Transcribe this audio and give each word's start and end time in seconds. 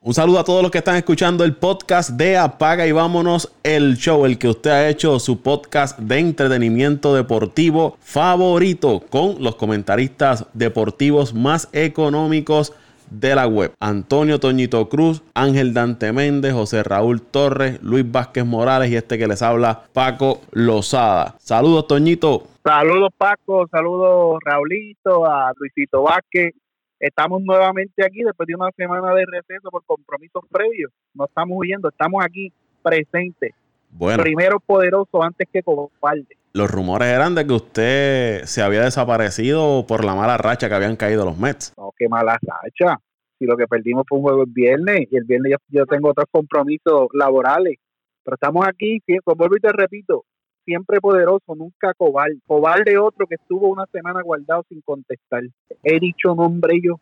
Un 0.00 0.12
saludo 0.12 0.38
a 0.38 0.44
todos 0.44 0.62
los 0.62 0.70
que 0.70 0.78
están 0.78 0.96
escuchando 0.96 1.44
el 1.44 1.56
podcast 1.56 2.10
de 2.10 2.36
Apaga 2.36 2.86
y 2.86 2.92
vámonos 2.92 3.50
el 3.62 3.96
show, 3.96 4.26
el 4.26 4.36
que 4.38 4.48
usted 4.48 4.70
ha 4.70 4.88
hecho 4.88 5.18
su 5.18 5.40
podcast 5.40 5.98
de 5.98 6.18
entretenimiento 6.18 7.14
deportivo 7.14 7.96
favorito 8.00 9.02
con 9.08 9.42
los 9.42 9.56
comentaristas 9.56 10.44
deportivos 10.52 11.32
más 11.32 11.68
económicos 11.72 12.74
de 13.10 13.34
la 13.34 13.46
web. 13.46 13.72
Antonio 13.80 14.40
Toñito 14.40 14.88
Cruz, 14.88 15.22
Ángel 15.34 15.72
Dante 15.72 16.12
Méndez, 16.12 16.52
José 16.52 16.82
Raúl 16.82 17.22
Torres, 17.22 17.78
Luis 17.82 18.04
Vázquez 18.10 18.44
Morales 18.44 18.90
y 18.90 18.96
este 18.96 19.18
que 19.18 19.26
les 19.26 19.42
habla, 19.42 19.84
Paco 19.92 20.40
Lozada. 20.52 21.36
Saludos, 21.40 21.86
Toñito. 21.86 22.53
Saludos 22.64 23.10
Paco, 23.18 23.68
saludos 23.70 24.38
Raulito, 24.42 25.26
a 25.26 25.52
Luisito 25.58 26.02
Vázquez. 26.02 26.54
Estamos 26.98 27.42
nuevamente 27.42 28.02
aquí 28.02 28.22
después 28.22 28.46
de 28.46 28.54
una 28.54 28.70
semana 28.74 29.12
de 29.12 29.26
receso 29.26 29.68
por 29.70 29.84
compromisos 29.84 30.42
previos. 30.50 30.90
No 31.12 31.26
estamos 31.26 31.58
huyendo, 31.58 31.90
estamos 31.90 32.24
aquí 32.24 32.50
presentes. 32.82 33.52
Bueno, 33.90 34.22
Primero 34.22 34.58
poderoso 34.60 35.22
antes 35.22 35.46
que 35.52 35.62
cobarde. 35.62 36.38
los 36.54 36.70
rumores 36.70 37.08
eran 37.08 37.34
de 37.34 37.46
que 37.46 37.52
usted 37.52 38.44
se 38.44 38.62
había 38.62 38.80
desaparecido 38.80 39.84
por 39.86 40.02
la 40.02 40.14
mala 40.14 40.38
racha 40.38 40.68
que 40.68 40.74
habían 40.74 40.96
caído 40.96 41.26
los 41.26 41.36
Mets. 41.36 41.74
No, 41.76 41.92
qué 41.98 42.08
mala 42.08 42.38
racha. 42.40 42.98
Si 43.38 43.44
lo 43.44 43.58
que 43.58 43.66
perdimos 43.66 44.04
fue 44.08 44.18
un 44.18 44.24
juego 44.24 44.44
el 44.44 44.50
viernes 44.50 45.06
y 45.10 45.16
el 45.16 45.24
viernes 45.24 45.52
yo, 45.52 45.80
yo 45.80 45.84
tengo 45.86 46.08
otros 46.10 46.26
compromisos 46.30 47.08
laborales. 47.12 47.76
Pero 48.24 48.36
estamos 48.36 48.66
aquí, 48.66 49.00
siempre, 49.04 49.34
vuelvo 49.36 49.56
y 49.58 49.60
te 49.60 49.70
repito, 49.70 50.24
siempre 50.64 51.00
poderoso, 51.00 51.54
nunca 51.54 51.92
cobarde. 51.94 52.36
Cobarde 52.46 52.98
otro 52.98 53.26
que 53.26 53.36
estuvo 53.36 53.68
una 53.68 53.86
semana 53.86 54.22
guardado 54.22 54.64
sin 54.68 54.80
contestar. 54.80 55.42
He 55.82 56.00
dicho 56.00 56.34
nombre 56.34 56.80
yo. 56.82 56.98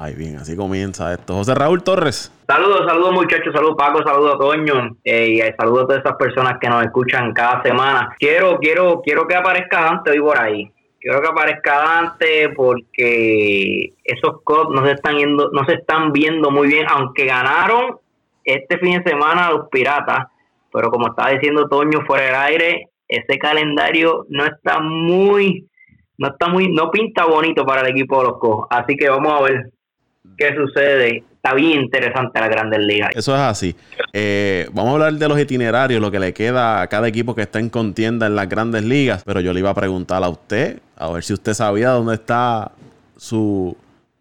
Ay, 0.00 0.14
bien, 0.14 0.36
así 0.36 0.56
comienza 0.56 1.12
esto. 1.12 1.34
José 1.34 1.56
Raúl 1.56 1.82
Torres. 1.82 2.32
Saludos, 2.46 2.86
saludos 2.86 3.12
muchachos, 3.14 3.52
saludos 3.52 3.74
Paco, 3.76 4.00
saludos 4.04 4.36
a 4.36 4.38
Toño 4.38 4.96
eh, 5.02 5.28
y 5.28 5.40
eh, 5.40 5.52
saludos 5.58 5.82
a 5.82 5.86
todas 5.88 6.04
esas 6.04 6.16
personas 6.16 6.58
que 6.60 6.68
nos 6.68 6.84
escuchan 6.84 7.32
cada 7.32 7.60
semana. 7.62 8.14
Quiero, 8.16 8.58
quiero, 8.60 9.02
quiero 9.02 9.26
que 9.26 9.34
aparezca 9.34 9.80
Dante 9.80 10.12
hoy 10.12 10.20
por 10.20 10.38
ahí. 10.38 10.72
Quiero 11.00 11.20
que 11.20 11.26
aparezca 11.26 11.78
Dante 11.78 12.48
porque 12.50 13.94
esos 14.04 14.40
Cubs 14.44 14.70
no 14.70 14.86
se 14.86 14.92
están 14.92 15.16
yendo, 15.16 15.50
no 15.52 15.64
se 15.64 15.74
están 15.74 16.12
viendo 16.12 16.52
muy 16.52 16.68
bien, 16.68 16.86
aunque 16.88 17.24
ganaron 17.24 17.98
este 18.44 18.78
fin 18.78 19.02
de 19.02 19.10
semana 19.10 19.48
a 19.48 19.52
los 19.52 19.68
Piratas, 19.68 20.28
pero 20.72 20.90
como 20.90 21.08
estaba 21.08 21.30
diciendo 21.30 21.68
Toño 21.68 22.04
fuera 22.06 22.26
del 22.26 22.34
aire, 22.36 22.88
ese 23.08 23.38
calendario 23.38 24.26
no 24.28 24.44
está 24.44 24.80
muy, 24.80 25.66
no 26.18 26.28
está 26.28 26.48
muy, 26.48 26.70
no 26.70 26.90
pinta 26.90 27.24
bonito 27.24 27.64
para 27.64 27.80
el 27.80 27.88
equipo 27.88 28.18
de 28.18 28.28
los 28.28 28.38
Cubs. 28.38 28.66
Así 28.70 28.96
que 28.96 29.08
vamos 29.08 29.32
a 29.32 29.42
ver 29.42 29.70
qué 30.36 30.54
sucede. 30.54 31.24
Está 31.36 31.54
bien 31.54 31.82
interesante 31.82 32.40
la 32.40 32.48
Grandes 32.48 32.80
Ligas. 32.80 33.10
Eso 33.14 33.34
es 33.34 33.40
así. 33.40 33.74
Eh, 34.12 34.68
vamos 34.72 34.90
a 34.90 34.94
hablar 34.94 35.12
de 35.14 35.28
los 35.28 35.38
itinerarios, 35.38 36.00
lo 36.00 36.10
que 36.10 36.18
le 36.18 36.34
queda 36.34 36.82
a 36.82 36.88
cada 36.88 37.08
equipo 37.08 37.34
que 37.34 37.42
está 37.42 37.60
en 37.60 37.70
contienda 37.70 38.26
en 38.26 38.34
las 38.34 38.48
grandes 38.48 38.84
ligas. 38.84 39.22
Pero 39.24 39.40
yo 39.40 39.52
le 39.52 39.60
iba 39.60 39.70
a 39.70 39.74
preguntar 39.74 40.22
a 40.22 40.28
usted, 40.28 40.80
a 40.96 41.10
ver 41.10 41.22
si 41.22 41.32
usted 41.32 41.54
sabía 41.54 41.90
dónde 41.90 42.14
está 42.14 42.72
su 43.16 43.76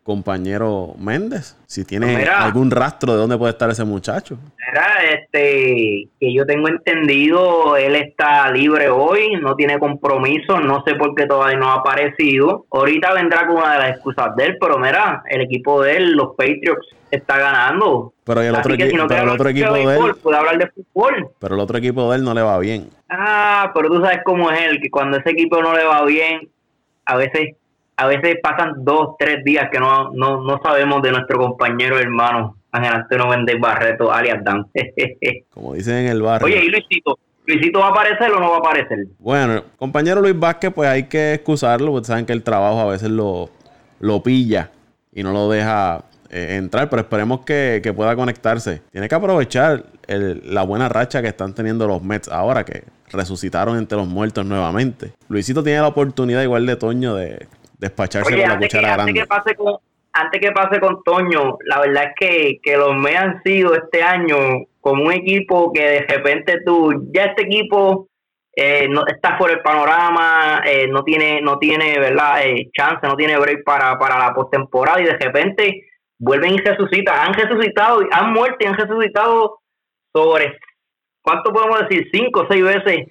compañero 0.08 0.96
Méndez. 0.98 1.58
Si 1.68 1.84
tiene 1.84 2.16
Mira. 2.16 2.46
algún 2.46 2.72
rastro 2.72 3.12
de 3.12 3.20
dónde 3.20 3.38
puede 3.38 3.52
estar 3.52 3.70
ese 3.70 3.84
muchacho. 3.84 4.38
Era, 4.72 5.04
este, 5.14 6.08
que 6.20 6.34
yo 6.34 6.46
tengo 6.46 6.70
entendido, 6.70 7.76
él 7.76 7.96
está 7.96 8.50
libre 8.52 8.88
hoy, 8.90 9.36
no 9.42 9.56
tiene 9.56 9.78
compromiso, 9.78 10.60
no 10.62 10.82
sé 10.88 10.96
por 10.96 11.14
qué 11.14 11.26
todavía 11.26 11.58
no 11.58 11.70
ha 11.70 11.76
aparecido. 11.76 12.66
Ahorita 12.72 13.14
vendrá 13.14 13.46
con 13.48 13.58
una 13.58 13.74
de 13.74 13.80
las 13.80 13.90
excusas 13.92 14.34
de 14.38 14.46
él, 14.46 14.58
pero 14.62 14.80
mira, 14.80 15.24
el 15.30 15.42
equipo 15.42 15.82
de 15.82 15.98
él, 15.98 16.12
los 16.14 16.30
Patriots, 16.38 16.88
está 17.12 17.38
ganando. 17.38 18.14
Pero 18.24 18.42
el 18.42 18.56
otro, 18.56 18.72
Así 18.74 18.78
que 18.78 18.86
equi- 18.88 18.92
si 18.92 18.96
no 18.96 19.08
pero 19.08 19.22
el 19.22 19.28
quiere 19.28 19.34
otro 19.34 19.48
hablar 19.50 19.54
de 19.54 19.60
equipo 19.60 19.74
de 19.74 19.86
béisbol, 19.86 20.10
él, 20.10 20.16
puede 20.24 20.38
hablar 20.38 20.58
de 20.58 20.68
fútbol. 20.68 21.28
pero 21.40 21.56
el 21.56 21.62
otro 21.62 21.78
equipo 21.78 22.10
de 22.12 22.18
él 22.18 22.24
no 22.24 22.34
le 22.34 22.42
va 22.42 22.58
bien. 22.60 22.90
Ah, 23.10 23.72
pero 23.76 23.90
tú 23.90 24.02
sabes 24.02 24.20
cómo 24.26 24.50
es 24.52 24.60
él, 24.62 24.80
que 24.82 24.90
cuando 24.90 25.18
ese 25.18 25.32
equipo 25.32 25.62
no 25.62 25.74
le 25.76 25.84
va 25.84 26.04
bien, 26.06 26.48
a 27.06 27.16
veces 27.18 27.56
a 27.98 28.08
veces 28.08 28.38
pasan 28.42 28.74
dos, 28.86 29.16
tres 29.18 29.44
días 29.44 29.70
que 29.72 29.80
no, 29.80 30.12
no, 30.14 30.42
no 30.44 30.60
sabemos 30.64 31.02
de 31.02 31.12
nuestro 31.12 31.38
compañero 31.40 31.98
hermano 32.00 32.56
Ángel 32.72 32.94
Antonio 32.94 33.28
Méndez 33.28 33.60
Barreto, 33.60 34.12
alias 34.12 34.44
Dan. 34.44 34.68
Como 35.54 35.74
dicen 35.74 35.96
en 35.98 36.08
el 36.08 36.22
barrio. 36.22 36.46
Oye, 36.46 36.64
¿y 36.66 36.70
Luisito? 36.70 37.18
¿Luisito 37.46 37.80
va 37.80 37.88
a 37.88 37.90
aparecer 37.92 38.32
o 38.32 38.40
no 38.40 38.50
va 38.52 38.56
a 38.58 38.60
aparecer? 38.60 39.08
Bueno, 39.20 39.64
compañero 39.78 40.22
Luis 40.22 40.38
Vázquez, 40.38 40.72
pues 40.74 40.90
hay 40.90 41.04
que 41.04 41.34
excusarlo, 41.36 41.92
porque 41.92 42.06
saben 42.08 42.26
que 42.26 42.34
el 42.34 42.44
trabajo 42.44 42.80
a 42.82 42.86
veces 42.92 43.10
lo, 43.10 43.50
lo 44.00 44.22
pilla 44.22 44.70
y 45.14 45.24
no 45.24 45.32
lo 45.32 45.50
deja 45.50 46.04
eh, 46.30 46.56
entrar, 46.58 46.90
pero 46.90 47.02
esperemos 47.04 47.40
que, 47.46 47.80
que 47.82 47.94
pueda 47.94 48.16
conectarse. 48.18 48.82
Tiene 48.92 49.08
que 49.08 49.16
aprovechar 49.16 49.86
el- 50.08 50.42
la 50.54 50.64
buena 50.64 50.90
racha 50.90 51.22
que 51.22 51.30
están 51.30 51.54
teniendo 51.56 51.88
los 51.88 52.04
Mets 52.04 52.28
ahora, 52.28 52.66
que 52.66 52.84
resucitaron 53.12 53.78
entre 53.78 53.98
los 53.98 54.08
muertos 54.08 54.46
nuevamente. 54.46 55.14
Luisito 55.30 55.64
tiene 55.64 55.80
la 55.80 55.88
oportunidad, 55.88 56.44
igual 56.44 56.66
de 56.66 56.76
Toño, 56.76 57.16
de 57.16 57.48
despacharse 57.78 58.34
Oye, 58.34 58.42
con 58.42 58.48
la 58.48 58.54
antes 58.56 58.70
que, 58.70 58.78
cuchara 58.78 58.94
antes 58.94 59.14
grande. 59.14 59.22
que 59.22 59.28
pase 59.28 59.56
con 59.56 59.78
antes 60.14 60.42
que 60.42 60.52
pase 60.52 60.80
con 60.80 61.04
Toño, 61.04 61.58
la 61.66 61.82
verdad 61.82 62.06
es 62.06 62.14
que, 62.20 62.60
que 62.64 62.76
los 62.76 62.96
Mets 62.96 63.20
han 63.20 63.44
sido 63.44 63.76
este 63.76 64.02
año 64.02 64.38
como 64.82 65.04
un 65.04 65.12
equipo 65.12 65.72
que 65.72 65.82
de 65.82 66.00
repente 66.08 66.62
tú, 66.66 67.12
ya 67.14 67.26
este 67.26 67.44
equipo 67.44 68.08
eh, 68.56 68.88
no 68.90 69.06
está 69.06 69.38
fuera 69.38 69.54
del 69.54 69.64
panorama, 69.64 70.64
eh, 70.66 70.88
no 70.88 71.04
tiene, 71.04 71.40
no 71.42 71.60
tiene, 71.60 72.00
¿verdad? 72.00 72.48
Eh, 72.48 72.70
chance, 72.76 73.06
no 73.06 73.16
tiene 73.16 73.38
break 73.38 73.64
para, 73.64 74.00
para 74.00 74.18
la 74.18 74.34
postemporada 74.34 75.00
y 75.00 75.06
de 75.06 75.18
repente 75.18 75.84
vuelven 76.18 76.56
y 76.56 76.58
resucitan. 76.58 77.28
Han 77.28 77.34
resucitado, 77.36 78.00
han 78.12 78.34
muerto 78.34 78.58
y 78.62 78.66
han 78.66 78.78
resucitado 78.78 79.60
sobre, 80.12 80.58
¿cuánto 81.22 81.54
podemos 81.54 81.82
decir? 81.82 82.10
Cinco 82.12 82.42
o 82.42 82.48
seis 82.50 82.64
veces 82.64 83.06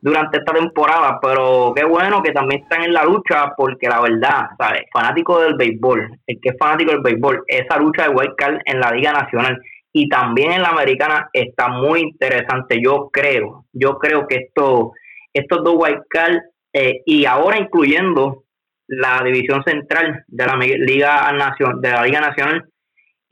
durante 0.00 0.38
esta 0.38 0.52
temporada, 0.54 1.18
pero 1.20 1.72
qué 1.74 1.84
bueno 1.84 2.22
que 2.22 2.32
también 2.32 2.62
están 2.62 2.82
en 2.84 2.92
la 2.92 3.04
lucha 3.04 3.52
porque 3.56 3.88
la 3.88 4.00
verdad, 4.00 4.48
¿sabes? 4.58 4.82
Fanático 4.92 5.40
del 5.40 5.56
béisbol, 5.56 6.18
el 6.26 6.40
que 6.40 6.50
es 6.50 6.56
fanático 6.58 6.92
del 6.92 7.02
béisbol, 7.02 7.44
esa 7.46 7.78
lucha 7.78 8.04
de 8.04 8.14
wild 8.14 8.34
card 8.36 8.58
en 8.64 8.80
la 8.80 8.92
Liga 8.92 9.12
Nacional 9.12 9.60
y 9.92 10.08
también 10.08 10.52
en 10.52 10.62
la 10.62 10.68
Americana 10.68 11.28
está 11.32 11.68
muy 11.68 12.00
interesante. 12.00 12.80
Yo 12.82 13.10
creo, 13.12 13.66
yo 13.72 13.98
creo 13.98 14.26
que 14.26 14.36
esto, 14.36 14.92
estos 15.32 15.64
dos 15.64 15.74
wild 15.76 16.02
card 16.08 16.38
eh, 16.72 17.02
y 17.04 17.26
ahora 17.26 17.58
incluyendo 17.58 18.44
la 18.86 19.22
división 19.22 19.62
central 19.64 20.24
de 20.26 20.46
la 20.46 20.56
Liga 20.56 21.30
Nacional, 21.32 21.80
de 21.80 21.90
la 21.90 22.04
Liga 22.04 22.20
Nacional 22.20 22.69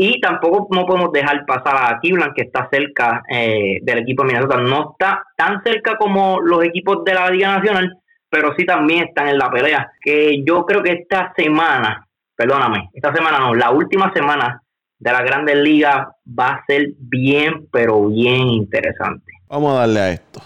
y 0.00 0.20
tampoco 0.20 0.68
no 0.70 0.86
podemos 0.86 1.10
dejar 1.12 1.44
pasar 1.44 1.74
a 1.76 1.98
Cleveland, 1.98 2.32
que 2.32 2.42
está 2.42 2.68
cerca 2.70 3.20
eh, 3.28 3.80
del 3.82 3.98
equipo 3.98 4.22
de 4.22 4.28
Minnesota. 4.28 4.56
No 4.58 4.92
está 4.92 5.24
tan 5.36 5.60
cerca 5.64 5.96
como 5.96 6.40
los 6.40 6.64
equipos 6.64 7.04
de 7.04 7.14
la 7.14 7.28
Liga 7.28 7.56
Nacional, 7.56 7.98
pero 8.30 8.54
sí 8.56 8.64
también 8.64 9.08
están 9.08 9.26
en 9.26 9.38
la 9.38 9.50
pelea. 9.50 9.90
Que 10.00 10.44
yo 10.46 10.64
creo 10.64 10.84
que 10.84 10.92
esta 10.92 11.32
semana, 11.36 12.06
perdóname, 12.36 12.90
esta 12.94 13.12
semana 13.12 13.40
no, 13.40 13.56
la 13.56 13.72
última 13.72 14.12
semana 14.12 14.62
de 15.00 15.12
la 15.12 15.22
Grandes 15.22 15.56
Ligas 15.56 16.06
va 16.26 16.48
a 16.50 16.64
ser 16.64 16.90
bien, 16.96 17.66
pero 17.72 18.06
bien 18.06 18.50
interesante. 18.50 19.32
Vamos 19.48 19.72
a 19.74 19.80
darle 19.80 20.00
a 20.00 20.10
esto. 20.10 20.40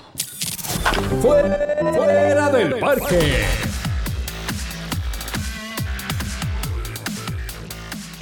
Fuera, 1.21 1.93
fuera 1.93 2.49
del 2.49 2.79
parque. 2.79 3.19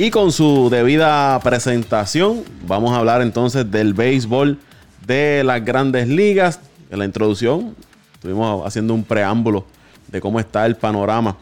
Y 0.00 0.10
con 0.10 0.32
su 0.32 0.70
debida 0.70 1.38
presentación, 1.40 2.42
vamos 2.66 2.92
a 2.92 3.00
hablar 3.00 3.20
entonces 3.20 3.70
del 3.70 3.92
béisbol 3.92 4.58
de 5.06 5.44
las 5.44 5.62
grandes 5.62 6.08
ligas. 6.08 6.58
En 6.90 7.00
la 7.00 7.04
introducción, 7.04 7.76
estuvimos 8.14 8.66
haciendo 8.66 8.94
un 8.94 9.04
preámbulo 9.04 9.66
de 10.08 10.22
cómo 10.22 10.40
está 10.40 10.64
el 10.64 10.76
panorama 10.76 11.36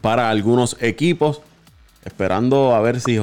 para 0.00 0.28
algunos 0.28 0.76
equipos, 0.80 1.42
esperando 2.04 2.74
a 2.74 2.80
ver 2.80 2.98
si 3.00 3.20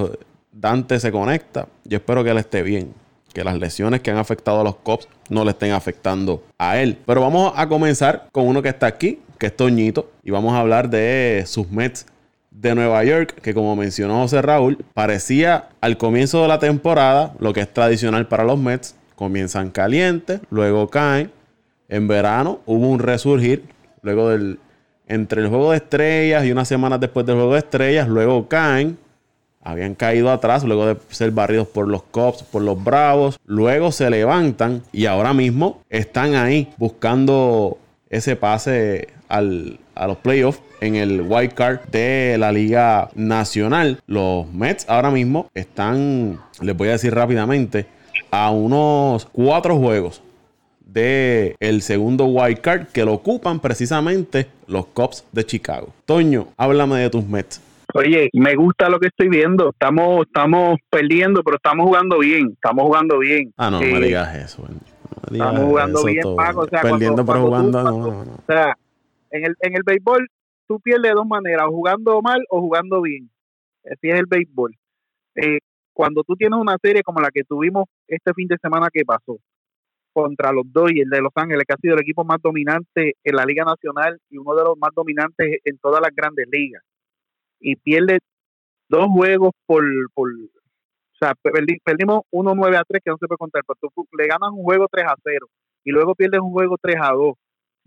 Dante 0.53 0.97
se 1.01 1.11
conecta. 1.11 1.67
Yo 1.83 1.97
espero 1.97 2.23
que 2.23 2.29
él 2.29 2.37
esté 2.37 2.63
bien, 2.63 2.93
que 3.33 3.43
las 3.43 3.59
lesiones 3.59 3.99
que 3.99 4.11
han 4.11 4.17
afectado 4.17 4.61
a 4.61 4.63
los 4.63 4.77
Cops 4.77 5.09
no 5.27 5.43
le 5.43 5.51
estén 5.51 5.73
afectando 5.73 6.41
a 6.57 6.79
él. 6.79 6.97
Pero 7.05 7.19
vamos 7.19 7.51
a 7.57 7.67
comenzar 7.67 8.29
con 8.31 8.47
uno 8.47 8.61
que 8.61 8.69
está 8.69 8.85
aquí, 8.85 9.19
que 9.37 9.47
es 9.47 9.57
Toñito, 9.57 10.09
y 10.23 10.31
vamos 10.31 10.53
a 10.53 10.61
hablar 10.61 10.89
de 10.89 11.43
sus 11.47 11.69
Mets 11.69 12.05
de 12.63 12.73
Nueva 12.73 13.03
York, 13.03 13.35
que 13.41 13.53
como 13.53 13.75
mencionó 13.75 14.21
José 14.21 14.41
Raúl, 14.41 14.83
parecía 14.93 15.69
al 15.81 15.97
comienzo 15.97 16.41
de 16.41 16.47
la 16.47 16.59
temporada, 16.59 17.33
lo 17.39 17.53
que 17.53 17.59
es 17.59 17.71
tradicional 17.71 18.27
para 18.27 18.45
los 18.45 18.57
Mets, 18.57 18.95
comienzan 19.15 19.69
calientes, 19.69 20.39
luego 20.49 20.89
caen. 20.89 21.31
En 21.89 22.07
verano 22.07 22.61
hubo 22.65 22.87
un 22.87 22.99
resurgir, 22.99 23.65
luego 24.01 24.29
del 24.29 24.59
entre 25.07 25.41
el 25.41 25.49
juego 25.49 25.71
de 25.71 25.77
estrellas 25.77 26.45
y 26.45 26.51
unas 26.51 26.67
semanas 26.67 26.99
después 26.99 27.25
del 27.25 27.35
juego 27.35 27.53
de 27.53 27.59
estrellas, 27.59 28.07
luego 28.07 28.47
caen. 28.47 28.97
Habían 29.61 29.95
caído 29.95 30.31
atrás 30.31 30.63
luego 30.63 30.87
de 30.87 30.97
ser 31.09 31.31
barridos 31.31 31.67
por 31.67 31.87
los 31.87 32.03
Cubs, 32.03 32.43
por 32.43 32.61
los 32.61 32.81
Bravos. 32.81 33.39
Luego 33.45 33.91
se 33.91 34.09
levantan 34.09 34.81
y 34.91 35.05
ahora 35.05 35.33
mismo 35.33 35.81
están 35.89 36.35
ahí 36.35 36.73
buscando 36.77 37.77
ese 38.13 38.35
pase 38.35 39.07
al, 39.27 39.79
a 39.95 40.07
los 40.07 40.17
playoffs 40.17 40.61
en 40.81 40.95
el 40.95 41.21
wild 41.21 41.53
card 41.53 41.79
de 41.91 42.35
la 42.37 42.51
Liga 42.51 43.09
Nacional. 43.15 43.99
Los 44.05 44.51
Mets 44.53 44.85
ahora 44.89 45.09
mismo 45.11 45.49
están, 45.53 46.39
les 46.61 46.75
voy 46.77 46.89
a 46.89 46.91
decir 46.93 47.13
rápidamente, 47.13 47.85
a 48.31 48.51
unos 48.51 49.25
cuatro 49.31 49.77
juegos 49.77 50.21
de 50.85 51.55
el 51.59 51.81
segundo 51.81 52.25
wild 52.25 52.59
card 52.61 52.87
que 52.87 53.03
lo 53.03 53.13
ocupan 53.13 53.59
precisamente 53.59 54.47
los 54.67 54.85
Cubs 54.87 55.25
de 55.31 55.43
Chicago. 55.45 55.89
Toño, 56.05 56.49
háblame 56.57 56.99
de 56.99 57.09
tus 57.09 57.25
Mets. 57.25 57.61
Oye, 57.95 58.29
me 58.33 58.55
gusta 58.55 58.89
lo 58.89 58.99
que 58.99 59.07
estoy 59.07 59.29
viendo. 59.29 59.69
Estamos, 59.69 60.25
estamos 60.25 60.79
perdiendo, 60.89 61.43
pero 61.43 61.57
estamos 61.57 61.85
jugando 61.85 62.19
bien. 62.19 62.49
Estamos 62.53 62.83
jugando 62.85 63.19
bien. 63.19 63.53
Ah, 63.57 63.69
no, 63.69 63.79
no 63.79 63.85
me 63.85 63.97
Eh, 63.97 64.01
digas 64.01 64.35
eso. 64.35 64.67
Estamos 65.31 65.63
jugando 65.65 66.03
bien, 66.05 66.21
Paco. 66.35 66.61
O 66.61 66.67
sea, 66.67 66.81
Perdiendo, 66.81 67.25
cuando- 67.25 67.33
pero 67.33 67.47
cuando 67.49 67.71
tú- 67.71 67.77
jugando. 67.77 67.83
no, 67.83 67.91
cuando- 67.91 68.25
no, 68.25 68.25
no. 68.25 68.33
O 68.35 68.43
sea, 68.47 68.77
en 69.31 69.45
el, 69.45 69.55
en 69.61 69.75
el 69.75 69.83
béisbol 69.83 70.27
tú 70.67 70.79
pierdes 70.79 71.11
de 71.11 71.15
dos 71.15 71.27
maneras, 71.27 71.65
o 71.67 71.71
jugando 71.71 72.21
mal 72.21 72.43
o 72.49 72.61
jugando 72.61 73.01
bien. 73.01 73.29
Así 73.85 74.09
es 74.09 74.19
el 74.19 74.25
béisbol. 74.27 74.75
Eh, 75.35 75.59
cuando 75.93 76.23
tú 76.23 76.35
tienes 76.35 76.59
una 76.59 76.77
serie 76.81 77.03
como 77.03 77.19
la 77.21 77.29
que 77.31 77.43
tuvimos 77.43 77.85
este 78.07 78.33
fin 78.33 78.47
de 78.47 78.57
semana 78.61 78.87
que 78.91 79.03
pasó 79.05 79.37
contra 80.13 80.51
los 80.51 80.63
Dodgers 80.71 81.09
de 81.09 81.21
Los 81.21 81.31
Ángeles, 81.35 81.63
que 81.67 81.73
ha 81.73 81.77
sido 81.77 81.95
el 81.95 82.01
equipo 82.01 82.23
más 82.23 82.39
dominante 82.41 83.15
en 83.23 83.35
la 83.35 83.45
Liga 83.45 83.65
Nacional 83.65 84.19
y 84.29 84.37
uno 84.37 84.55
de 84.55 84.63
los 84.63 84.77
más 84.77 84.91
dominantes 84.95 85.59
en 85.63 85.77
todas 85.79 86.01
las 86.01 86.11
grandes 86.15 86.45
ligas, 86.51 86.83
y 87.59 87.75
pierde 87.75 88.19
dos 88.89 89.07
juegos 89.07 89.51
por, 89.65 89.83
por 90.13 90.29
o 91.13 91.25
sea, 91.25 91.33
perdi- 91.43 91.79
perdimos 91.83 92.21
1-9 92.31 92.77
a 92.77 92.83
3, 92.87 93.01
que 93.03 93.11
no 93.11 93.17
se 93.17 93.27
puede 93.27 93.37
contar, 93.37 93.61
pero 93.67 93.91
tú 93.93 94.07
le 94.17 94.27
ganas 94.27 94.49
un 94.51 94.63
juego 94.63 94.87
3 94.91 95.05
a 95.07 95.15
0 95.23 95.47
y 95.85 95.91
luego 95.91 96.15
pierdes 96.15 96.39
un 96.41 96.51
juego 96.51 96.75
3 96.81 96.95
a 97.01 97.11
2, 97.13 97.35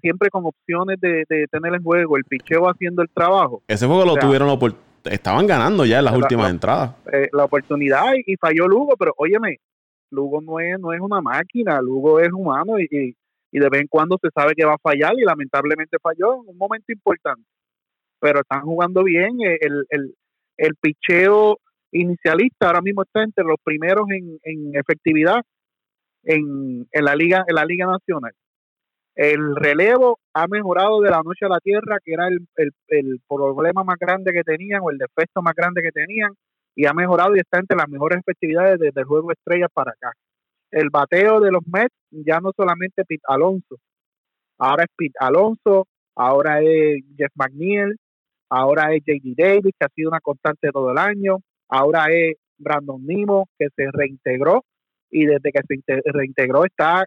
siempre 0.00 0.28
con 0.30 0.44
opciones 0.46 1.00
de, 1.00 1.24
de 1.28 1.46
tener 1.50 1.74
el 1.74 1.82
juego, 1.82 2.16
el 2.16 2.24
picheo 2.24 2.64
haciendo 2.68 3.02
el 3.02 3.08
trabajo, 3.10 3.62
Ese 3.68 3.86
juego 3.86 4.04
lo 4.04 4.12
O 4.12 4.14
sea, 4.14 4.22
tuvieron 4.22 4.48
opor- 4.48 4.76
Estaban 5.04 5.46
ganando 5.46 5.84
ya 5.84 6.00
en 6.00 6.04
las 6.06 6.14
la- 6.14 6.18
últimas 6.18 6.44
la- 6.46 6.50
entradas. 6.50 6.90
eh, 7.12 7.28
la 7.32 7.44
oportunidad 7.44 8.14
y, 8.16 8.32
y 8.32 8.36
falló 8.36 8.66
Lugo, 8.66 8.96
pero 8.98 9.12
óyeme, 9.16 9.58
Lugo 10.10 10.40
no 10.40 10.58
es, 10.58 10.78
no 10.80 10.92
es 10.92 11.00
una 11.00 11.20
máquina, 11.20 11.80
Lugo 11.80 12.18
es 12.20 12.32
humano 12.32 12.78
y, 12.80 12.88
y, 12.90 13.14
y 13.52 13.58
de 13.60 13.68
vez 13.68 13.82
en 13.82 13.86
cuando 13.88 14.18
se 14.20 14.28
sabe 14.34 14.54
que 14.56 14.64
va 14.64 14.74
a 14.74 14.78
fallar 14.78 15.12
y 15.16 15.22
lamentablemente 15.24 15.98
falló 16.02 16.42
en 16.42 16.48
un 16.48 16.58
momento 16.58 16.92
importante. 16.92 17.44
Pero 18.20 18.40
están 18.40 18.62
jugando 18.62 19.04
bien, 19.04 19.40
eh, 19.46 19.58
el, 19.60 19.84
el, 19.90 20.14
el 20.56 20.74
picheo 20.80 21.58
inicialista 22.00 22.66
ahora 22.66 22.80
mismo 22.80 23.02
está 23.02 23.22
entre 23.22 23.44
los 23.44 23.56
primeros 23.62 24.06
en, 24.10 24.38
en 24.42 24.76
efectividad 24.76 25.42
en, 26.24 26.86
en 26.90 27.04
la 27.04 27.14
liga 27.14 27.44
en 27.46 27.54
la 27.54 27.64
liga 27.64 27.86
nacional. 27.86 28.32
El 29.14 29.56
relevo 29.56 30.18
ha 30.34 30.46
mejorado 30.46 31.00
de 31.00 31.10
la 31.10 31.22
noche 31.24 31.46
a 31.46 31.48
la 31.48 31.60
tierra, 31.60 31.98
que 32.04 32.12
era 32.12 32.28
el, 32.28 32.46
el, 32.56 32.70
el 32.88 33.20
problema 33.26 33.82
más 33.82 33.96
grande 33.98 34.30
que 34.32 34.42
tenían 34.44 34.82
o 34.82 34.90
el 34.90 34.98
defecto 34.98 35.40
más 35.40 35.54
grande 35.54 35.80
que 35.80 35.90
tenían, 35.90 36.32
y 36.74 36.84
ha 36.84 36.92
mejorado 36.92 37.34
y 37.34 37.38
está 37.38 37.58
entre 37.58 37.78
las 37.78 37.88
mejores 37.88 38.18
efectividades 38.18 38.78
desde 38.78 39.00
el 39.00 39.06
juego 39.06 39.32
estrella 39.32 39.68
para 39.72 39.92
acá. 39.92 40.12
El 40.70 40.90
bateo 40.90 41.40
de 41.40 41.50
los 41.50 41.62
Mets 41.66 41.94
ya 42.10 42.40
no 42.40 42.52
solamente 42.54 43.04
Pete 43.06 43.22
Alonso, 43.26 43.76
ahora 44.58 44.84
es 44.84 44.90
Pete 44.94 45.14
Alonso, 45.18 45.86
ahora 46.14 46.60
es 46.60 47.02
Jeff 47.16 47.32
McNeil, 47.36 47.96
ahora 48.50 48.94
es 48.94 49.02
JD 49.06 49.34
Davis, 49.34 49.74
que 49.78 49.86
ha 49.86 49.88
sido 49.94 50.10
una 50.10 50.20
constante 50.20 50.70
todo 50.70 50.90
el 50.90 50.98
año, 50.98 51.38
ahora 51.68 52.06
es 52.10 52.36
Brandon 52.58 53.04
Nimo, 53.06 53.48
que 53.58 53.68
se 53.76 53.86
reintegró 53.92 54.64
y 55.10 55.26
desde 55.26 55.52
que 55.52 55.60
se 55.66 55.74
inte- 55.74 56.02
reintegró 56.04 56.64
está 56.64 57.04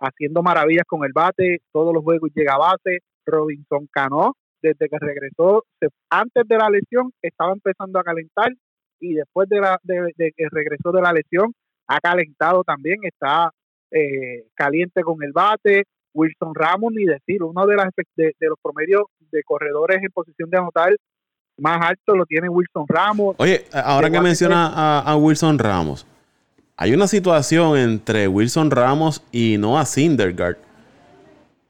haciendo 0.00 0.42
maravillas 0.42 0.84
con 0.86 1.04
el 1.04 1.12
bate, 1.12 1.58
todos 1.72 1.92
los 1.94 2.02
juegos 2.02 2.30
llega 2.34 2.54
a 2.54 2.58
base, 2.58 3.00
Robinson 3.24 3.88
Cano, 3.90 4.34
desde 4.62 4.88
que 4.88 4.98
regresó, 5.00 5.64
se- 5.80 5.88
antes 6.10 6.44
de 6.46 6.56
la 6.56 6.68
lesión 6.70 7.12
estaba 7.22 7.52
empezando 7.52 7.98
a 7.98 8.04
calentar 8.04 8.52
y 9.00 9.14
después 9.14 9.48
de, 9.48 9.60
la, 9.60 9.78
de, 9.82 10.12
que 10.36 10.46
regresó 10.50 10.92
de 10.92 11.02
la 11.02 11.12
lesión 11.12 11.52
ha 11.88 11.98
calentado 12.00 12.64
también, 12.64 12.98
está 13.02 13.50
eh, 13.90 14.46
caliente 14.54 15.02
con 15.02 15.22
el 15.22 15.32
bate, 15.32 15.84
Wilson 16.14 16.54
Ramos, 16.54 16.92
ni 16.92 17.04
decir, 17.04 17.42
uno 17.42 17.66
de, 17.66 17.76
las, 17.76 17.88
de 18.16 18.34
los 18.40 18.58
promedios 18.62 19.02
de 19.30 19.42
corredores 19.44 19.98
en 20.02 20.10
posición 20.10 20.48
de 20.50 20.58
anotar 20.58 20.96
más 21.58 21.80
alto 21.82 22.14
lo 22.14 22.26
tiene 22.26 22.48
Wilson 22.48 22.84
Ramos. 22.88 23.34
Oye, 23.38 23.64
ahora 23.72 24.10
que 24.10 24.20
menciona 24.20 24.66
a, 24.68 25.00
a 25.00 25.16
Wilson 25.16 25.58
Ramos, 25.58 26.06
hay 26.76 26.92
una 26.92 27.06
situación 27.08 27.78
entre 27.78 28.28
Wilson 28.28 28.70
Ramos 28.70 29.22
y 29.32 29.56
Noah 29.58 29.86
Syndergaard 29.86 30.56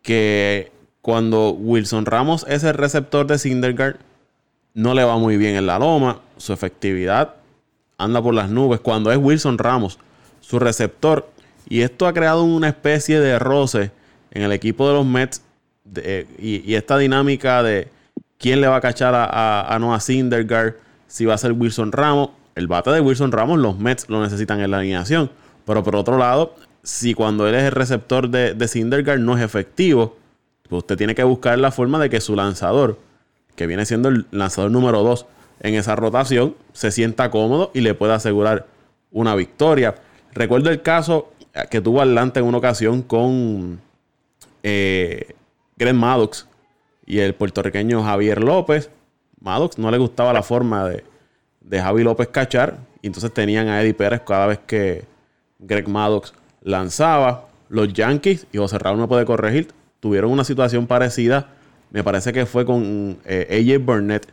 que 0.03 0.73
cuando 1.03 1.51
Wilson 1.51 2.07
Ramos 2.07 2.45
es 2.49 2.65
el 2.65 2.75
receptor 2.75 3.27
de 3.27 3.39
Syndergaard 3.39 3.97
no 4.75 4.95
le 4.95 5.05
va 5.05 5.17
muy 5.19 5.37
bien 5.37 5.57
en 5.57 5.67
la 5.67 5.79
loma, 5.79 6.21
su 6.37 6.53
efectividad 6.53 7.35
anda 7.99 8.21
por 8.23 8.35
las 8.35 8.51
nubes 8.51 8.81
cuando 8.81 9.11
es 9.11 9.19
Wilson 9.19 9.59
Ramos 9.59 9.99
su 10.41 10.59
receptor 10.59 11.29
y 11.69 11.81
esto 11.81 12.07
ha 12.07 12.13
creado 12.13 12.45
una 12.45 12.69
especie 12.69 13.21
de 13.21 13.39
roce 13.39 13.91
en 14.31 14.43
el 14.43 14.53
equipo 14.53 14.87
de 14.89 14.95
los 14.95 15.07
Mets 15.07 15.43
de- 15.85 16.27
y, 16.39 16.69
y 16.71 16.75
esta 16.75 16.99
dinámica 16.99 17.63
de 17.63 17.89
quién 18.39 18.61
le 18.61 18.69
va 18.69 18.77
a 18.77 18.81
cachar 18.81 19.15
a, 19.15 19.25
a, 19.25 19.75
a 19.75 19.79
Noah 19.79 20.01
Syndergaard, 20.01 20.75
si 21.07 21.25
va 21.25 21.35
a 21.35 21.39
ser 21.39 21.53
Wilson 21.53 21.93
Ramos. 21.93 22.31
El 22.55 22.69
bate 22.69 22.91
de 22.91 23.01
Wilson 23.01 23.33
Ramos, 23.33 23.59
los 23.59 23.79
Mets 23.79 24.09
lo 24.09 24.23
necesitan 24.23 24.61
en 24.61 24.71
la 24.71 24.79
alineación. 24.79 25.31
Pero 25.67 25.83
por 25.83 25.97
otro 25.97 26.17
lado, 26.17 26.55
si 26.83 27.15
cuando 27.15 27.47
él 27.49 27.55
es 27.55 27.65
el 27.65 27.73
receptor 27.73 28.31
de, 28.31 28.55
de 28.55 29.19
no 29.19 29.37
es 29.37 29.43
efectivo, 29.43 30.17
pues 30.69 30.81
usted 30.81 30.97
tiene 30.97 31.15
que 31.15 31.25
buscar 31.25 31.59
la 31.59 31.71
forma 31.71 31.99
de 31.99 32.09
que 32.09 32.21
su 32.21 32.37
lanzador, 32.37 32.99
que 33.57 33.67
viene 33.67 33.85
siendo 33.85 34.09
el 34.09 34.27
lanzador 34.31 34.71
número 34.71 35.03
2 35.03 35.27
en 35.61 35.75
esa 35.75 35.97
rotación, 35.97 36.55
se 36.73 36.91
sienta 36.91 37.31
cómodo 37.31 37.71
y 37.75 37.81
le 37.81 37.95
pueda 37.95 38.15
asegurar 38.15 38.67
una 39.11 39.35
victoria. 39.35 39.97
Recuerdo 40.33 40.71
el 40.71 40.83
caso 40.83 41.33
que 41.71 41.81
tuvo 41.81 42.01
Atlanta 42.03 42.41
en 42.41 42.47
una 42.47 42.59
ocasión 42.59 43.03
con 43.03 43.81
eh, 44.63 45.35
Greg 45.77 45.95
Maddox 45.95 46.47
y 47.07 47.21
el 47.21 47.35
puertorriqueño 47.35 48.03
Javier 48.03 48.43
López. 48.43 48.91
Maddox 49.41 49.79
no 49.79 49.91
le 49.91 49.99
gustaba 49.99 50.33
la 50.33 50.43
forma 50.43 50.89
de, 50.89 51.05
de 51.61 51.81
Javi 51.81 52.03
López 52.03 52.29
cachar. 52.29 52.79
Y 53.01 53.07
entonces 53.07 53.33
tenían 53.33 53.69
a 53.69 53.81
Eddie 53.81 53.95
Pérez 53.95 54.23
cada 54.27 54.47
vez 54.47 54.59
que 54.67 55.05
Greg 55.61 55.89
Maddox 55.89 56.35
lanzaba. 56.63 57.49
Los 57.69 57.93
Yankees, 57.93 58.47
y 58.53 58.59
José 58.59 58.79
Raúl 58.79 58.99
me 58.99 59.09
puede 59.09 59.25
corregir, 59.25 59.73
tuvieron 60.01 60.31
una 60.31 60.45
situación 60.45 60.87
parecida. 60.87 61.49
Me 61.91 62.05
parece 62.05 62.33
que 62.33 62.47
fue 62.47 62.65
con 62.65 63.19
eh, 63.25 63.47
AJ 63.51 63.85
Burnett, 63.85 64.29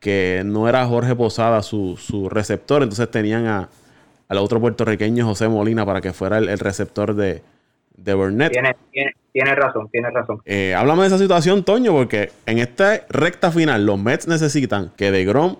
que 0.00 0.42
no 0.44 0.68
era 0.68 0.86
Jorge 0.86 1.14
Posada 1.14 1.62
su, 1.62 1.96
su 1.96 2.28
receptor. 2.28 2.82
Entonces 2.82 3.10
tenían 3.10 3.46
a, 3.46 3.68
al 4.28 4.38
otro 4.38 4.60
puertorriqueño 4.60 5.26
José 5.26 5.48
Molina 5.48 5.84
para 5.86 6.00
que 6.00 6.12
fuera 6.12 6.38
el, 6.38 6.48
el 6.48 6.58
receptor 6.58 7.14
de, 7.14 7.42
de 7.98 8.14
Burnett. 8.14 8.52
Tiene, 8.52 8.76
tiene, 8.90 9.12
tiene 9.32 9.54
razón, 9.54 9.88
tiene 9.90 10.10
razón. 10.10 10.40
Eh, 10.44 10.74
háblame 10.74 11.02
de 11.02 11.08
esa 11.08 11.18
situación, 11.18 11.64
Toño, 11.64 11.92
porque 11.92 12.30
en 12.46 12.58
esta 12.58 13.06
recta 13.08 13.50
final 13.50 13.84
los 13.84 13.98
Mets 13.98 14.28
necesitan 14.28 14.92
que 14.96 15.10
de 15.10 15.24
Grom 15.24 15.56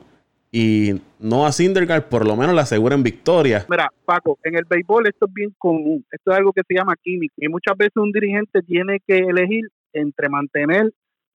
y 0.50 1.00
Noah 1.18 1.52
Syndergaard 1.52 2.08
por 2.08 2.26
lo 2.26 2.36
menos 2.36 2.54
le 2.54 2.62
aseguren 2.62 3.02
victoria. 3.02 3.66
Mira, 3.68 3.90
Paco, 4.04 4.38
en 4.44 4.56
el 4.56 4.64
béisbol 4.64 5.06
esto 5.06 5.26
es 5.26 5.34
bien 5.34 5.54
común. 5.58 6.04
Esto 6.10 6.30
es 6.32 6.38
algo 6.38 6.52
que 6.52 6.62
se 6.66 6.74
llama 6.74 6.94
química. 7.02 7.34
Y 7.36 7.48
muchas 7.48 7.76
veces 7.76 7.96
un 7.96 8.12
dirigente 8.12 8.62
tiene 8.62 9.00
que 9.06 9.18
elegir 9.18 9.68
entre 9.92 10.28
mantener 10.28 10.90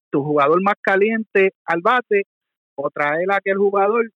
tu 0.09 0.23
jugador 0.23 0.61
más 0.61 0.75
caliente 0.81 1.53
al 1.65 1.81
bate 1.81 2.23
o 2.75 2.89
traer 2.89 3.31
a 3.31 3.37
aquel 3.37 3.57
jugador 3.57 4.09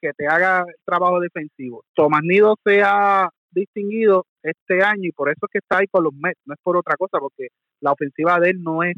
que 0.00 0.12
te 0.16 0.26
haga 0.26 0.64
el 0.66 0.74
trabajo 0.84 1.20
defensivo. 1.20 1.84
Tomás 1.94 2.22
Nido 2.22 2.56
se 2.64 2.82
ha 2.82 3.28
distinguido 3.52 4.26
este 4.42 4.82
año 4.82 5.04
y 5.04 5.12
por 5.12 5.28
eso 5.28 5.46
es 5.46 5.50
que 5.52 5.58
está 5.58 5.78
ahí 5.78 5.86
con 5.88 6.04
los 6.04 6.14
Mets, 6.14 6.40
no 6.44 6.54
es 6.54 6.60
por 6.62 6.76
otra 6.76 6.96
cosa, 6.96 7.18
porque 7.18 7.48
la 7.80 7.92
ofensiva 7.92 8.38
de 8.40 8.50
él 8.50 8.62
no 8.62 8.82
es 8.82 8.96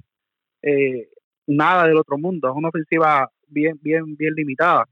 eh, 0.63 1.09
nada 1.47 1.87
del 1.87 1.97
otro 1.97 2.19
mundo, 2.19 2.49
es 2.49 2.55
una 2.57 2.69
ofensiva 2.69 3.29
bien, 3.49 3.79
bien, 3.83 4.17
bien 4.17 4.35
limitada. 4.35 4.85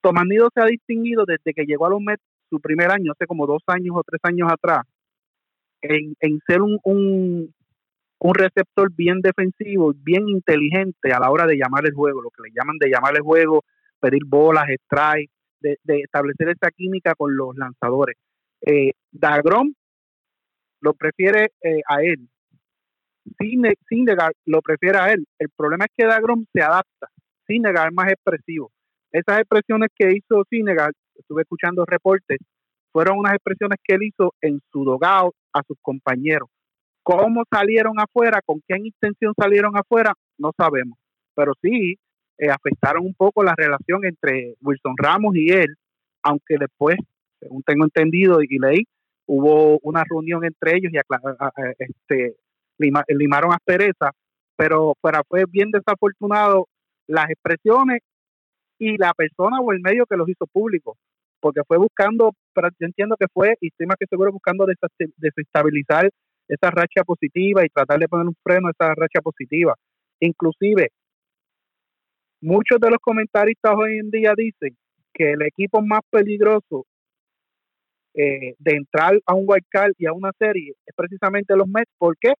Tomás 0.00 0.24
Nido 0.26 0.48
se 0.52 0.60
ha 0.60 0.66
distinguido 0.66 1.24
desde 1.26 1.54
que 1.54 1.64
llegó 1.64 1.86
a 1.86 1.90
los 1.90 2.00
Mets 2.00 2.22
su 2.50 2.60
primer 2.60 2.90
año, 2.90 3.12
hace 3.12 3.26
como 3.26 3.46
dos 3.46 3.62
años 3.66 3.96
o 3.96 4.02
tres 4.02 4.20
años 4.24 4.50
atrás, 4.50 4.82
en, 5.80 6.14
ser 6.46 6.60
un, 6.60 6.78
un, 6.84 7.54
un 8.18 8.34
receptor 8.34 8.92
bien 8.94 9.20
defensivo, 9.20 9.92
bien 9.96 10.28
inteligente 10.28 11.12
a 11.12 11.18
la 11.18 11.30
hora 11.30 11.46
de 11.46 11.56
llamar 11.56 11.86
el 11.86 11.94
juego, 11.94 12.22
lo 12.22 12.30
que 12.30 12.42
le 12.42 12.54
llaman 12.54 12.76
de 12.78 12.90
llamar 12.90 13.16
el 13.16 13.22
juego, 13.22 13.64
pedir 14.00 14.22
bolas, 14.26 14.68
strike, 14.68 15.30
de, 15.60 15.78
de 15.84 16.00
establecer 16.00 16.48
esa 16.48 16.70
química 16.70 17.14
con 17.14 17.36
los 17.36 17.56
lanzadores. 17.56 18.16
Eh, 18.64 18.92
Dagrom 19.10 19.72
lo 20.80 20.94
prefiere 20.94 21.52
eh, 21.62 21.82
a 21.88 22.02
él. 22.02 22.28
Syndergaard 23.88 24.34
lo 24.46 24.60
prefiere 24.62 24.98
a 24.98 25.12
él. 25.12 25.24
El 25.38 25.48
problema 25.50 25.84
es 25.84 25.92
que 25.96 26.06
Dagrom 26.06 26.44
se 26.52 26.62
adapta. 26.62 27.08
Syndergaard 27.46 27.88
es 27.88 27.94
más 27.94 28.12
expresivo. 28.12 28.70
Esas 29.10 29.40
expresiones 29.40 29.90
que 29.94 30.10
hizo 30.12 30.44
Syndergaard, 30.48 30.94
estuve 31.14 31.42
escuchando 31.42 31.84
reportes, 31.84 32.38
fueron 32.92 33.18
unas 33.18 33.34
expresiones 33.34 33.78
que 33.82 33.94
él 33.94 34.02
hizo 34.04 34.34
en 34.40 34.60
su 34.70 34.84
dogado 34.84 35.34
a 35.52 35.62
sus 35.66 35.76
compañeros. 35.80 36.48
cómo 37.04 37.42
salieron 37.50 37.98
afuera, 37.98 38.40
con 38.44 38.62
qué 38.66 38.76
intención 38.78 39.34
salieron 39.36 39.76
afuera, 39.76 40.12
no 40.38 40.52
sabemos. 40.56 40.96
Pero 41.34 41.52
sí 41.60 41.98
eh, 42.38 42.48
afectaron 42.48 43.04
un 43.04 43.14
poco 43.14 43.42
la 43.42 43.54
relación 43.56 44.04
entre 44.04 44.54
Wilson 44.60 44.94
Ramos 44.96 45.34
y 45.34 45.50
él, 45.50 45.74
aunque 46.22 46.56
después, 46.60 46.96
según 47.42 47.62
tengo 47.62 47.84
entendido 47.84 48.42
y 48.42 48.58
leí, 48.58 48.84
hubo 49.26 49.78
una 49.82 50.04
reunión 50.08 50.44
entre 50.44 50.76
ellos 50.76 50.92
y 50.92 50.98
este, 51.78 52.36
limaron 53.08 53.52
aspereza, 53.52 54.10
pero 54.56 54.94
fue 55.28 55.44
bien 55.48 55.70
desafortunado 55.70 56.68
las 57.08 57.30
expresiones 57.30 58.00
y 58.78 58.96
la 58.96 59.12
persona 59.14 59.60
o 59.60 59.72
el 59.72 59.80
medio 59.80 60.06
que 60.06 60.16
los 60.16 60.28
hizo 60.28 60.46
público, 60.46 60.96
porque 61.40 61.62
fue 61.66 61.78
buscando, 61.78 62.32
pero 62.54 62.68
yo 62.78 62.86
entiendo 62.86 63.16
que 63.18 63.26
fue, 63.32 63.56
y 63.60 63.68
estoy 63.68 63.86
más 63.86 63.96
que 63.98 64.06
seguro 64.06 64.32
buscando 64.32 64.66
desestabilizar 65.16 66.10
esa 66.48 66.70
racha 66.70 67.02
positiva 67.04 67.64
y 67.64 67.68
tratar 67.68 67.98
de 67.98 68.08
poner 68.08 68.26
un 68.26 68.36
freno 68.42 68.68
a 68.68 68.72
esa 68.72 68.94
racha 68.94 69.20
positiva. 69.20 69.74
Inclusive, 70.20 70.90
muchos 72.40 72.78
de 72.80 72.90
los 72.90 72.98
comentaristas 73.00 73.74
hoy 73.76 73.98
en 73.98 74.10
día 74.10 74.34
dicen 74.36 74.76
que 75.14 75.32
el 75.32 75.42
equipo 75.42 75.82
más 75.82 76.00
peligroso 76.10 76.86
eh, 78.14 78.54
de 78.58 78.76
entrar 78.76 79.18
a 79.26 79.34
un 79.34 79.44
wild 79.46 79.64
card 79.70 79.92
y 79.98 80.06
a 80.06 80.12
una 80.12 80.32
serie 80.38 80.74
es 80.84 80.94
precisamente 80.94 81.56
los 81.56 81.66
Mets. 81.66 81.90
¿Por 81.98 82.16
qué? 82.18 82.34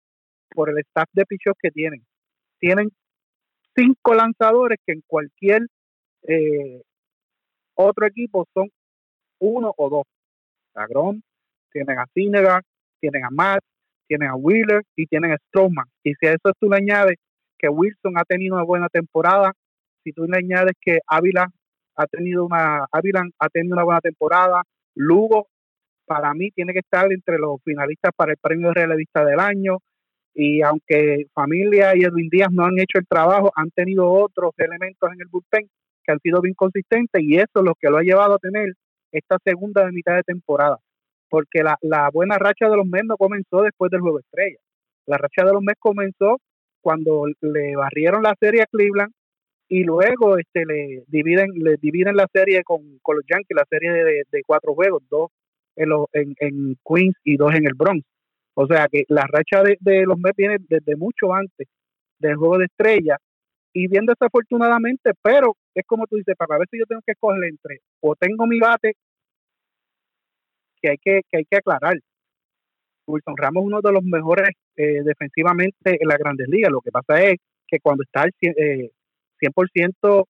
Por 0.51 0.71
el 0.71 0.79
staff 0.79 1.09
de 1.13 1.25
pichos 1.25 1.55
que 1.61 1.71
tienen. 1.71 2.05
Tienen 2.59 2.91
cinco 3.75 4.15
lanzadores 4.15 4.79
que 4.85 4.93
en 4.93 5.03
cualquier 5.07 5.67
eh, 6.29 6.83
otro 7.75 8.07
equipo 8.07 8.47
son 8.55 8.71
uno 9.39 9.73
o 9.77 9.89
dos. 9.89 10.05
Agrón, 10.75 11.23
tienen 11.73 11.99
a 11.99 12.07
Cinegar, 12.15 12.63
tienen 13.01 13.25
a 13.25 13.31
Matt, 13.31 13.63
tienen 14.07 14.29
a 14.29 14.37
Wheeler 14.37 14.83
y 14.97 15.07
tienen 15.07 15.33
a 15.33 15.39
Stroman. 15.49 15.87
Y 16.03 16.15
si 16.15 16.27
a 16.27 16.33
eso 16.33 16.53
tú 16.61 16.69
le 16.69 16.77
añades 16.77 17.17
que 17.59 17.69
Wilson 17.69 18.19
ha 18.19 18.25
tenido 18.25 18.57
una 18.57 18.65
buena 18.65 18.89
temporada, 18.89 19.53
si 20.05 20.13
tú 20.13 20.27
le 20.27 20.39
añades 20.39 20.75
que 20.81 20.99
Ávila 21.07 21.49
ha 21.97 22.07
tenido 22.07 22.45
una 22.45 22.87
Ávila 22.91 23.23
ha 23.39 23.49
tenido 23.49 23.75
una 23.75 23.85
buena 23.85 24.01
temporada, 24.01 24.63
Lugo 24.95 25.49
para 26.07 26.35
mí 26.35 26.51
tiene 26.51 26.73
que 26.73 26.81
estar 26.81 27.11
entre 27.13 27.39
los 27.39 27.63
finalistas 27.65 28.13
para 28.17 28.33
el 28.33 28.39
premio 28.39 28.69
de 28.69 28.83
relevista 28.83 29.25
del 29.25 29.41
año 29.41 29.79
y 30.35 30.63
aunque 30.63 31.27
Familia 31.35 31.95
y 31.95 32.05
Edwin 32.05 32.29
Díaz 32.31 32.51
no 32.53 32.65
han 32.65 32.79
hecho 32.79 32.99
el 32.99 33.07
trabajo, 33.07 33.53
han 33.55 33.71
tenido 33.71 34.11
otros 34.11 34.53
elementos 34.57 35.11
en 35.13 35.21
el 35.21 35.29
bullpen 35.31 35.69
que 36.05 36.13
han 36.13 36.19
sido 36.21 36.41
bien 36.41 36.55
consistentes 36.55 37.23
y 37.23 37.37
eso 37.37 37.51
es 37.57 37.63
lo 37.63 37.75
que 37.75 37.91
lo 37.91 37.99
ha 37.99 38.03
llevado 38.03 38.35
a 38.35 38.39
tener 38.39 38.73
esta 39.13 39.39
segunda 39.45 39.85
de 39.85 39.93
mitad 39.93 40.17
de 40.17 40.23
temporada. 40.23 40.79
Porque 41.29 41.63
la, 41.63 41.77
la 41.83 42.11
buena 42.11 42.39
racha 42.39 42.69
de 42.69 42.77
los 42.77 42.87
Mets 42.87 43.07
no 43.07 43.17
comenzó 43.17 43.63
después 43.63 43.91
del 43.91 44.01
juego 44.01 44.21
estrella. 44.21 44.59
La 45.07 45.19
racha 45.19 45.45
de 45.45 45.53
los 45.53 45.63
Mets 45.63 45.81
comenzó 45.81 46.39
cuando 46.81 47.27
le 47.41 47.77
barrieron 47.77 48.23
la 48.23 48.35
serie 48.39 48.63
a 48.63 48.67
Cleveland 48.67 49.13
y 49.69 49.85
luego 49.85 50.37
este 50.37 50.67
le 50.67 51.05
dividen 51.07 51.51
le 51.55 51.77
dividen 51.77 52.17
la 52.17 52.27
serie 52.33 52.63
con, 52.65 52.83
los 52.83 53.25
Yankees, 53.27 53.57
la 53.57 53.67
serie 53.71 53.93
de, 53.93 54.23
de, 54.31 54.43
cuatro 54.45 54.75
juegos, 54.75 55.03
dos 55.09 55.31
en, 55.77 55.89
los, 55.89 56.07
en, 56.13 56.35
en 56.39 56.77
Queens 56.85 57.15
y 57.25 57.37
dos 57.37 57.55
en 57.55 57.67
el 57.67 57.75
Bronx. 57.75 58.05
O 58.55 58.67
sea 58.67 58.87
que 58.91 59.05
la 59.09 59.27
racha 59.27 59.63
de, 59.63 59.77
de 59.81 60.05
los 60.05 60.19
Mets 60.19 60.37
viene 60.37 60.57
desde 60.69 60.97
mucho 60.97 61.33
antes 61.33 61.69
del 62.19 62.37
juego 62.37 62.59
de 62.59 62.67
estrella 62.67 63.17
y 63.73 63.89
bien 63.89 64.07
desafortunadamente, 64.07 65.13
pero 65.23 65.57
es 65.75 65.85
como 65.87 66.07
tú 66.07 66.17
dices, 66.17 66.37
para 66.37 66.59
ver 66.59 66.69
si 66.71 66.79
yo 66.79 66.85
tengo 66.87 67.01
que 67.05 67.13
escoger 67.13 67.45
entre 67.45 67.81
o 68.01 68.15
tengo 68.15 68.47
mi 68.47 68.59
bate 68.61 68.95
que 70.81 70.91
hay 70.91 70.99
que, 70.99 71.21
que 71.31 71.39
hay 71.39 71.45
que 71.45 71.57
aclarar. 71.57 71.99
Wilson 73.07 73.37
Ramos 73.37 73.63
es 73.63 73.67
uno 73.67 73.81
de 73.81 73.93
los 73.93 74.03
mejores 74.05 74.51
eh, 74.77 75.03
defensivamente 75.03 75.99
en 76.01 76.09
las 76.09 76.19
grandes 76.19 76.49
ligas. 76.49 76.71
Lo 76.71 76.81
que 76.81 76.91
pasa 76.91 77.23
es 77.23 77.37
que 77.67 77.81
cuando 77.81 78.03
está 78.03 78.25
el, 78.25 78.33
eh, 78.57 78.91
100% 79.41 80.25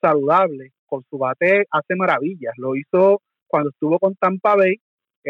saludable, 0.00 0.72
con 0.86 1.04
su 1.10 1.18
bate 1.18 1.66
hace 1.70 1.96
maravillas. 1.96 2.54
Lo 2.56 2.76
hizo 2.76 3.20
cuando 3.46 3.70
estuvo 3.70 3.98
con 3.98 4.14
Tampa 4.14 4.54
Bay. 4.56 4.76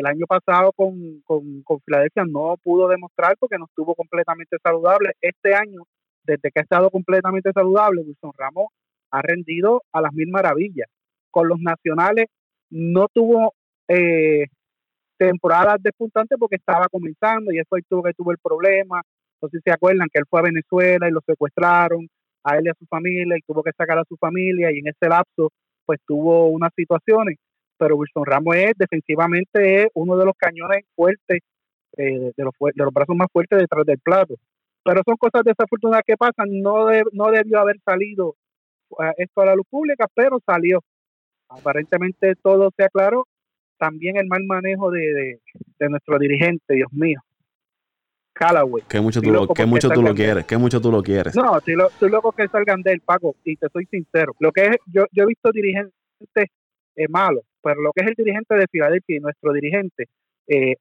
El 0.01 0.07
año 0.07 0.27
pasado 0.27 0.73
con, 0.73 1.23
con, 1.23 1.63
con 1.63 1.81
Filadelfia 1.81 2.25
no 2.27 2.57
pudo 2.63 2.89
demostrar 2.89 3.35
porque 3.39 3.57
no 3.59 3.65
estuvo 3.65 3.95
completamente 3.95 4.59
saludable. 4.63 5.13
Este 5.23 5.55
año 5.55 5.85
desde 6.27 6.51
que 6.51 6.61
ha 6.61 6.63
estado 6.63 6.91
completamente 6.91 7.51
saludable, 7.53 8.03
Wilson 8.03 8.33
Ramos 8.37 8.67
ha 9.11 9.23
rendido 9.23 9.83
a 9.93 10.01
las 10.03 10.13
mil 10.13 10.29
maravillas. 10.29 10.89
Con 11.31 11.49
los 11.49 11.61
nacionales 11.61 12.27
no 12.71 13.07
tuvo 13.13 13.55
eh, 13.89 14.47
temporadas 15.17 15.83
despuntantes 15.83 16.37
porque 16.39 16.57
estaba 16.57 16.89
comenzando 16.89 17.53
y 17.53 17.59
eso 17.59 17.77
tuvo 17.89 18.03
que 18.03 18.13
tuvo 18.13 18.33
el 18.33 18.39
problema. 18.39 19.01
No 19.41 19.49
sé 19.49 19.59
si 19.59 19.63
se 19.65 19.73
acuerdan 19.73 20.09
que 20.13 20.19
él 20.19 20.27
fue 20.29 20.41
a 20.41 20.45
Venezuela 20.45 21.09
y 21.09 21.13
lo 21.13 21.21
secuestraron 21.25 22.09
a 22.45 22.57
él 22.57 22.67
y 22.67 22.69
a 22.69 22.75
su 22.79 22.87
familia 22.87 23.37
y 23.37 23.43
tuvo 23.43 23.63
que 23.63 23.73
sacar 23.77 23.99
a 23.99 24.05
su 24.09 24.17
familia 24.17 24.71
y 24.73 24.79
en 24.79 24.89
ese 24.89 25.09
lapso 25.09 25.51
pues 25.85 26.01
tuvo 26.07 26.49
unas 26.49 26.73
situaciones. 26.75 27.39
Pero 27.79 27.97
Wilson 27.97 28.25
Ramos 28.25 28.57
es 28.57 28.73
defensivamente 28.77 29.83
es 29.83 29.89
uno 29.95 30.17
de 30.17 30.25
los 30.25 30.35
cañones 30.37 30.85
fuertes, 30.95 31.41
eh, 31.97 32.33
de, 32.37 32.45
los, 32.45 32.55
de 32.61 32.85
los 32.85 32.93
brazos 32.93 33.17
más 33.17 33.29
fuertes 33.33 33.59
detrás 33.59 33.85
del 33.87 33.99
plato. 33.99 34.35
Pero 34.85 35.03
son 35.05 35.17
cosas 35.17 35.43
desafortunadas 35.45 36.05
que 36.07 36.17
pasan. 36.17 36.61
No, 36.63 36.87
no 37.13 37.31
debió 37.31 37.59
haber 37.59 37.77
salido 37.85 38.37
eh, 39.03 39.13
esto 39.19 39.41
a 39.41 39.47
la 39.47 39.55
luz 39.55 39.67
pública, 39.69 40.07
pero 40.15 40.39
salió. 40.47 40.81
Aparentemente 41.49 42.35
todo 42.43 42.71
se 42.77 42.85
aclaró. 42.85 43.27
También 43.79 44.17
el 44.17 44.27
mal 44.27 44.45
manejo 44.45 44.91
de, 44.91 45.41
nuestro 45.81 46.19
dirigente, 46.19 46.75
Dios 46.75 46.91
mío. 46.93 47.21
Callaway. 48.33 48.85
Que 48.89 49.01
mucho 49.01 49.21
tú, 49.21 49.31
lo, 49.31 49.49
que 49.49 49.67
mucho 49.67 49.89
tú 49.91 50.03
lo 50.03 50.15
quieres, 50.15 50.45
que 50.47 50.57
mucho 50.57 50.81
tú 50.81 50.91
lo 50.91 51.03
quieres. 51.03 51.35
No, 51.35 51.59
estoy, 51.59 52.11
loco 52.11 52.33
que 52.33 52.49
salgan 52.49 52.83
de 52.83 52.93
él, 52.93 53.01
Paco, 53.01 53.35
y 53.45 53.57
te 53.57 53.69
soy 53.71 53.87
sincero. 53.87 54.35
Lo 54.41 54.53
que 54.53 54.63
es, 54.63 54.77
yo, 54.87 55.05
yo 55.13 55.25
he 55.25 55.27
visto 55.27 55.51
dirigentes 55.53 55.93
eh, 56.97 57.09
malos, 57.09 57.45
pero 57.67 57.83
lo 57.83 57.91
que 57.93 58.03
es 58.05 58.11
el 58.11 58.15
dirigente 58.15 58.55
de 58.55 58.69
Filadelfia 58.71 59.17
y 59.17 59.19
nuestro 59.19 59.53
dirigente 59.53 60.05
eh, 60.47 60.77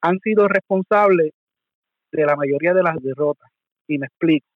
han 0.00 0.20
sido 0.20 0.46
responsables 0.46 1.32
de 2.12 2.24
la 2.24 2.36
mayoría 2.36 2.72
de 2.74 2.84
las 2.84 2.94
derrotas. 3.02 3.50
Y 3.88 3.98
me 3.98 4.06
explico. 4.06 4.46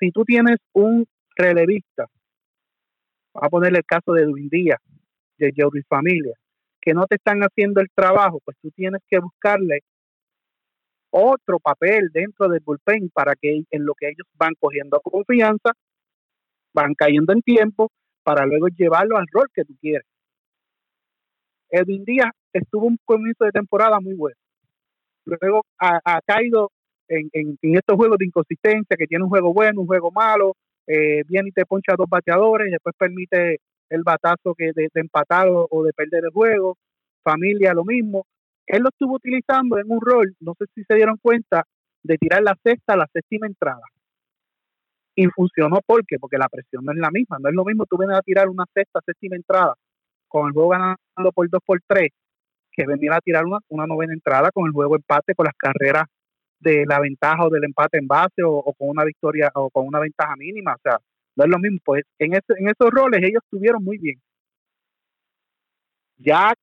Si 0.00 0.10
tú 0.10 0.24
tienes 0.24 0.56
un 0.72 1.06
relevista, 1.36 2.06
vamos 3.32 3.46
a 3.46 3.50
ponerle 3.50 3.78
el 3.78 3.84
caso 3.84 4.14
de 4.14 4.22
Edwin 4.22 4.48
Díaz, 4.48 4.80
de 5.38 5.52
Jordi 5.56 5.82
Familia, 5.82 6.34
que 6.80 6.92
no 6.92 7.06
te 7.06 7.14
están 7.14 7.40
haciendo 7.42 7.80
el 7.80 7.88
trabajo, 7.94 8.40
pues 8.44 8.56
tú 8.60 8.72
tienes 8.72 9.00
que 9.08 9.20
buscarle 9.20 9.78
otro 11.10 11.60
papel 11.60 12.08
dentro 12.12 12.48
del 12.48 12.62
bullpen 12.64 13.10
para 13.10 13.36
que 13.36 13.62
en 13.70 13.86
lo 13.86 13.94
que 13.94 14.08
ellos 14.08 14.26
van 14.34 14.54
cogiendo 14.58 14.98
confianza, 15.00 15.70
van 16.74 16.94
cayendo 16.94 17.32
en 17.32 17.42
tiempo 17.42 17.92
para 18.24 18.44
luego 18.44 18.66
llevarlo 18.76 19.18
al 19.18 19.26
rol 19.30 19.46
que 19.54 19.64
tú 19.64 19.76
quieres. 19.80 20.11
Edwin 21.72 22.04
Díaz 22.04 22.30
estuvo 22.52 22.86
un 22.86 22.98
comienzo 23.04 23.44
de 23.44 23.50
temporada 23.50 23.98
muy 23.98 24.14
bueno. 24.14 24.36
Luego 25.24 25.62
ha 25.78 26.20
caído 26.26 26.70
en, 27.08 27.58
estos 27.62 27.96
juegos 27.96 28.18
de 28.18 28.26
inconsistencia, 28.26 28.96
que 28.96 29.06
tiene 29.06 29.24
un 29.24 29.30
juego 29.30 29.52
bueno, 29.52 29.80
un 29.80 29.86
juego 29.86 30.10
malo, 30.10 30.54
eh, 30.86 31.22
viene 31.26 31.48
y 31.48 31.52
te 31.52 31.66
poncha 31.66 31.94
dos 31.96 32.08
bateadores 32.08 32.68
y 32.68 32.72
después 32.72 32.94
permite 32.98 33.60
el 33.88 34.02
batazo 34.02 34.54
que 34.54 34.72
de, 34.74 34.88
empatar 34.94 35.48
o, 35.48 35.82
de 35.84 35.92
perder 35.92 36.24
el 36.24 36.30
juego. 36.30 36.76
Familia, 37.22 37.74
lo 37.74 37.84
mismo. 37.84 38.24
Él 38.66 38.82
lo 38.82 38.88
estuvo 38.88 39.16
utilizando 39.16 39.78
en 39.78 39.90
un 39.90 40.00
rol, 40.00 40.34
no 40.40 40.54
sé 40.58 40.66
si 40.74 40.82
se 40.84 40.94
dieron 40.94 41.18
cuenta, 41.20 41.64
de 42.02 42.16
tirar 42.16 42.42
la 42.42 42.56
sexta, 42.64 42.96
la 42.96 43.06
séptima 43.12 43.46
entrada. 43.46 43.82
Y 45.14 45.26
funcionó 45.26 45.80
¿por 45.84 46.04
qué? 46.06 46.18
porque 46.18 46.38
la 46.38 46.48
presión 46.48 46.84
no 46.84 46.92
es 46.92 46.98
la 46.98 47.10
misma. 47.10 47.36
No 47.38 47.48
es 47.48 47.54
lo 47.54 47.64
mismo 47.64 47.84
tú 47.86 47.98
vienes 47.98 48.16
a 48.16 48.22
tirar 48.22 48.48
una 48.48 48.64
sexta, 48.72 49.00
séptima 49.04 49.36
entrada 49.36 49.74
con 50.32 50.48
el 50.48 50.52
juego 50.52 50.70
ganando 50.70 51.32
por 51.34 51.48
dos 51.50 51.60
por 51.64 51.80
tres 51.86 52.10
que 52.72 52.86
venir 52.86 53.12
a 53.12 53.20
tirar 53.20 53.44
una, 53.44 53.58
una 53.68 53.86
novena 53.86 54.14
entrada 54.14 54.50
con 54.50 54.66
el 54.66 54.72
juego 54.72 54.96
empate, 54.96 55.34
con 55.34 55.44
las 55.44 55.54
carreras 55.56 56.04
de 56.58 56.86
la 56.86 57.00
ventaja 57.00 57.44
o 57.44 57.50
del 57.50 57.64
empate 57.64 57.98
en 57.98 58.06
base 58.06 58.42
o, 58.44 58.62
con 58.78 58.88
una 58.88 59.04
victoria 59.04 59.50
o 59.54 59.68
con 59.70 59.86
una 59.86 60.00
ventaja 60.00 60.34
mínima. 60.36 60.74
O 60.74 60.78
sea, 60.82 60.98
no 61.36 61.44
es 61.44 61.50
lo 61.50 61.58
mismo. 61.58 61.78
Pues 61.84 62.04
en, 62.18 62.32
ese, 62.32 62.54
en 62.56 62.68
esos 62.68 62.90
roles 62.90 63.20
ellos 63.22 63.42
estuvieron 63.44 63.84
muy 63.84 63.98
bien. 63.98 64.20
Ya 66.16 66.54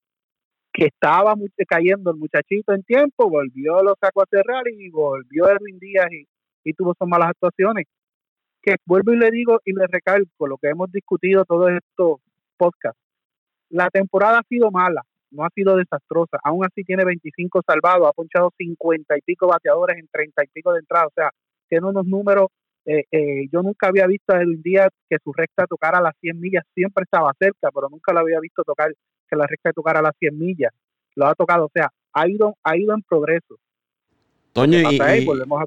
que 0.73 0.85
estaba 0.85 1.35
cayendo 1.67 2.11
el 2.11 2.17
muchachito 2.17 2.73
en 2.73 2.83
tiempo, 2.83 3.29
volvió, 3.29 3.83
lo 3.83 3.95
sacó 4.01 4.23
a 4.23 4.27
cerrar 4.29 4.63
y 4.67 4.89
volvió 4.89 5.47
Erwin 5.47 5.77
Díaz 5.79 6.11
y, 6.11 6.25
y 6.63 6.73
tuvo 6.73 6.95
sus 6.97 7.07
malas 7.07 7.29
actuaciones. 7.29 7.85
Que 8.61 8.75
vuelvo 8.85 9.13
y 9.13 9.17
le 9.17 9.29
digo 9.31 9.59
y 9.65 9.73
le 9.73 9.85
recalco 9.87 10.47
lo 10.47 10.57
que 10.57 10.69
hemos 10.69 10.91
discutido 10.91 11.45
todos 11.45 11.71
estos 11.71 12.19
podcasts. 12.57 13.08
La 13.69 13.89
temporada 13.89 14.39
ha 14.39 14.43
sido 14.47 14.71
mala, 14.71 15.03
no 15.31 15.43
ha 15.43 15.49
sido 15.53 15.75
desastrosa. 15.75 16.37
Aún 16.43 16.65
así 16.65 16.83
tiene 16.83 17.05
25 17.05 17.61
salvados, 17.65 18.07
ha 18.07 18.13
ponchado 18.13 18.51
50 18.57 19.17
y 19.17 19.21
pico 19.21 19.47
bateadores 19.47 19.97
en 19.97 20.07
30 20.11 20.43
y 20.43 20.47
pico 20.47 20.73
de 20.73 20.79
entrada. 20.79 21.07
O 21.07 21.11
sea, 21.15 21.29
tiene 21.67 21.87
unos 21.87 22.05
números. 22.05 22.47
Eh, 22.85 23.03
eh, 23.11 23.47
yo 23.51 23.61
nunca 23.61 23.87
había 23.87 24.07
visto 24.07 24.33
a 24.33 24.41
Edwin 24.41 24.61
Díaz 24.63 24.89
que 25.09 25.17
su 25.23 25.31
recta 25.33 25.67
tocara 25.67 26.01
las 26.01 26.13
100 26.21 26.39
millas. 26.39 26.63
Siempre 26.73 27.03
estaba 27.03 27.31
cerca, 27.39 27.69
pero 27.73 27.89
nunca 27.89 28.13
lo 28.13 28.19
había 28.19 28.39
visto 28.39 28.63
tocar 28.63 28.91
que 29.29 29.35
la 29.35 29.45
recta 29.45 29.71
tocara 29.73 30.01
las 30.01 30.13
100 30.17 30.37
millas. 30.37 30.73
Lo 31.15 31.27
ha 31.27 31.35
tocado. 31.35 31.65
O 31.65 31.71
sea, 31.73 31.89
ha 32.13 32.27
ido, 32.27 32.55
ha 32.63 32.77
ido 32.77 32.93
en 32.95 33.03
progreso. 33.03 33.57
Toño, 34.53 34.79
y, 34.79 34.99
ahí, 34.99 35.21
y- 35.21 35.25
volvemos 35.25 35.61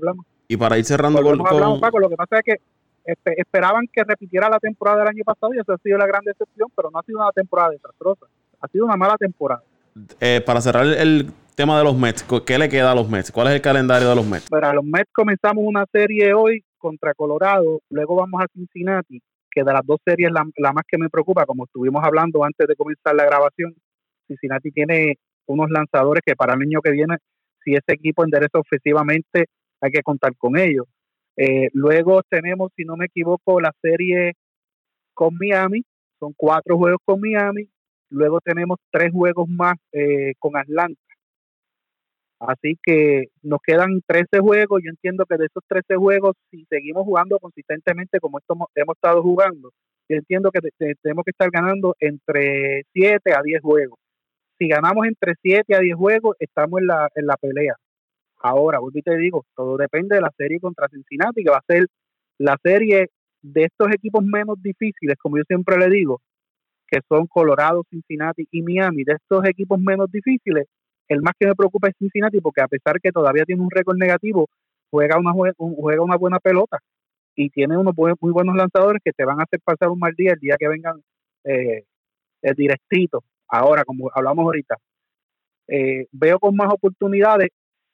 y 0.49 0.57
para 0.59 0.77
ir 0.77 0.85
cerrando 0.85 1.23
Volvemos 1.23 1.49
con- 1.49 1.81
Paco. 1.81 1.99
Lo 1.99 2.11
que 2.11 2.17
pasa 2.17 2.39
es 2.39 2.43
que 2.45 2.57
espe- 3.05 3.35
esperaban 3.37 3.87
que 3.93 4.05
repitiera 4.05 4.49
la 4.49 4.59
temporada 4.59 4.99
del 5.01 5.09
año 5.09 5.25
pasado 5.25 5.55
y 5.55 5.59
esa 5.59 5.75
ha 5.75 5.79
sido 5.79 5.99
la 5.99 6.07
gran 6.07 6.23
decepción, 6.25 6.69
pero 6.77 6.91
no 6.91 6.99
ha 6.99 7.03
sido 7.03 7.19
una 7.21 7.33
temporada 7.33 7.71
desastrosa. 7.71 8.27
Ha 8.61 8.69
sido 8.69 8.85
una 8.85 8.97
mala 8.97 9.17
temporada. 9.17 9.63
eh, 10.21 10.41
para 10.45 10.61
cerrar 10.61 10.85
el, 10.87 10.95
el 10.95 11.33
tema 11.55 11.77
de 11.79 11.85
los 11.85 11.97
Mets, 11.97 12.25
¿qué 12.47 12.59
le 12.59 12.69
queda 12.69 12.93
a 12.93 12.95
los 12.95 13.09
Mets? 13.09 13.31
¿Cuál 13.33 13.49
es 13.49 13.55
el 13.55 13.61
calendario 13.61 14.09
de 14.09 14.15
los 14.17 14.27
Mets? 14.27 14.49
Para 14.49 14.73
los 14.73 14.85
Mets 14.85 15.11
comenzamos 15.13 15.65
una 15.67 15.85
serie 15.93 16.33
hoy 16.35 16.65
contra 16.79 17.13
Colorado, 17.15 17.81
luego 17.91 18.17
vamos 18.17 18.41
a 18.43 18.47
Cincinnati, 18.53 19.21
que 19.51 19.63
de 19.63 19.73
las 19.73 19.83
dos 19.85 19.99
series 20.05 20.33
la, 20.33 20.45
la 20.57 20.73
más 20.73 20.85
que 20.89 20.97
me 20.99 21.11
preocupa, 21.11 21.45
como 21.45 21.65
estuvimos 21.65 22.03
hablando 22.05 22.43
antes 22.45 22.67
de 22.67 22.75
comenzar 22.75 23.15
la 23.15 23.25
grabación, 23.27 23.75
Cincinnati 24.27 24.71
tiene 24.71 25.17
unos 25.47 25.71
lanzadores 25.71 26.23
que 26.25 26.35
para 26.35 26.55
el 26.55 26.63
año 26.63 26.81
que 26.81 26.91
viene, 26.91 27.17
si 27.65 27.75
ese 27.75 27.93
equipo 27.93 28.25
endereza 28.25 28.59
ofensivamente, 28.59 29.47
hay 29.81 29.91
que 29.91 30.03
contar 30.03 30.35
con 30.37 30.57
ellos. 30.57 30.87
Eh, 31.37 31.69
luego 31.73 32.23
tenemos, 32.29 32.71
si 32.77 32.85
no 32.85 32.97
me 32.97 33.07
equivoco, 33.07 33.61
la 33.61 33.73
serie 33.83 34.35
con 35.15 35.37
Miami, 35.39 35.83
son 36.21 36.35
cuatro 36.37 36.77
juegos 36.79 37.01
con 37.05 37.21
Miami, 37.21 37.69
luego 38.11 38.41
tenemos 38.41 38.79
tres 38.91 39.13
juegos 39.13 39.49
más 39.49 39.77
eh, 39.93 40.35
con 40.39 40.57
Atlanta. 40.57 41.01
Así 42.41 42.77
que 42.83 43.27
nos 43.43 43.61
quedan 43.65 44.01
13 44.07 44.41
juegos. 44.41 44.81
Yo 44.85 44.91
entiendo 44.91 45.25
que 45.27 45.37
de 45.37 45.47
esos 45.47 45.63
13 45.69 45.95
juegos, 45.97 46.35
si 46.51 46.65
seguimos 46.69 47.05
jugando 47.05 47.39
consistentemente 47.39 48.19
como 48.21 48.39
esto 48.39 48.55
hemos, 48.75 48.97
estado 48.97 49.23
jugando, 49.23 49.71
yo 50.09 50.17
entiendo 50.17 50.51
que 50.51 50.61
te- 50.61 50.71
te- 50.77 50.95
tenemos 51.03 51.25
que 51.25 51.31
estar 51.31 51.51
ganando 51.51 51.95
entre 52.01 52.83
7 52.93 53.33
a 53.35 53.43
10 53.43 53.63
juegos. 53.63 53.99
Si 54.59 54.69
ganamos 54.69 55.07
entre 55.07 55.35
7 55.43 55.75
a 55.77 55.81
10 55.81 55.97
juegos, 55.97 56.37
estamos 56.41 56.81
en 56.81 56.87
la, 56.89 57.09
en 57.15 57.27
la 57.27 57.37
pelea. 57.37 57.77
Ahora, 58.43 58.81
vuelvo 58.81 58.99
y 58.99 59.03
te 59.03 59.17
digo, 59.19 59.47
todo 59.57 59.77
depende 59.77 60.17
de 60.17 60.23
la 60.23 60.33
serie 60.37 60.61
contra 60.61 60.89
Cincinnati, 60.89 61.45
que 61.45 61.51
va 61.51 61.59
a 61.59 61.65
ser 61.67 61.87
la 62.39 62.57
serie 62.63 63.11
de 63.43 63.65
estos 63.65 63.89
equipos 63.93 64.25
menos 64.25 64.61
difíciles, 64.63 65.17
como 65.21 65.39
yo 65.39 65.45
siempre 65.47 65.77
le 65.79 65.89
digo, 65.91 66.21
que 66.89 67.01
son 67.09 67.27
Colorado, 67.27 67.85
Cincinnati 67.91 68.47
y 68.51 68.63
Miami. 68.63 69.05
De 69.05 69.15
estos 69.15 69.45
equipos 69.47 69.81
menos 69.81 70.11
difíciles, 70.11 70.67
el 71.09 71.23
más 71.23 71.35
que 71.39 71.47
me 71.47 71.55
preocupa 71.55 71.89
es 71.89 71.95
Cincinnati 71.99 72.41
porque 72.41 72.63
a 72.63 72.69
pesar 72.69 73.01
que 73.01 73.13
todavía 73.13 73.45
tiene 73.45 73.63
un 73.63 73.71
récord 73.71 73.97
negativo, 73.99 74.49
juega 74.91 75.19
una, 75.19 75.33
jue- 75.33 75.55
un- 75.59 75.75
juega 75.77 76.03
una 76.03 76.17
buena 76.17 76.39
pelota 76.41 76.79
y 77.37 77.51
tiene 77.51 77.79
unos 77.79 77.95
muy 78.21 78.33
buenos 78.33 78.57
lanzadores 78.57 79.03
que 79.05 79.13
te 79.13 79.25
van 79.25 79.41
a 79.41 79.45
hacer 79.45 79.61
pasar 79.65 79.89
un 79.91 79.99
mal 80.01 80.15
día 80.17 80.33
el 80.35 80.41
día 80.41 80.57
que 80.59 80.69
vengan 80.69 81.03
eh, 81.45 81.85
el 82.43 82.55
directito. 82.57 83.25
Ahora, 83.49 83.85
como 83.85 84.11
hablamos 84.15 84.45
ahorita, 84.45 84.77
eh, 85.69 86.07
veo 86.13 86.39
con 86.39 86.57
más 86.57 86.73
oportunidades 86.73 87.49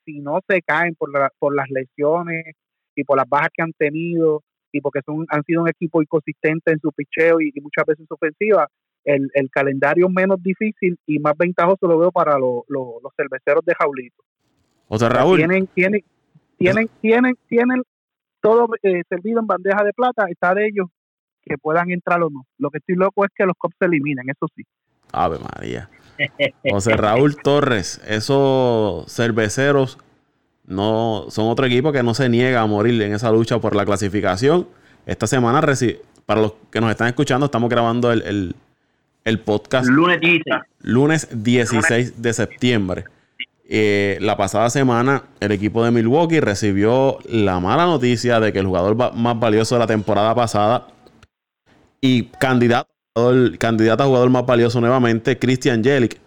si 0.09 0.21
no 0.21 0.41
se 0.49 0.63
caen 0.63 0.95
por, 0.95 1.13
la- 1.13 1.31
por 1.39 1.55
las 1.55 1.69
lesiones 1.69 2.55
y 2.95 3.05
por 3.05 3.19
las 3.19 3.29
bajas 3.29 3.51
que 3.53 3.63
han 3.63 3.73
tenido 3.75 4.43
y 4.73 4.81
porque 4.81 5.01
son 5.05 5.27
han 5.29 5.43
sido 5.45 5.63
un 5.63 5.69
equipo 5.69 6.01
inconsistente 6.01 6.73
en 6.73 6.81
su 6.81 6.91
picheo 6.93 7.41
y, 7.43 7.53
y 7.55 7.61
muchas 7.61 7.85
veces 7.87 8.01
en 8.01 8.07
su 8.07 8.15
ofensiva, 8.15 8.67
el, 9.05 9.29
el 9.35 9.51
calendario 9.51 10.09
menos 10.09 10.43
difícil 10.43 10.99
y 11.07 11.19
más 11.19 11.35
ventajoso 11.37 11.87
lo 11.87 11.99
veo 11.99 12.11
para 12.11 12.39
lo- 12.39 12.65
lo- 12.69 12.99
los 13.03 13.13
cerveceros 13.17 13.65
de 13.67 13.75
Jaulito. 13.79 14.23
José 14.89 15.09
Raúl, 15.11 15.37
Tienen, 15.37 15.67
tienen, 15.69 16.03
tienen, 16.57 16.89
tienen, 17.03 17.35
tienen 17.49 17.83
todo 18.41 18.69
eh, 18.83 19.03
servido 19.09 19.41
en 19.41 19.47
bandeja 19.47 19.85
de 19.85 19.93
plata, 19.93 20.25
está 20.31 20.55
de 20.55 20.67
ellos 20.69 20.87
que 21.43 21.57
puedan 21.59 21.91
entrar 21.91 22.23
o 22.23 22.31
no. 22.31 22.47
Lo 22.59 22.71
que 22.71 22.79
estoy 22.79 22.95
loco 22.97 23.25
es 23.25 23.31
que 23.35 23.45
los 23.45 23.55
cops 23.59 23.77
se 23.79 23.87
eliminen, 23.87 24.29
eso 24.31 24.47
sí. 24.57 24.63
Ave 25.13 25.39
María. 25.39 25.89
José 26.71 26.97
Raúl 26.97 27.37
Torres, 27.37 28.01
esos 28.07 29.11
cerveceros 29.13 29.99
no 30.67 31.27
son 31.31 31.49
otro 31.49 31.67
equipo 31.67 31.93
que 31.93 32.03
no 32.03 32.15
se 32.15 32.29
niega 32.29 32.61
a 32.61 32.67
morir 32.67 33.01
en 33.03 33.15
esa 33.15 33.31
lucha 33.33 33.59
por 33.59 33.75
la 33.75 33.85
clasificación. 33.87 34.67
Esta 35.07 35.27
semana, 35.27 35.61
para 36.27 36.41
los 36.43 36.53
que 36.71 36.81
nos 36.81 36.91
están 36.91 37.09
escuchando, 37.09 37.47
estamos 37.47 37.71
grabando 37.71 38.13
el, 38.13 38.23
el- 38.23 38.57
el 39.25 39.41
podcast 39.41 39.87
Lunes 39.89 40.21
16. 40.21 40.63
lunes 40.81 41.29
16 41.33 42.23
de 42.23 42.33
septiembre. 42.33 43.05
Eh, 43.69 44.17
la 44.23 44.39
pasada 44.39 44.71
semana, 44.71 45.25
el 45.41 45.53
equipo 45.53 45.85
de 45.85 45.91
Milwaukee 45.91 46.41
recibió 46.41 47.19
la 47.29 47.61
mala 47.61 47.85
noticia 47.85 48.41
de 48.41 48.53
que 48.55 48.61
el 48.61 48.67
jugador 48.67 49.15
más 49.15 49.39
valioso 49.39 49.75
de 49.75 49.81
la 49.81 49.87
temporada 49.87 50.35
pasada 50.35 50.87
y 52.01 52.25
candidato, 52.25 52.89
el 53.31 53.59
candidato 53.59 54.03
a 54.03 54.07
jugador 54.07 54.31
más 54.31 54.47
valioso 54.47 54.81
nuevamente, 54.81 55.39
Christian 55.39 55.83
Jelic, 55.83 56.19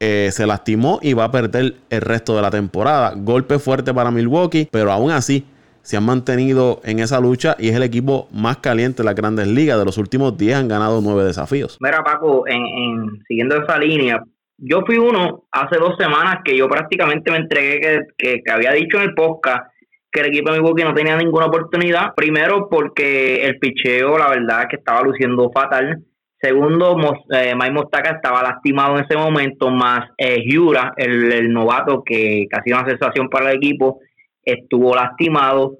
eh, 0.00 0.28
se 0.32 0.46
lastimó 0.46 0.98
y 1.02 1.14
va 1.14 1.24
a 1.24 1.30
perder 1.30 1.74
el 1.88 2.00
resto 2.00 2.36
de 2.36 2.42
la 2.42 2.50
temporada. 2.50 3.14
Golpe 3.16 3.58
fuerte 3.58 3.94
para 3.94 4.10
Milwaukee, 4.10 4.68
pero 4.70 4.92
aún 4.92 5.10
así 5.10 5.44
se 5.82 5.96
han 5.96 6.04
mantenido 6.04 6.80
en 6.84 6.98
esa 6.98 7.20
lucha 7.20 7.56
y 7.58 7.68
es 7.68 7.76
el 7.76 7.82
equipo 7.82 8.28
más 8.32 8.56
caliente 8.58 9.02
de 9.02 9.04
las 9.06 9.14
grandes 9.14 9.46
ligas. 9.46 9.78
De 9.78 9.84
los 9.84 9.96
últimos 9.98 10.36
10 10.36 10.56
han 10.56 10.68
ganado 10.68 11.00
9 11.02 11.24
desafíos. 11.24 11.78
Mira, 11.80 12.02
Paco, 12.02 12.46
en, 12.46 12.56
en- 12.66 13.22
siguiendo 13.28 13.56
esa 13.62 13.78
línea, 13.78 14.22
yo 14.58 14.82
fui 14.86 14.98
uno 14.98 15.44
hace 15.52 15.76
dos 15.78 15.94
semanas 15.98 16.38
que 16.44 16.56
yo 16.56 16.68
prácticamente 16.68 17.30
me 17.30 17.38
entregué 17.38 17.80
que, 17.80 17.98
que, 18.18 18.42
que 18.44 18.52
había 18.52 18.72
dicho 18.72 18.96
en 18.98 19.04
el 19.04 19.14
podcast 19.14 19.66
que 20.14 20.20
el 20.20 20.28
equipo 20.28 20.52
de 20.52 20.60
Milwaukee 20.60 20.84
no 20.84 20.94
tenía 20.94 21.16
ninguna 21.16 21.46
oportunidad. 21.46 22.14
Primero, 22.14 22.68
porque 22.70 23.44
el 23.44 23.58
picheo, 23.58 24.16
la 24.16 24.28
verdad, 24.28 24.68
que 24.70 24.76
estaba 24.76 25.02
luciendo 25.02 25.50
fatal. 25.52 26.04
Segundo, 26.40 26.96
eh, 27.30 27.52
Mike 27.54 27.72
Mostaka 27.72 28.10
estaba 28.12 28.42
lastimado 28.42 28.96
en 28.96 29.04
ese 29.04 29.16
momento, 29.16 29.70
más 29.70 30.10
eh, 30.16 30.44
Jura, 30.48 30.92
el, 30.96 31.52
novato 31.52 32.04
que, 32.04 32.46
sido 32.64 32.78
una 32.78 32.88
sensación 32.88 33.28
para 33.28 33.50
el 33.50 33.56
equipo, 33.56 33.98
estuvo 34.42 34.94
lastimado. 34.94 35.78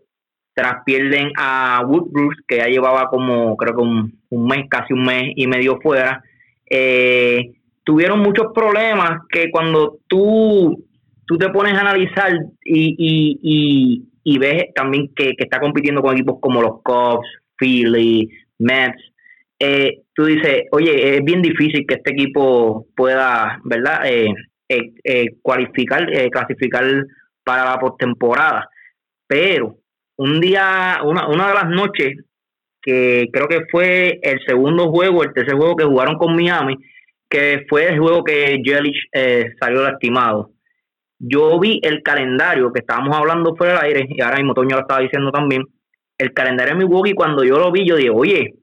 Tras 0.53 0.83
pierden 0.85 1.31
a 1.37 1.83
Woodbruce, 1.87 2.43
que 2.49 2.59
ya 2.59 2.67
llevaba 2.67 3.09
como, 3.09 3.57
creo 3.57 3.77
que 3.77 3.83
un, 3.83 4.21
un 4.31 4.47
mes, 4.47 4.67
casi 4.69 4.93
un 4.93 5.03
mes 5.03 5.33
y 5.37 5.47
medio 5.47 5.79
fuera. 5.81 6.23
Eh, 6.69 7.53
tuvieron 7.85 8.21
muchos 8.21 8.47
problemas 8.55 9.21
que 9.29 9.51
cuando 9.51 9.99
tú, 10.09 10.85
tú 11.27 11.39
te 11.39 11.51
pones 11.51 11.75
a 11.75 11.81
analizar 11.81 12.33
y, 12.65 12.95
y, 12.99 13.39
y, 13.43 14.14
y 14.25 14.39
ves 14.39 14.65
también 14.75 15.09
que, 15.15 15.37
que 15.37 15.45
está 15.45 15.61
compitiendo 15.61 16.03
con 16.03 16.15
equipos 16.15 16.39
como 16.41 16.63
los 16.63 16.83
Cubs, 16.83 17.29
Philly, 17.57 18.29
Mets, 18.59 19.01
eh, 19.59 20.03
tú 20.15 20.25
dices, 20.25 20.65
oye, 20.73 21.17
es 21.17 21.25
bien 21.25 21.43
difícil 21.43 21.87
que 21.87 21.95
este 21.95 22.13
equipo 22.13 22.87
pueda, 22.97 23.61
¿verdad? 23.65 24.01
Eh, 24.07 24.33
eh, 24.69 24.93
eh, 25.05 25.27
cualificar, 25.43 26.11
eh, 26.13 26.31
clasificar 26.31 26.85
para 27.45 27.65
la 27.65 27.79
postemporada. 27.79 28.69
Pero 29.27 29.77
un 30.17 30.41
día, 30.41 31.01
una, 31.05 31.29
una 31.29 31.49
de 31.49 31.55
las 31.55 31.69
noches, 31.69 32.25
que 32.81 33.29
creo 33.33 33.49
que 33.49 33.67
fue 33.71 34.21
el 34.23 34.41
segundo 34.47 34.91
juego, 34.91 35.23
el 35.23 35.33
tercer 35.33 35.55
juego 35.55 35.77
que 35.77 35.85
jugaron 35.85 36.17
con 36.17 36.35
Miami, 36.35 36.77
que 37.29 37.65
fue 37.69 37.89
el 37.89 37.99
juego 37.99 38.25
que 38.25 38.61
Jelich 38.63 39.09
eh, 39.13 39.53
salió 39.61 39.83
lastimado. 39.83 40.51
Yo 41.19 41.59
vi 41.59 41.81
el 41.83 42.03
calendario 42.03 42.73
que 42.73 42.81
estábamos 42.81 43.17
hablando 43.17 43.55
fuera 43.57 43.75
del 43.75 43.85
aire, 43.85 44.07
y 44.09 44.21
ahora 44.23 44.37
mismo 44.37 44.55
Toño 44.55 44.77
lo 44.77 44.83
estaba 44.83 45.01
diciendo 45.01 45.31
también. 45.31 45.63
El 46.19 46.33
calendario 46.33 46.75
de 46.75 46.85
Milwaukee, 46.85 47.15
cuando 47.15 47.45
yo 47.45 47.59
lo 47.59 47.73
vi, 47.73 47.87
yo 47.87 47.97
dije, 47.97 48.11
oye, 48.11 48.55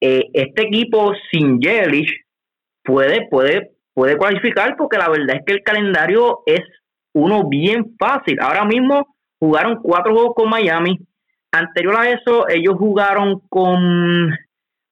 eh, 0.00 0.30
este 0.32 0.62
equipo 0.62 1.12
sin 1.30 1.60
Jelich 1.60 2.10
puede, 2.82 3.28
puede, 3.28 3.72
puede 3.94 4.16
cualificar, 4.16 4.76
porque 4.76 4.98
la 4.98 5.08
verdad 5.08 5.36
es 5.36 5.42
que 5.44 5.52
el 5.52 5.62
calendario 5.62 6.40
es 6.46 6.60
uno 7.12 7.48
bien 7.48 7.96
fácil. 7.98 8.38
Ahora 8.40 8.64
mismo 8.64 9.16
jugaron 9.38 9.80
cuatro 9.82 10.14
juegos 10.14 10.34
con 10.34 10.48
Miami. 10.48 10.98
Anterior 11.52 11.96
a 11.96 12.10
eso, 12.10 12.48
ellos 12.48 12.76
jugaron 12.78 13.40
con. 13.48 14.30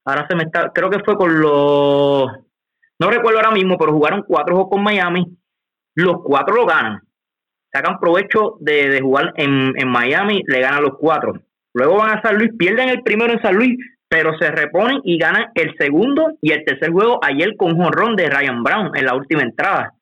Ahora 0.04 0.26
se 0.28 0.34
me 0.34 0.44
está. 0.44 0.72
Creo 0.72 0.90
que 0.90 1.04
fue 1.04 1.16
con 1.16 1.40
los. 1.40 2.30
No 3.00 3.10
recuerdo 3.10 3.38
ahora 3.38 3.52
mismo, 3.52 3.78
pero 3.78 3.92
jugaron 3.92 4.24
cuatro 4.26 4.56
juegos 4.56 4.72
con 4.72 4.82
Miami. 4.82 5.24
Los 5.94 6.16
cuatro 6.24 6.56
lo 6.56 6.66
ganan. 6.66 7.00
Sacan 7.72 7.98
provecho 7.98 8.56
de, 8.60 8.88
de 8.88 9.00
jugar 9.00 9.32
en, 9.36 9.72
en 9.76 9.88
Miami, 9.88 10.42
le 10.46 10.60
ganan 10.60 10.82
los 10.82 10.96
cuatro. 10.98 11.34
Luego 11.74 11.96
van 11.96 12.16
a 12.18 12.22
San 12.22 12.36
Luis, 12.38 12.50
pierden 12.58 12.88
el 12.88 13.02
primero 13.02 13.32
en 13.32 13.42
San 13.42 13.54
Luis, 13.54 13.78
pero 14.08 14.36
se 14.38 14.50
reponen 14.50 15.00
y 15.04 15.18
ganan 15.18 15.46
el 15.54 15.76
segundo 15.76 16.32
y 16.40 16.52
el 16.52 16.64
tercer 16.64 16.90
juego 16.90 17.20
ayer 17.22 17.56
con 17.56 17.76
jonrón 17.76 18.16
de 18.16 18.30
Ryan 18.30 18.62
Brown 18.62 18.96
en 18.96 19.04
la 19.04 19.14
última 19.14 19.42
entrada. 19.42 19.92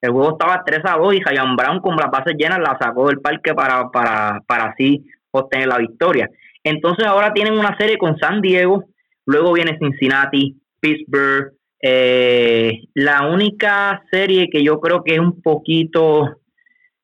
El 0.00 0.12
juego 0.12 0.32
estaba 0.32 0.62
3 0.64 0.80
a 0.84 0.96
2 0.98 1.14
y 1.14 1.22
Ryan 1.22 1.56
Brown 1.56 1.80
con 1.80 1.96
las 1.96 2.10
bases 2.10 2.36
llenas 2.38 2.60
la 2.60 2.78
sacó 2.80 3.08
del 3.08 3.20
parque 3.20 3.54
para, 3.54 3.90
para, 3.90 4.40
para 4.46 4.66
así 4.66 5.04
obtener 5.32 5.66
la 5.66 5.78
victoria. 5.78 6.30
Entonces 6.62 7.06
ahora 7.06 7.32
tienen 7.32 7.58
una 7.58 7.76
serie 7.76 7.98
con 7.98 8.16
San 8.18 8.40
Diego, 8.40 8.84
luego 9.24 9.52
viene 9.52 9.78
Cincinnati, 9.78 10.56
Pittsburgh. 10.80 11.52
eh, 11.82 12.82
la 12.94 13.26
única 13.26 14.02
serie 14.10 14.48
que 14.50 14.62
yo 14.62 14.80
creo 14.80 15.02
que 15.02 15.14
es 15.14 15.20
un 15.20 15.42
poquito 15.42 16.36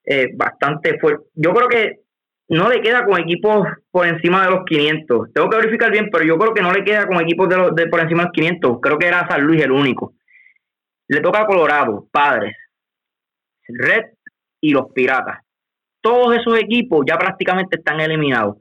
eh, 0.05 0.31
bastante 0.35 0.99
fuerte. 0.99 1.25
Yo 1.35 1.53
creo 1.53 1.69
que 1.69 2.01
no 2.49 2.69
le 2.69 2.81
queda 2.83 3.05
con 3.05 3.21
equipos 3.21 3.67
por 3.91 4.07
encima 4.07 4.45
de 4.45 4.51
los 4.51 4.65
500. 4.65 5.33
Tengo 5.33 5.49
que 5.49 5.57
verificar 5.57 5.91
bien, 5.91 6.11
pero 6.11 6.25
yo 6.25 6.39
creo 6.39 6.55
que 6.55 6.63
no 6.63 6.73
le 6.73 6.85
queda 6.85 7.07
con 7.07 7.21
equipos 7.21 7.49
de, 7.49 7.57
los, 7.57 7.75
de 7.75 7.87
por 7.87 8.01
encima 8.01 8.23
de 8.23 8.27
los 8.27 8.33
500. 8.35 8.79
Creo 8.81 8.99
que 8.99 9.07
era 9.07 9.29
San 9.29 9.43
Luis 9.43 9.63
el 9.63 9.71
único. 9.71 10.15
Le 11.09 11.21
toca 11.21 11.43
a 11.43 11.47
Colorado, 11.47 12.07
Padres, 12.11 12.55
Red 13.69 14.05
y 14.61 14.73
los 14.73 14.93
Piratas. 14.93 15.39
todos 16.01 16.37
esos 16.37 16.59
equipos 16.59 17.05
ya 17.07 17.17
prácticamente 17.17 17.77
están 17.77 18.01
eliminados. 18.01 18.57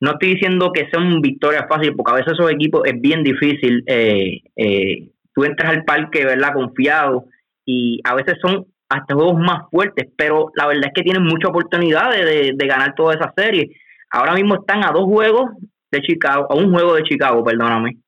No 0.00 0.12
estoy 0.12 0.34
diciendo 0.34 0.70
que 0.72 0.88
sea 0.88 1.00
una 1.00 1.18
victoria 1.20 1.66
fácil, 1.68 1.94
porque 1.96 2.12
a 2.12 2.16
veces 2.16 2.34
esos 2.34 2.50
equipos 2.50 2.82
es 2.84 3.00
bien 3.00 3.24
difícil. 3.24 3.82
Eh, 3.86 4.42
eh, 4.54 5.10
tú 5.34 5.44
entras 5.44 5.72
al 5.72 5.84
parque, 5.84 6.24
¿verdad? 6.24 6.52
Confiado, 6.54 7.24
y 7.64 8.00
a 8.04 8.14
veces 8.14 8.38
son 8.40 8.66
hasta 8.88 9.14
juegos 9.14 9.38
más 9.38 9.68
fuertes, 9.70 10.08
pero 10.16 10.50
la 10.54 10.66
verdad 10.66 10.86
es 10.86 10.92
que 10.94 11.02
tienen 11.02 11.22
mucha 11.22 11.48
oportunidad 11.48 12.10
de, 12.10 12.54
ganar 12.66 12.94
toda 12.94 13.14
esa 13.14 13.32
serie. 13.36 13.70
Ahora 14.10 14.34
mismo 14.34 14.54
están 14.54 14.84
a 14.84 14.92
dos 14.92 15.04
juegos 15.04 15.50
de 15.90 16.00
Chicago, 16.00 16.46
a 16.48 16.54
un 16.54 16.72
juego 16.72 16.94
de 16.94 17.02
Chicago, 17.02 17.44
perdóname. 17.44 17.98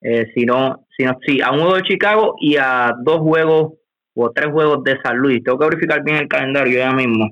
Eh, 0.00 0.30
si 0.34 0.44
no, 0.44 0.86
si 0.96 1.04
no, 1.04 1.18
sí, 1.26 1.40
a 1.40 1.50
un 1.50 1.60
juego 1.60 1.76
de 1.76 1.82
Chicago 1.82 2.34
y 2.40 2.56
a 2.56 2.94
dos 3.02 3.18
juegos 3.20 3.74
o 4.14 4.30
tres 4.30 4.50
juegos 4.50 4.82
de 4.84 4.98
San 5.02 5.16
Luis. 5.16 5.42
Tengo 5.42 5.58
que 5.58 5.66
verificar 5.66 6.02
bien 6.02 6.18
el 6.18 6.28
calendario 6.28 6.78
ya 6.78 6.92
mismo. 6.92 7.30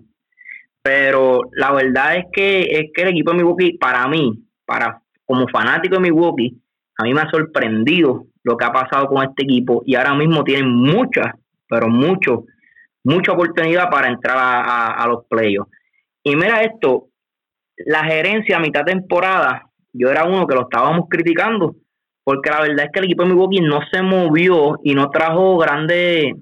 Pero 0.83 1.43
la 1.53 1.73
verdad 1.73 2.17
es 2.17 2.25
que 2.33 2.63
es 2.63 2.91
que 2.93 3.03
el 3.03 3.09
equipo 3.09 3.31
de 3.31 3.37
Milwaukee, 3.37 3.79
para 3.79 4.07
mí, 4.09 4.43
para 4.67 5.01
como 5.25 5.47
fanático 5.49 5.95
de 5.95 6.01
Milwaukee, 6.03 6.61
a 6.99 7.05
mí 7.05 7.15
me 7.15 7.21
ha 7.21 7.31
sorprendido 7.31 8.27
lo 8.43 8.57
que 8.57 8.65
ha 8.65 8.73
pasado 8.73 9.07
con 9.07 9.23
este 9.23 9.45
equipo 9.45 9.83
y 9.87 9.95
ahora 9.95 10.15
mismo 10.15 10.43
tienen 10.43 10.69
muchas, 10.69 11.35
pero 11.69 11.89
mucho, 11.89 12.45
mucha 13.05 13.33
oportunidad 13.33 13.91
para 13.91 14.09
entrar 14.09 14.37
a, 14.39 15.07
los 15.09 15.27
playoffs. 15.29 15.71
Y 16.23 16.37
mira 16.37 16.63
esto, 16.63 17.09
la 17.77 18.05
gerencia 18.05 18.57
a 18.57 18.61
mitad 18.61 18.85
temporada, 18.85 19.71
yo 19.93 20.11
era 20.11 20.25
uno 20.25 20.47
que 20.47 20.55
lo 20.55 20.63
estábamos 20.63 21.07
criticando, 21.09 21.77
porque 22.25 22.51
la 22.51 22.61
verdad 22.61 22.87
es 22.87 22.93
que 22.93 23.01
el 23.01 23.07
equipo 23.07 23.25
de 23.25 23.31
Milwaukee 23.31 23.61
no 23.61 23.81
se 23.91 24.03
movió 24.03 24.79
y 24.85 24.95
no 24.95 25.11
trajo 25.11 25.59
grandes 25.59 26.35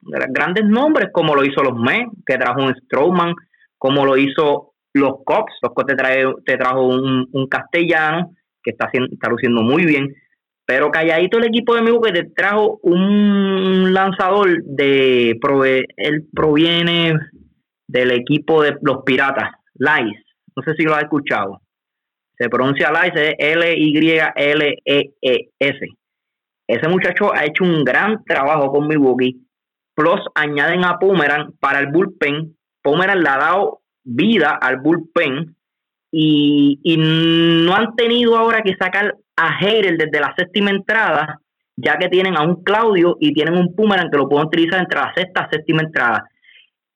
grandes 0.00 0.64
nombres 0.64 1.08
como 1.12 1.34
lo 1.34 1.44
hizo 1.44 1.62
los 1.62 1.78
Mets, 1.78 2.10
que 2.26 2.38
trajo 2.38 2.62
un 2.62 2.74
Strowman, 2.74 3.34
como 3.76 4.04
lo 4.04 4.16
hizo 4.16 4.74
los 4.94 5.16
Cops, 5.24 5.52
los 5.62 5.72
Cops 5.74 5.88
te, 5.88 5.94
trae, 5.94 6.24
te 6.44 6.56
trajo 6.56 6.86
un, 6.86 7.46
castellano 7.48 8.32
que 8.62 8.70
está, 8.70 8.88
está 8.92 9.28
luciendo 9.28 9.62
muy 9.62 9.84
bien, 9.84 10.12
pero 10.68 10.90
calladito 10.90 11.38
el 11.38 11.46
equipo 11.46 11.74
de 11.74 11.80
Milwaukee 11.80 12.12
te 12.12 12.24
trajo 12.24 12.78
un 12.82 13.94
lanzador 13.94 14.62
de 14.64 15.30
él 15.96 16.28
proviene 16.30 17.14
del 17.86 18.10
equipo 18.10 18.62
de 18.62 18.76
los 18.82 18.98
Piratas, 19.02 19.50
Lice, 19.76 20.22
no 20.54 20.62
sé 20.62 20.74
si 20.74 20.82
lo 20.82 20.94
has 20.94 21.04
escuchado. 21.04 21.62
Se 22.36 22.50
pronuncia 22.50 22.92
Lice, 22.92 23.34
L 23.38 23.74
Y 23.78 24.18
L 24.36 24.78
E 24.84 25.10
E. 25.18 25.78
Ese 26.68 26.88
muchacho 26.88 27.34
ha 27.34 27.46
hecho 27.46 27.64
un 27.64 27.82
gran 27.82 28.22
trabajo 28.26 28.70
con 28.70 28.86
Milwaukee 28.86 29.48
Plus 29.94 30.20
añaden 30.34 30.84
a 30.84 30.98
Pomeran 30.98 31.54
para 31.58 31.80
el 31.80 31.88
bullpen. 31.88 32.54
Pomeran 32.82 33.20
le 33.20 33.28
ha 33.30 33.38
dado 33.38 33.80
vida 34.04 34.56
al 34.60 34.76
bullpen 34.76 35.56
y, 36.12 36.96
no 37.64 37.74
han 37.74 37.96
tenido 37.96 38.36
ahora 38.36 38.62
que 38.62 38.76
sacar 38.76 39.16
a 39.38 39.56
Heidel 39.60 39.96
desde 39.96 40.20
la 40.20 40.34
séptima 40.36 40.70
entrada, 40.70 41.40
ya 41.76 41.96
que 41.96 42.08
tienen 42.08 42.36
a 42.36 42.42
un 42.42 42.64
Claudio 42.64 43.16
y 43.20 43.32
tienen 43.32 43.56
un 43.56 43.74
Pumeran 43.74 44.10
que 44.10 44.18
lo 44.18 44.28
pueden 44.28 44.48
utilizar 44.48 44.80
entre 44.80 44.98
la 44.98 45.14
sexta 45.14 45.48
y 45.48 45.54
séptima 45.54 45.82
entrada. 45.82 46.28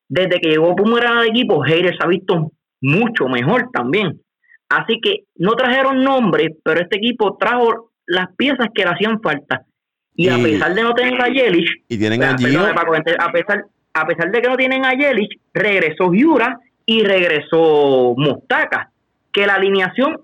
Desde 0.08 0.40
que 0.40 0.50
llegó 0.50 0.74
Pumeran 0.74 1.18
al 1.18 1.28
equipo, 1.28 1.64
Heidel 1.64 1.96
se 1.96 2.04
ha 2.04 2.08
visto 2.08 2.50
mucho 2.80 3.28
mejor 3.28 3.70
también. 3.72 4.20
Así 4.68 5.00
que 5.00 5.24
no 5.36 5.52
trajeron 5.52 6.02
nombre, 6.02 6.56
pero 6.64 6.80
este 6.80 6.96
equipo 6.96 7.36
trajo 7.38 7.92
las 8.06 8.34
piezas 8.36 8.68
que 8.74 8.84
le 8.84 8.90
hacían 8.90 9.20
falta. 9.22 9.62
Y, 10.14 10.28
a 10.28 10.36
pesar 10.36 10.74
de 10.74 10.82
no 10.82 10.94
tener 10.94 11.20
a 11.22 11.28
Yelich, 11.28 11.70
y 11.88 11.96
tienen 11.96 12.22
a, 12.22 12.36
pesar, 12.36 13.64
a 13.94 14.06
pesar 14.06 14.30
de 14.30 14.42
que 14.42 14.48
no 14.48 14.56
tienen 14.56 14.84
a 14.84 14.92
Yelich, 14.92 15.38
regresó 15.54 16.12
Yura 16.12 16.58
y 16.84 17.04
regresó 17.04 18.14
Mostaka. 18.16 18.90
Que 19.32 19.46
la 19.46 19.54
alineación, 19.54 20.20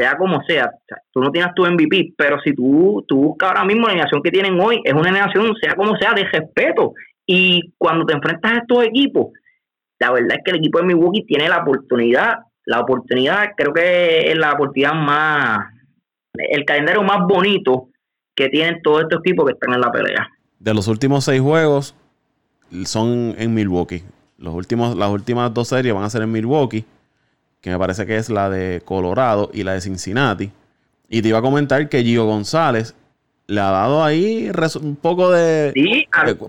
sea 0.00 0.16
como 0.16 0.42
sea, 0.44 0.70
tú 1.12 1.20
no 1.20 1.30
tienes 1.30 1.54
tu 1.54 1.66
MVP, 1.66 2.14
pero 2.16 2.40
si 2.40 2.54
tú, 2.54 3.04
tú 3.06 3.16
buscas 3.16 3.50
ahora 3.50 3.64
mismo 3.64 3.82
la 3.82 3.92
alineación 3.92 4.22
que 4.22 4.30
tienen 4.30 4.58
hoy, 4.58 4.80
es 4.82 4.94
una 4.94 5.10
alineación, 5.10 5.54
sea 5.60 5.74
como 5.74 5.94
sea, 5.96 6.14
de 6.14 6.24
respeto. 6.24 6.94
Y 7.26 7.74
cuando 7.76 8.06
te 8.06 8.14
enfrentas 8.14 8.52
a 8.52 8.56
estos 8.58 8.84
equipos, 8.84 9.28
la 9.98 10.10
verdad 10.10 10.38
es 10.38 10.44
que 10.44 10.52
el 10.52 10.56
equipo 10.56 10.78
de 10.78 10.86
Milwaukee 10.86 11.24
tiene 11.26 11.48
la 11.48 11.58
oportunidad, 11.58 12.38
la 12.64 12.80
oportunidad, 12.80 13.50
creo 13.56 13.74
que 13.74 14.30
es 14.30 14.38
la 14.38 14.52
oportunidad 14.52 14.94
más, 14.94 15.66
el 16.34 16.64
calendario 16.64 17.02
más 17.02 17.18
bonito 17.28 17.88
que 18.34 18.48
tienen 18.48 18.80
todos 18.82 19.02
estos 19.02 19.20
equipos 19.20 19.46
que 19.46 19.52
están 19.52 19.74
en 19.74 19.80
la 19.82 19.92
pelea. 19.92 20.28
De 20.58 20.72
los 20.72 20.88
últimos 20.88 21.24
seis 21.24 21.42
juegos 21.42 21.94
son 22.84 23.34
en 23.38 23.52
Milwaukee. 23.52 24.02
Los 24.38 24.54
últimos, 24.54 24.96
las 24.96 25.10
últimas 25.10 25.52
dos 25.52 25.68
series 25.68 25.94
van 25.94 26.04
a 26.04 26.10
ser 26.10 26.22
en 26.22 26.32
Milwaukee, 26.32 26.86
que 27.60 27.70
me 27.70 27.78
parece 27.78 28.06
que 28.06 28.16
es 28.16 28.30
la 28.30 28.48
de 28.48 28.82
Colorado 28.84 29.50
y 29.52 29.62
la 29.62 29.74
de 29.74 29.80
Cincinnati. 29.80 30.50
Y 31.08 31.22
te 31.22 31.28
iba 31.28 31.38
a 31.38 31.42
comentar 31.42 31.88
que 31.88 32.02
Gio 32.02 32.24
González 32.24 32.94
le 33.46 33.60
ha 33.60 33.70
dado 33.70 34.04
ahí 34.04 34.50
un 34.80 34.96
poco 34.96 35.30
de, 35.30 35.72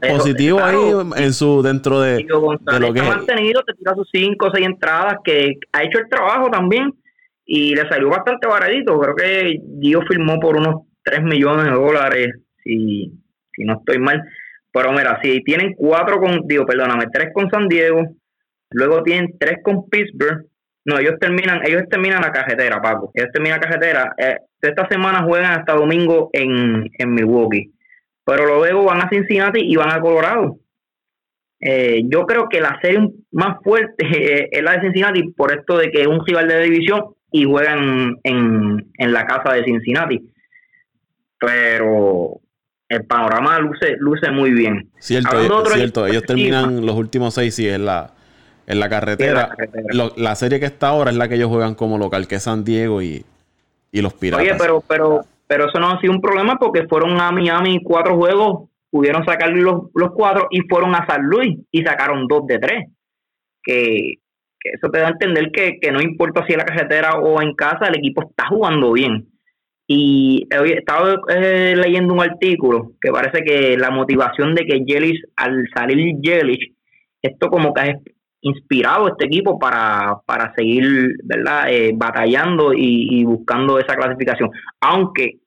positivo 0.07 0.63
ahí 0.63 0.77
en 1.15 1.33
su 1.33 1.63
dentro 1.63 1.99
de, 1.99 2.23
Gio 2.23 2.39
González 2.39 2.79
de 2.79 2.87
lo 2.87 2.93
que 2.93 2.99
ha 2.99 3.15
mantenido, 3.15 3.63
te 3.63 3.73
tira 3.73 3.95
sus 3.95 4.07
cinco 4.11 4.47
o 4.47 4.51
seis 4.53 4.67
entradas, 4.67 5.15
que 5.23 5.53
ha 5.73 5.83
hecho 5.83 5.97
el 5.99 6.09
trabajo 6.09 6.49
también 6.49 6.93
y 7.45 7.75
le 7.75 7.89
salió 7.89 8.09
bastante 8.09 8.47
baradito. 8.47 8.99
Creo 8.99 9.15
que 9.15 9.57
Gio 9.81 10.01
firmó 10.07 10.39
por 10.39 10.57
unos 10.57 10.85
3 11.03 11.23
millones 11.23 11.65
de 11.65 11.71
dólares, 11.71 12.27
si, 12.63 13.11
si 13.53 13.63
no 13.63 13.79
estoy 13.79 13.99
mal. 13.99 14.21
Pero 14.71 14.91
mira, 14.93 15.19
si 15.21 15.43
tienen 15.43 15.73
cuatro 15.75 16.19
con, 16.19 16.47
digo, 16.47 16.65
perdóname, 16.65 17.05
tres 17.11 17.29
con 17.33 17.49
San 17.49 17.67
Diego, 17.67 18.03
luego 18.69 19.03
tienen 19.03 19.37
tres 19.37 19.59
con 19.63 19.89
Pittsburgh. 19.89 20.45
No, 20.85 20.97
ellos 20.97 21.15
terminan, 21.19 21.61
ellos 21.65 21.83
terminan 21.89 22.21
la 22.21 22.31
cajetera, 22.31 22.81
Paco. 22.81 23.11
Ellos 23.13 23.29
terminan 23.31 23.59
la 23.59 23.67
cajetera. 23.67 24.15
Eh, 24.17 24.37
esta 24.61 24.87
semana 24.87 25.23
juegan 25.23 25.59
hasta 25.59 25.73
domingo 25.73 26.29
en, 26.33 26.89
en 26.97 27.13
Milwaukee. 27.13 27.71
Pero 28.25 28.45
luego 28.45 28.85
van 28.85 29.01
a 29.01 29.09
Cincinnati 29.09 29.61
y 29.61 29.75
van 29.75 29.91
a 29.91 30.01
Colorado. 30.01 30.57
Eh, 31.59 32.03
yo 32.05 32.25
creo 32.25 32.49
que 32.49 32.59
la 32.59 32.79
serie 32.81 33.07
más 33.31 33.57
fuerte 33.63 34.49
es 34.51 34.63
la 34.63 34.73
de 34.73 34.81
Cincinnati 34.81 35.31
por 35.33 35.51
esto 35.51 35.77
de 35.77 35.91
que 35.91 36.01
es 36.01 36.07
un 36.07 36.25
rival 36.25 36.47
de 36.47 36.61
división 36.61 37.13
y 37.31 37.45
juegan 37.45 38.17
en, 38.23 38.91
en 38.97 39.13
la 39.13 39.25
casa 39.27 39.53
de 39.53 39.63
Cincinnati 39.63 40.31
pero 41.41 42.39
el 42.87 43.05
panorama 43.05 43.59
luce, 43.59 43.95
luce 43.97 44.29
muy 44.29 44.51
bien. 44.51 44.91
Cierto, 44.99 45.65
cierto. 45.65 46.05
ellos 46.05 46.23
terminan 46.23 46.85
los 46.85 46.95
últimos 46.95 47.33
seis 47.33 47.57
y 47.57 47.67
en 48.67 48.79
la, 48.79 48.85
en 48.85 48.89
la 48.89 48.89
carretera. 48.89 49.49
la, 50.15 50.35
serie 50.35 50.59
que 50.59 50.65
está 50.65 50.89
ahora 50.89 51.11
es 51.11 51.17
la 51.17 51.27
que 51.27 51.35
ellos 51.35 51.49
juegan 51.49 51.75
como 51.75 51.97
local, 51.97 52.27
que 52.27 52.35
es 52.35 52.43
San 52.43 52.63
Diego 52.63 53.01
y, 53.01 53.25
los 53.91 54.13
Piratas. 54.13 54.45
Oye, 54.45 54.55
pero, 54.57 54.83
pero, 54.87 55.25
pero 55.47 55.69
eso 55.69 55.79
no 55.79 55.91
ha 55.91 55.99
sido 55.99 56.13
un 56.13 56.21
problema 56.21 56.57
porque 56.57 56.87
fueron 56.87 57.19
a 57.19 57.31
Miami 57.31 57.81
cuatro 57.83 58.15
juegos, 58.15 58.69
pudieron 58.89 59.25
sacar 59.25 59.49
los, 59.51 59.89
los 59.93 60.11
cuatro 60.13 60.47
y 60.49 60.61
fueron 60.61 60.95
a 60.95 61.05
San 61.05 61.23
Luis 61.23 61.59
y 61.71 61.83
sacaron 61.83 62.27
dos 62.27 62.47
de 62.47 62.59
tres. 62.59 62.89
Que, 63.63 64.15
que 64.61 64.69
eso 64.69 64.89
te 64.89 64.99
da 64.99 65.07
a 65.07 65.11
entender 65.11 65.51
que, 65.51 65.79
que 65.79 65.91
no 65.91 66.01
importa 66.01 66.45
si 66.45 66.53
en 66.53 66.59
la 66.59 66.65
carretera 66.65 67.15
o 67.19 67.41
en 67.41 67.53
casa, 67.55 67.87
el 67.87 67.97
equipo 67.97 68.21
está 68.29 68.47
jugando 68.47 68.91
bien. 68.93 69.27
Y 69.87 70.47
estaba 70.77 71.15
eh, 71.35 71.75
leyendo 71.75 72.13
un 72.13 72.21
artículo 72.21 72.93
que 73.01 73.11
parece 73.11 73.43
que 73.43 73.75
la 73.77 73.89
motivación 73.89 74.55
de 74.55 74.65
que 74.65 74.85
Yelich, 74.85 75.21
al 75.35 75.67
salir 75.75 76.15
Yelich, 76.21 76.73
esto 77.21 77.49
como 77.49 77.73
que 77.73 77.95
inspirado 78.41 79.07
este 79.07 79.25
equipo 79.25 79.59
para, 79.59 80.17
para 80.25 80.53
seguir 80.55 81.15
¿verdad? 81.23 81.69
Eh, 81.69 81.91
batallando 81.95 82.73
y, 82.73 83.23
buscando 83.23 83.79
esa 83.79 83.95
clasificación. 83.95 84.49
Aunque 84.81 85.39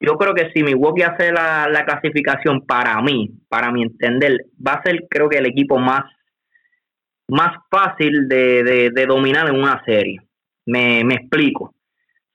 yo 0.00 0.16
creo 0.16 0.34
que 0.34 0.50
si 0.52 0.62
Milwaukee 0.62 1.02
hace 1.02 1.32
la, 1.32 1.68
la 1.68 1.84
clasificación 1.84 2.66
para 2.66 3.00
mí, 3.02 3.30
para 3.48 3.70
mi 3.70 3.82
entender, 3.82 4.46
va 4.66 4.74
a 4.74 4.82
ser 4.82 5.06
creo 5.08 5.28
que 5.28 5.38
el 5.38 5.46
equipo 5.46 5.78
más, 5.78 6.04
más 7.28 7.56
fácil 7.70 8.28
de, 8.28 8.90
de 8.94 9.06
dominar 9.06 9.48
en 9.48 9.56
una 9.56 9.82
serie. 9.84 10.18
Me, 10.66 11.04
me 11.04 11.14
explico 11.14 11.74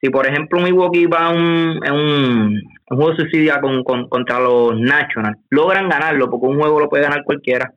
si 0.00 0.08
por 0.08 0.26
ejemplo 0.26 0.60
Milwaukee 0.60 1.06
va 1.06 1.26
a 1.26 1.30
un, 1.30 1.78
un, 1.92 2.62
juego 2.86 3.14
suicidio 3.16 3.54
con, 3.60 4.08
contra 4.08 4.40
los 4.40 4.78
Nationals, 4.80 5.38
logran 5.50 5.88
ganarlo 5.88 6.30
porque 6.30 6.46
un 6.46 6.58
juego 6.58 6.80
lo 6.80 6.88
puede 6.88 7.04
ganar 7.04 7.22
cualquiera 7.24 7.72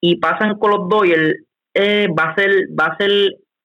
y 0.00 0.16
pasan 0.16 0.58
con 0.58 0.70
los 0.70 0.88
Dodgers, 0.88 1.34
eh, 1.74 2.08
va 2.16 2.30
a 2.30 2.34
ser 2.34 2.50
va 2.78 2.86
a 2.86 2.96
ser 2.96 3.10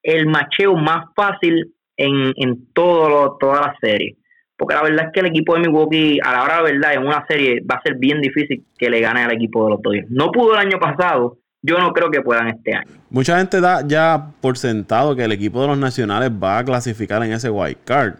el 0.03 0.27
macheo 0.27 0.75
más 0.75 1.05
fácil 1.15 1.73
en, 1.97 2.33
en 2.35 2.71
todo 2.73 3.37
toda 3.39 3.61
la 3.61 3.75
serie. 3.79 4.17
Porque 4.55 4.75
la 4.75 4.83
verdad 4.83 5.07
es 5.07 5.11
que 5.13 5.19
el 5.21 5.25
equipo 5.27 5.55
de 5.55 5.61
Milwaukee, 5.61 6.19
a 6.23 6.31
la 6.31 6.43
hora 6.43 6.57
de 6.57 6.73
verdad, 6.73 6.93
en 6.93 7.07
una 7.07 7.25
serie 7.27 7.61
va 7.69 7.75
a 7.75 7.81
ser 7.81 7.95
bien 7.97 8.21
difícil 8.21 8.63
que 8.77 8.89
le 8.89 8.99
gane 8.99 9.23
al 9.23 9.33
equipo 9.33 9.65
de 9.65 9.71
los 9.71 9.81
Dodgers. 9.81 10.09
No 10.09 10.31
pudo 10.31 10.53
el 10.53 10.59
año 10.59 10.79
pasado, 10.79 11.37
yo 11.61 11.79
no 11.79 11.91
creo 11.93 12.11
que 12.11 12.21
puedan 12.21 12.49
este 12.49 12.75
año. 12.75 12.91
Mucha 13.09 13.37
gente 13.37 13.61
da 13.61 13.87
ya 13.87 14.31
por 14.41 14.57
sentado 14.57 15.15
que 15.15 15.23
el 15.23 15.31
equipo 15.31 15.61
de 15.61 15.67
los 15.69 15.77
nacionales 15.77 16.29
va 16.31 16.59
a 16.59 16.65
clasificar 16.65 17.23
en 17.23 17.31
ese 17.31 17.49
wild 17.49 17.77
card. 17.85 18.15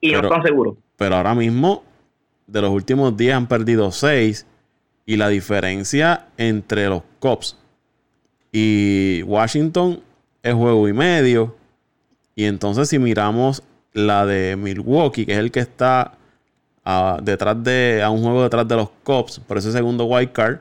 Y 0.00 0.12
no 0.12 0.20
están 0.20 0.42
seguros. 0.42 0.76
Pero 0.96 1.16
ahora 1.16 1.34
mismo, 1.34 1.84
de 2.46 2.62
los 2.62 2.70
últimos 2.70 3.16
días 3.16 3.36
han 3.36 3.46
perdido 3.46 3.90
seis. 3.92 4.46
Y 5.04 5.16
la 5.16 5.28
diferencia 5.28 6.26
entre 6.36 6.88
los 6.88 7.02
Cops 7.18 7.56
Y 8.52 9.22
Washington 9.24 10.00
es 10.42 10.54
juego 10.54 10.88
y 10.88 10.92
medio. 10.92 11.54
Y 12.34 12.44
entonces 12.44 12.88
si 12.88 12.98
miramos 12.98 13.62
la 13.92 14.26
de 14.26 14.56
Milwaukee, 14.56 15.26
que 15.26 15.32
es 15.32 15.38
el 15.38 15.50
que 15.50 15.60
está 15.60 16.12
a, 16.84 17.18
detrás 17.22 17.62
de, 17.62 18.02
a 18.02 18.10
un 18.10 18.22
juego 18.22 18.42
detrás 18.42 18.66
de 18.66 18.76
los 18.76 18.90
Cubs, 19.02 19.40
por 19.40 19.58
ese 19.58 19.72
segundo 19.72 20.04
wild 20.04 20.32
card, 20.32 20.58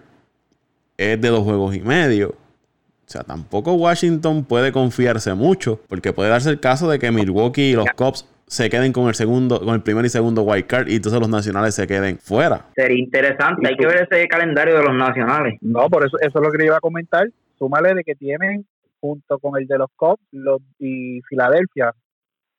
es 0.98 1.22
de 1.22 1.30
dos 1.30 1.44
juegos 1.44 1.76
y 1.76 1.82
medio. 1.82 2.30
O 2.30 3.10
sea, 3.10 3.24
tampoco 3.24 3.74
Washington 3.74 4.44
puede 4.44 4.72
confiarse 4.72 5.34
mucho, 5.34 5.80
porque 5.88 6.12
puede 6.12 6.30
darse 6.30 6.50
el 6.50 6.60
caso 6.60 6.90
de 6.90 7.00
que 7.00 7.12
Milwaukee 7.12 7.70
y 7.70 7.74
los 7.74 7.88
Cubs 7.96 8.26
se 8.48 8.70
queden 8.70 8.94
con 8.94 9.10
el 9.10 9.16
segundo, 9.16 9.60
con 9.60 9.76
el 9.76 9.84
primer 9.84 10.06
y 10.06 10.10
segundo 10.10 10.42
wild 10.44 10.66
card 10.68 10.88
y 10.88 10.96
entonces 10.96 11.20
los 11.20 11.30
nacionales 11.30 11.76
se 11.76 11.86
queden 11.86 12.18
fuera. 12.18 12.66
Sería 12.76 12.98
interesante, 12.98 13.68
hay 13.68 13.76
que 13.76 13.86
ver 13.86 14.08
ese 14.10 14.28
calendario 14.28 14.78
de 14.78 14.84
los 14.84 14.96
nacionales. 14.96 15.58
No, 15.62 15.90
por 15.90 16.06
eso, 16.06 16.18
eso 16.20 16.40
es 16.40 16.46
lo 16.46 16.52
que 16.52 16.66
iba 16.66 16.78
a 16.78 16.82
comentar. 16.82 17.28
Súmale 17.60 17.94
de 17.94 18.04
que 18.04 18.16
tienen, 18.16 18.66
junto 19.02 19.38
con 19.40 19.60
el 19.60 19.68
de 19.68 19.78
los 19.78 19.90
Cubs 19.98 20.22
los, 20.32 20.62
y 20.80 21.22
Filadelfia, 21.28 21.92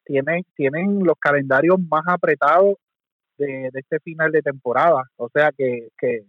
tienen, 0.05 0.43
tienen 0.55 1.01
los 1.03 1.17
calendarios 1.19 1.79
más 1.91 2.03
apretados 2.07 2.77
de, 3.39 3.71
de 3.73 3.81
este 3.81 3.99
final 4.01 4.31
de 4.31 4.43
temporada. 4.43 5.05
O 5.17 5.31
sea 5.31 5.53
que, 5.57 5.89
que 5.99 6.25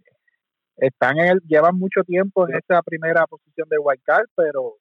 están 0.78 1.18
en 1.18 1.32
el, 1.32 1.40
llevan 1.46 1.76
mucho 1.76 2.02
tiempo 2.02 2.48
en 2.48 2.56
esa 2.56 2.80
primera 2.82 3.26
posición 3.26 3.68
de 3.68 3.78
wild 3.78 4.00
card, 4.04 4.24
pero 4.34 4.76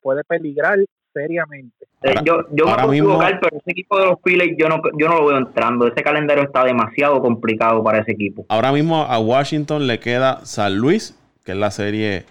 puede 0.00 0.24
peligrar 0.24 0.78
seriamente. 1.16 1.86
Eh, 2.02 2.14
yo 2.24 2.46
yo 2.52 2.66
me 2.66 2.74
puedo 2.74 2.92
equivocar, 2.92 3.40
pero 3.40 3.56
ese 3.56 3.70
equipo 3.70 3.98
de 3.98 4.06
los 4.06 4.18
Phillies 4.22 4.56
yo 4.58 4.68
no, 4.68 4.82
yo 4.98 5.08
no 5.08 5.16
lo 5.16 5.26
veo 5.26 5.38
entrando. 5.38 5.86
Ese 5.86 6.02
calendario 6.02 6.44
está 6.44 6.64
demasiado 6.64 7.20
complicado 7.20 7.82
para 7.82 8.00
ese 8.00 8.12
equipo. 8.12 8.44
Ahora 8.48 8.72
mismo 8.72 9.02
a 9.02 9.18
Washington 9.18 9.86
le 9.86 9.98
queda 9.98 10.44
San 10.44 10.76
Luis, 10.76 11.18
que 11.44 11.52
es 11.52 11.58
la 11.58 11.70
serie 11.70 12.26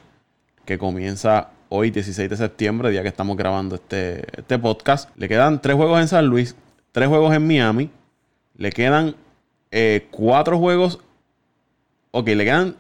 que 0.65 0.77
comienza 0.77 1.49
hoy, 1.69 1.91
16 1.91 2.29
de 2.29 2.37
septiembre, 2.37 2.91
día 2.91 3.01
que 3.01 3.07
estamos 3.07 3.35
grabando 3.37 3.75
este, 3.75 4.23
este 4.37 4.59
podcast. 4.59 5.09
Le 5.17 5.27
quedan 5.27 5.61
tres 5.61 5.75
juegos 5.75 5.99
en 5.99 6.07
San 6.07 6.27
Luis, 6.27 6.55
tres 6.91 7.07
juegos 7.07 7.33
en 7.33 7.45
Miami. 7.47 7.89
Le 8.55 8.71
quedan 8.71 9.15
eh, 9.71 10.07
cuatro 10.11 10.57
juegos. 10.59 10.99
Ok, 12.11 12.27
le 12.27 12.45
quedan 12.45 12.75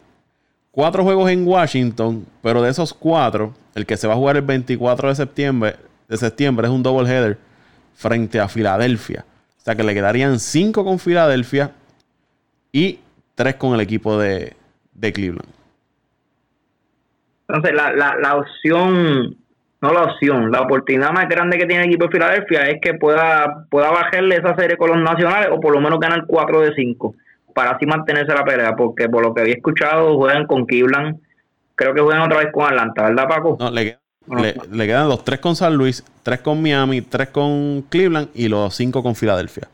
cuatro 0.71 1.03
juegos 1.03 1.29
en 1.31 1.47
Washington, 1.47 2.25
pero 2.41 2.61
de 2.61 2.69
esos 2.69 2.93
cuatro, 2.93 3.53
el 3.73 3.85
que 3.85 3.97
se 3.97 4.07
va 4.07 4.13
a 4.13 4.17
jugar 4.17 4.35
el 4.37 4.43
24 4.43 5.09
de 5.09 5.15
septiembre, 5.15 5.75
de 6.07 6.17
septiembre 6.17 6.67
es 6.67 6.73
un 6.73 6.83
double 6.83 7.09
header 7.09 7.37
frente 7.95 8.39
a 8.39 8.47
Filadelfia. 8.47 9.25
O 9.57 9.61
sea 9.61 9.75
que 9.75 9.83
le 9.83 9.93
quedarían 9.93 10.39
cinco 10.39 10.83
con 10.83 10.99
Filadelfia 10.99 11.71
y 12.71 12.99
tres 13.33 13.55
con 13.55 13.73
el 13.73 13.81
equipo 13.81 14.17
de, 14.17 14.53
de 14.93 15.13
Cleveland. 15.13 15.49
Entonces, 17.47 17.73
la, 17.73 17.93
la, 17.93 18.15
la 18.15 18.35
opción, 18.35 19.37
no 19.81 19.93
la 19.93 20.03
opción, 20.03 20.51
la 20.51 20.61
oportunidad 20.61 21.11
más 21.11 21.29
grande 21.29 21.57
que 21.57 21.65
tiene 21.65 21.83
el 21.83 21.89
equipo 21.89 22.05
de 22.05 22.11
Filadelfia 22.11 22.61
es 22.67 22.81
que 22.81 22.95
pueda, 22.95 23.65
pueda 23.69 23.91
bajarle 23.91 24.35
esa 24.35 24.55
serie 24.55 24.77
con 24.77 24.89
los 24.89 25.01
nacionales 25.01 25.49
o 25.51 25.59
por 25.59 25.73
lo 25.73 25.81
menos 25.81 25.99
ganar 25.99 26.25
4 26.27 26.61
de 26.61 26.73
5 26.75 27.15
para 27.53 27.71
así 27.71 27.85
mantenerse 27.85 28.33
la 28.33 28.43
pelea, 28.43 28.75
porque 28.75 29.07
por 29.07 29.23
lo 29.23 29.33
que 29.33 29.41
había 29.41 29.53
escuchado 29.53 30.17
juegan 30.17 30.45
con 30.45 30.65
Cleveland, 30.65 31.21
creo 31.75 31.93
que 31.93 32.01
juegan 32.01 32.23
otra 32.23 32.39
vez 32.39 32.51
con 32.51 32.65
Atlanta, 32.65 33.03
¿verdad 33.03 33.27
Paco? 33.29 33.57
No, 33.59 33.71
le, 33.71 33.97
le, 34.27 34.55
le 34.71 34.87
quedan 34.87 35.07
los 35.07 35.23
tres 35.23 35.39
con 35.39 35.55
San 35.55 35.75
Luis, 35.75 36.03
tres 36.23 36.39
con 36.39 36.61
Miami, 36.61 37.01
tres 37.01 37.29
con 37.29 37.83
Cleveland 37.83 38.29
y 38.33 38.47
los 38.47 38.75
cinco 38.75 39.03
con 39.03 39.15
Filadelfia. 39.15 39.67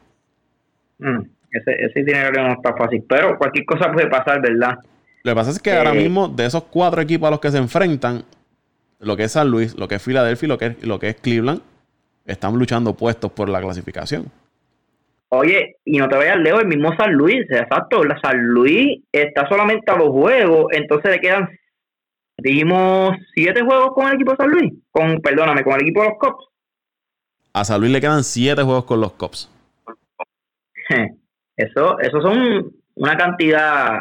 Mm, 0.99 1.21
ese, 1.51 1.85
ese 1.85 1.99
itinerario 2.01 2.43
no 2.43 2.53
está 2.53 2.75
fácil, 2.75 3.03
pero 3.07 3.37
cualquier 3.37 3.65
cosa 3.65 3.91
puede 3.91 4.07
pasar, 4.07 4.41
¿verdad? 4.41 4.77
Lo 5.23 5.31
que 5.31 5.35
pasa 5.35 5.51
es 5.51 5.59
que 5.59 5.71
ahora 5.71 5.93
mismo, 5.93 6.27
de 6.27 6.45
esos 6.45 6.63
cuatro 6.63 7.01
equipos 7.01 7.27
a 7.27 7.31
los 7.31 7.39
que 7.39 7.51
se 7.51 7.57
enfrentan, 7.57 8.23
lo 8.99 9.15
que 9.17 9.23
es 9.23 9.31
San 9.31 9.49
Luis, 9.49 9.77
lo 9.77 9.87
que 9.87 9.95
es 9.95 10.01
Filadelfia 10.01 10.45
y 10.45 10.49
lo 10.49 10.57
que 10.57 10.65
es, 10.65 10.83
lo 10.85 10.99
que 10.99 11.09
es 11.09 11.15
Cleveland, 11.15 11.61
están 12.25 12.57
luchando 12.57 12.93
puestos 12.95 13.31
por 13.31 13.49
la 13.49 13.61
clasificación. 13.61 14.25
Oye, 15.29 15.77
y 15.85 15.97
no 15.97 16.09
te 16.09 16.17
vayas 16.17 16.37
lejos, 16.37 16.61
el 16.61 16.67
mismo 16.67 16.93
San 16.97 17.13
Luis, 17.13 17.45
exacto, 17.49 18.03
la 18.03 18.19
San 18.19 18.37
Luis 18.37 19.01
está 19.11 19.47
solamente 19.47 19.89
a 19.89 19.95
los 19.95 20.09
juegos, 20.09 20.65
entonces 20.71 21.11
le 21.11 21.19
quedan, 21.21 21.49
dijimos, 22.41 23.15
siete 23.33 23.61
juegos 23.61 23.91
con 23.93 24.07
el 24.07 24.15
equipo 24.15 24.31
de 24.31 24.37
San 24.37 24.49
Luis, 24.49 24.73
con, 24.91 25.19
perdóname, 25.21 25.63
con 25.63 25.73
el 25.75 25.81
equipo 25.81 26.01
de 26.01 26.09
los 26.09 26.17
Cops. 26.19 26.45
A 27.53 27.65
San 27.65 27.79
Luis 27.79 27.91
le 27.91 28.01
quedan 28.01 28.23
siete 28.23 28.63
juegos 28.63 28.85
con 28.85 29.01
los 29.01 29.13
Cops. 29.13 29.49
Eso, 31.57 31.99
eso 31.99 32.21
son 32.21 32.71
una 32.95 33.15
cantidad 33.17 33.99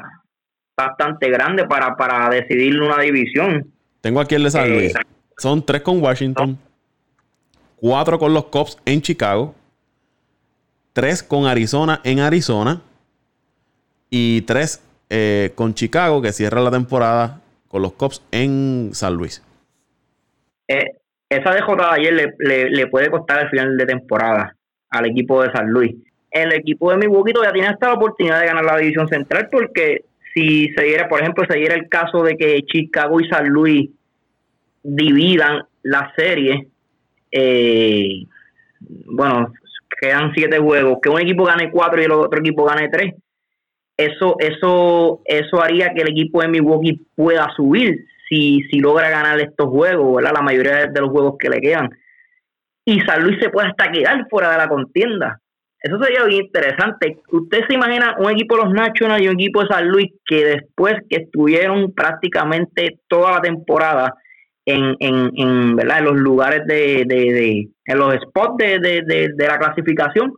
bastante 0.77 1.29
grande 1.29 1.67
para, 1.67 1.95
para 1.95 2.31
decidir 2.31 2.81
una 2.81 2.99
división. 3.03 3.71
Tengo 4.01 4.21
aquí 4.21 4.35
el 4.35 4.45
de 4.45 4.51
San 4.51 4.67
Eh, 4.67 4.71
Luis. 4.71 4.93
Son 5.37 5.63
tres 5.65 5.83
con 5.83 6.03
Washington, 6.03 6.59
cuatro 7.77 8.19
con 8.19 8.33
los 8.33 8.47
Cops 8.47 8.79
en 8.87 9.03
Chicago, 9.03 9.55
tres 10.95 11.23
con 11.23 11.47
Arizona 11.47 12.01
en 12.03 12.21
Arizona 12.21 12.81
y 14.09 14.41
tres 14.43 14.83
eh, 15.11 15.53
con 15.55 15.75
Chicago 15.75 16.23
que 16.23 16.33
cierra 16.33 16.61
la 16.63 16.71
temporada 16.71 17.40
con 17.71 17.83
los 17.83 17.93
Cops 17.93 18.21
en 18.33 18.91
San 18.93 19.15
Luis. 19.15 19.45
Eh, 20.67 20.91
esa 21.29 21.55
DJ 21.55 21.77
de 21.77 21.85
ayer 21.85 22.13
le, 22.13 22.35
le, 22.39 22.71
le 22.71 22.87
puede 22.89 23.09
costar 23.11 23.45
el 23.45 23.49
final 23.49 23.77
de 23.77 23.87
temporada 23.87 24.57
al 24.91 25.07
equipo 25.07 25.41
de 25.41 25.53
San 25.53 25.71
Luis. 25.71 25.95
El 26.33 26.53
equipo 26.53 26.91
de 26.91 26.97
Milwaukee 26.97 27.33
todavía 27.33 27.53
tiene 27.53 27.69
hasta 27.69 27.89
la 27.89 27.95
oportunidad 27.95 28.41
de 28.41 28.47
ganar 28.47 28.65
la 28.65 28.77
división 28.77 29.07
central 29.09 29.49
porque 29.53 30.05
si 30.35 30.69
se 30.71 30.83
diera, 30.83 31.09
por 31.09 31.21
ejemplo, 31.21 31.45
se 31.49 31.59
diera 31.59 31.77
el 31.77 31.89
caso 31.89 32.25
de 32.25 32.37
que 32.37 32.63
Chicago 32.63 33.21
y 33.21 33.29
San 33.29 33.49
Luis 33.49 33.89
dividan 34.83 35.63
la 35.83 36.13
serie, 36.17 36.67
eh, 37.31 38.25
bueno, 38.81 39.53
quedan 40.01 40.33
siete 40.35 40.59
juegos, 40.59 40.99
que 41.01 41.09
un 41.09 41.21
equipo 41.21 41.45
gane 41.45 41.71
cuatro 41.71 42.01
y 42.01 42.05
el 42.05 42.13
otro 42.13 42.41
equipo 42.41 42.65
gane 42.65 42.89
tres, 42.89 43.15
eso, 44.05 44.37
eso, 44.39 45.21
eso 45.25 45.63
haría 45.63 45.93
que 45.95 46.03
el 46.03 46.11
equipo 46.11 46.41
de 46.41 46.49
Milwaukee 46.49 47.07
pueda 47.15 47.49
subir 47.55 48.07
si, 48.29 48.63
si 48.71 48.79
logra 48.79 49.11
ganar 49.11 49.41
estos 49.41 49.69
juegos, 49.69 50.17
¿verdad? 50.17 50.33
La 50.35 50.43
mayoría 50.43 50.87
de, 50.87 51.01
los 51.01 51.11
juegos 51.11 51.35
que 51.39 51.49
le 51.49 51.61
quedan. 51.61 51.91
Y 52.85 53.01
San 53.01 53.23
Luis 53.23 53.39
se 53.41 53.51
puede 53.51 53.69
hasta 53.69 53.91
quedar 53.91 54.27
fuera 54.29 54.53
de 54.53 54.59
la 54.59 54.69
contienda. 54.69 55.41
Eso 55.83 55.99
sería 56.03 56.25
bien 56.25 56.45
interesante. 56.45 57.19
Usted 57.31 57.61
se 57.67 57.75
imagina 57.75 58.17
un 58.19 58.31
equipo 58.31 58.57
de 58.57 58.65
los 58.65 58.73
Nationals 58.73 59.23
y 59.23 59.29
un 59.29 59.35
equipo 59.35 59.63
de 59.63 59.69
San 59.69 59.89
Luis 59.89 60.13
que 60.27 60.45
después 60.45 60.95
que 61.09 61.23
estuvieron 61.23 61.93
prácticamente 61.95 63.01
toda 63.09 63.33
la 63.33 63.41
temporada 63.41 64.15
en, 64.67 64.97
en, 65.01 65.31
en, 65.37 65.77
¿verdad? 65.77 65.99
en 65.99 66.05
los 66.05 66.17
lugares 66.17 66.67
de, 66.67 67.05
de, 67.07 67.69
en 67.87 67.99
los 67.99 68.15
spots 68.23 68.57
de, 68.59 68.79
de, 68.79 69.31
de 69.35 69.47
la 69.47 69.59
clasificación 69.59 70.35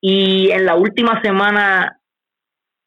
y 0.00 0.50
en 0.50 0.66
la 0.66 0.74
última 0.74 1.22
semana 1.22 1.98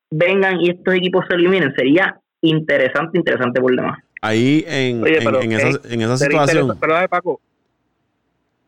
vengan 0.09 0.61
y 0.61 0.69
estos 0.71 0.93
equipos 0.95 1.25
se 1.27 1.35
eliminen. 1.35 1.73
Sería 1.75 2.19
interesante, 2.41 3.17
interesante 3.17 3.59
por 3.61 3.75
demás. 3.75 3.99
Ahí 4.21 4.63
en, 4.67 5.03
Oye, 5.03 5.17
en- 5.17 5.23
pero, 5.23 5.41
en 5.41 5.51
esa, 5.51 5.69
eh, 5.69 5.79
en 5.91 6.01
esa 6.01 6.17
situación, 6.17 6.79
Perdóname, 6.79 7.07
Paco. 7.09 7.39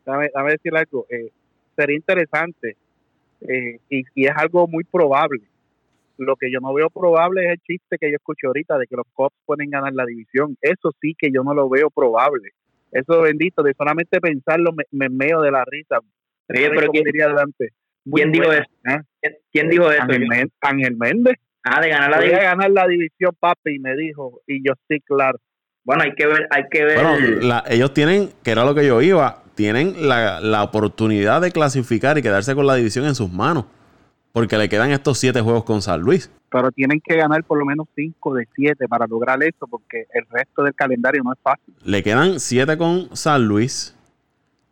Dame, 0.04 0.30
dame 0.34 0.52
decir 0.52 0.74
algo. 0.76 1.06
Eh, 1.10 1.30
sería 1.76 1.96
interesante 1.96 2.76
eh, 3.42 3.78
y, 3.88 4.02
y 4.14 4.26
es 4.26 4.32
algo 4.36 4.66
muy 4.66 4.84
probable. 4.84 5.40
Lo 6.18 6.36
que 6.36 6.50
yo 6.52 6.60
no 6.60 6.74
veo 6.74 6.90
probable 6.90 7.46
es 7.46 7.52
el 7.52 7.58
chiste 7.60 7.96
que 7.98 8.10
yo 8.10 8.16
escuché 8.16 8.46
ahorita 8.46 8.76
de 8.78 8.86
que 8.86 8.96
los 8.96 9.06
Cubs 9.14 9.34
pueden 9.46 9.70
ganar 9.70 9.92
la 9.94 10.04
división. 10.04 10.56
Eso 10.60 10.92
sí 11.00 11.14
que 11.18 11.30
yo 11.32 11.42
no 11.42 11.54
lo 11.54 11.68
veo 11.68 11.88
probable. 11.90 12.50
Eso 12.92 13.22
bendito, 13.22 13.62
de 13.62 13.72
solamente 13.74 14.20
pensarlo 14.20 14.72
me, 14.72 14.84
me 14.90 15.08
meo 15.08 15.40
de 15.40 15.50
la 15.50 15.64
risa. 15.64 15.98
Oye, 16.48 16.68
pero 16.70 16.80
Como 16.82 16.92
¿quién, 16.92 17.04
diría 17.04 17.26
adelante. 17.26 17.70
Muy 18.04 18.20
quién 18.22 18.32
dijo 18.32 18.52
eso? 18.52 18.62
¿eh? 18.86 19.00
¿Quién- 19.20 19.34
¿Quién 19.52 19.68
dijo 19.68 19.90
eso? 19.90 20.02
Ángel, 20.62 20.96
Méndez. 20.96 21.34
Ah, 21.62 21.80
de 21.80 21.88
ganar 21.90 22.10
la 22.10 22.16
Voy 22.16 22.26
a 22.26 22.28
división. 22.30 22.50
ganar 22.58 22.70
la 22.70 22.86
división, 22.88 23.36
papi, 23.38 23.74
y 23.74 23.78
me 23.78 23.94
dijo. 23.96 24.40
Y 24.46 24.66
yo 24.66 24.72
sí, 24.88 24.98
claro. 25.00 25.38
Bueno, 25.84 26.02
hay 26.04 26.14
que 26.14 26.26
ver, 26.26 26.46
hay 26.50 26.64
que 26.70 26.84
ver. 26.84 27.02
bueno, 27.04 27.40
la- 27.42 27.64
ellos 27.68 27.92
tienen, 27.92 28.30
que 28.42 28.50
era 28.50 28.64
lo 28.64 28.74
que 28.74 28.86
yo 28.86 29.00
iba, 29.02 29.42
tienen 29.54 30.08
la, 30.08 30.40
la 30.40 30.62
oportunidad 30.62 31.40
de 31.42 31.50
clasificar 31.50 32.16
y 32.16 32.22
quedarse 32.22 32.54
con 32.54 32.66
la 32.66 32.74
división 32.76 33.04
en 33.06 33.14
sus 33.14 33.30
manos. 33.30 33.66
Porque 34.32 34.56
le 34.56 34.68
quedan 34.68 34.90
estos 34.92 35.18
siete 35.18 35.40
juegos 35.40 35.64
con 35.64 35.82
San 35.82 36.00
Luis. 36.00 36.30
pero 36.50 36.70
tienen 36.72 37.00
que 37.04 37.16
ganar 37.16 37.42
por 37.44 37.58
lo 37.58 37.64
menos 37.66 37.86
5 37.94 38.34
de 38.34 38.46
7 38.54 38.88
para 38.88 39.06
lograr 39.06 39.42
eso, 39.42 39.66
porque 39.68 40.06
el 40.14 40.24
resto 40.30 40.62
del 40.62 40.74
calendario 40.74 41.22
no 41.24 41.32
es 41.32 41.38
fácil. 41.42 41.74
Le 41.84 42.02
quedan 42.02 42.40
siete 42.40 42.76
con 42.78 43.14
San 43.16 43.44
Luis, 43.46 43.94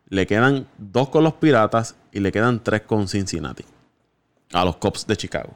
le 0.07 0.25
quedan 0.25 0.65
dos 0.77 1.09
con 1.09 1.23
los 1.23 1.33
Piratas 1.33 1.95
y 2.11 2.19
le 2.19 2.31
quedan 2.31 2.63
tres 2.63 2.81
con 2.81 3.07
Cincinnati. 3.07 3.63
A 4.53 4.65
los 4.65 4.77
Cubs 4.77 5.05
de 5.05 5.15
Chicago. 5.15 5.53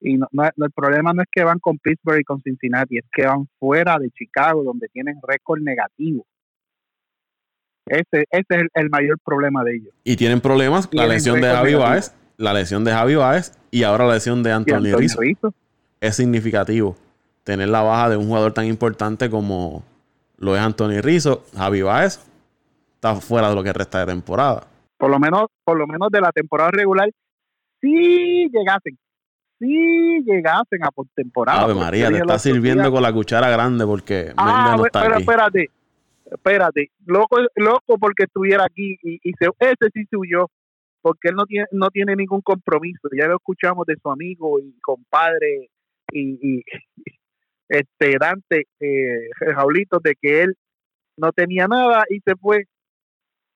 Y 0.00 0.18
no, 0.18 0.28
el 0.34 0.70
problema 0.72 1.12
no 1.12 1.22
es 1.22 1.28
que 1.32 1.42
van 1.42 1.58
con 1.58 1.78
Pittsburgh 1.78 2.20
y 2.20 2.24
con 2.24 2.42
Cincinnati, 2.42 2.98
es 2.98 3.04
que 3.10 3.26
van 3.26 3.48
fuera 3.58 3.98
de 3.98 4.10
Chicago, 4.10 4.62
donde 4.62 4.88
tienen 4.88 5.18
récord 5.22 5.60
negativo. 5.60 6.26
Ese, 7.86 8.26
ese 8.30 8.46
es 8.50 8.58
el, 8.58 8.68
el 8.74 8.90
mayor 8.90 9.18
problema 9.24 9.64
de 9.64 9.76
ellos. 9.76 9.94
Y 10.04 10.16
tienen 10.16 10.40
problemas, 10.40 10.86
la 10.86 11.02
Tienen 11.02 11.10
lesión 11.10 11.40
de 11.40 11.48
Javi. 11.48 11.74
Baez, 11.74 12.14
la 12.36 12.52
lesión 12.52 12.84
de 12.84 12.92
Javi 12.92 13.14
Baez 13.14 13.52
y 13.70 13.84
ahora 13.84 14.06
la 14.06 14.14
lesión 14.14 14.42
de 14.42 14.52
Anthony 14.52 14.74
Anthony 14.74 14.98
Rizzo. 14.98 15.20
Rizzo, 15.20 15.54
Es 16.00 16.16
significativo 16.16 16.96
tener 17.44 17.68
la 17.68 17.82
baja 17.82 18.10
de 18.10 18.16
un 18.16 18.26
jugador 18.26 18.52
tan 18.52 18.66
importante 18.66 19.30
como 19.30 19.84
lo 20.38 20.54
es 20.56 20.60
Anthony 20.60 21.00
Rizzo, 21.00 21.44
Javi 21.56 21.82
Baez 21.82 22.20
está 22.94 23.14
fuera 23.16 23.48
de 23.48 23.54
lo 23.54 23.62
que 23.62 23.72
resta 23.72 24.00
de 24.00 24.06
temporada. 24.06 24.66
Por 24.98 25.10
lo 25.10 25.18
menos, 25.18 25.46
por 25.64 25.78
lo 25.78 25.86
menos 25.86 26.08
de 26.10 26.20
la 26.20 26.32
temporada 26.32 26.70
regular, 26.72 27.10
sí 27.80 28.48
llegasen, 28.52 28.98
sí 29.58 30.22
llegasen 30.24 30.84
a 30.84 30.90
postemporada. 30.90 31.62
Ave 31.62 31.74
María, 31.74 32.08
te 32.08 32.18
está 32.18 32.38
sirviendo 32.38 32.90
con 32.90 33.02
la 33.02 33.12
cuchara 33.12 33.50
grande 33.50 33.84
porque 33.84 34.32
ah, 34.36 34.74
no 34.76 34.86
está 34.86 35.02
pero 35.02 35.14
aquí. 35.14 35.22
espérate, 35.22 35.70
espérate, 36.24 36.90
loco, 37.04 37.38
loco 37.56 37.98
porque 37.98 38.24
estuviera 38.24 38.64
aquí 38.64 38.96
y, 39.02 39.20
y 39.22 39.32
se, 39.38 39.48
ese 39.58 39.90
sí 39.92 40.06
huyó 40.16 40.48
porque 41.02 41.28
él 41.28 41.34
no 41.36 41.44
tiene 41.46 41.66
no 41.72 41.90
tiene 41.90 42.16
ningún 42.16 42.40
compromiso. 42.40 43.08
Ya 43.16 43.26
lo 43.26 43.36
escuchamos 43.36 43.86
de 43.86 43.96
su 44.02 44.10
amigo 44.10 44.58
y 44.58 44.78
compadre 44.80 45.70
y, 46.12 46.56
y 46.58 46.64
este 47.68 48.16
Dante 48.18 48.64
eh, 48.80 49.28
Jaulito 49.54 49.98
de 50.02 50.14
que 50.20 50.42
él 50.42 50.56
no 51.16 51.32
tenía 51.32 51.66
nada 51.66 52.04
y 52.10 52.20
se 52.20 52.36
fue, 52.36 52.64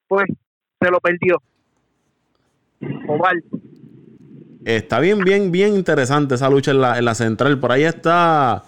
pues 0.09 0.27
se 0.81 0.91
lo 0.91 1.01
perdió. 1.01 1.43
Oval. 3.09 3.45
Está 4.65 5.01
bien, 5.01 5.21
bien, 5.21 5.51
bien 5.51 5.75
interesante 5.75 6.35
esa 6.35 6.51
lucha 6.51 6.71
en 6.71 6.81
la, 6.81 6.99
en 6.99 7.05
la 7.05 7.15
central. 7.15 7.59
Por 7.59 7.73
ahí 7.73 7.85
está 7.85 8.65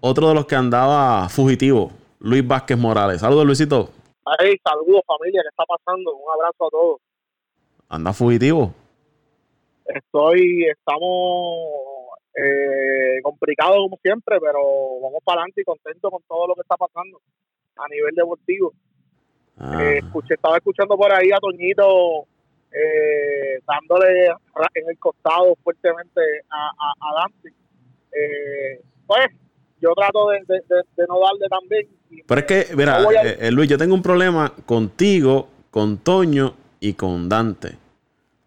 otro 0.00 0.28
de 0.28 0.34
los 0.34 0.46
que 0.46 0.54
andaba 0.54 1.28
fugitivo, 1.28 1.90
Luis 2.20 2.46
Vázquez 2.46 2.78
Morales. 2.78 3.20
Saludos, 3.20 3.46
Luisito. 3.46 3.90
Hey, 4.38 4.56
saludos 4.64 5.02
familia, 5.06 5.42
¿qué 5.42 5.48
está 5.48 5.64
pasando? 5.64 6.14
Un 6.14 6.32
abrazo 6.32 6.66
a 6.66 6.70
todos. 6.70 7.00
¿Anda 7.88 8.12
fugitivo? 8.12 8.74
Estoy, 9.86 10.64
estamos 10.64 12.18
eh, 12.34 13.20
complicados 13.22 13.76
como 13.76 13.98
siempre, 14.02 14.40
pero 14.40 14.60
vamos 15.02 15.20
para 15.24 15.42
adelante 15.42 15.60
y 15.60 15.64
contentos 15.64 16.10
con 16.10 16.22
todo 16.26 16.48
lo 16.48 16.54
que 16.54 16.62
está 16.62 16.76
pasando 16.76 17.20
a 17.76 17.88
nivel 17.88 18.14
deportivo. 18.14 18.72
Ah, 19.58 19.78
Eh, 19.82 19.98
escuché, 19.98 20.34
estaba 20.34 20.56
escuchando 20.56 20.96
por 20.96 21.12
ahí 21.12 21.30
a 21.32 21.38
Toñito 21.38 22.26
eh, 22.72 23.60
dándole 23.66 24.26
en 24.26 24.88
el 24.90 24.98
costado 24.98 25.54
fuertemente 25.62 26.20
a, 26.50 26.66
a, 26.70 26.92
a 27.00 27.20
Dante. 27.22 27.48
Eh, 28.12 28.80
pues 29.06 29.26
yo 29.80 29.92
trato 29.94 30.28
de, 30.30 30.38
de, 30.46 30.54
de- 30.68 30.82
de 30.96 31.06
no 31.08 31.20
darle 31.20 31.48
también. 31.48 31.88
Pero 32.26 32.40
es 32.40 32.46
que, 32.46 32.76
mira, 32.76 33.00
no 33.00 33.08
a- 33.10 33.22
eh, 33.22 33.50
Luis, 33.52 33.68
yo 33.68 33.78
tengo 33.78 33.94
un 33.94 34.02
problema 34.02 34.52
contigo, 34.66 35.48
con 35.70 35.98
Toño 35.98 36.54
y 36.80 36.94
con 36.94 37.28
Dante. 37.28 37.76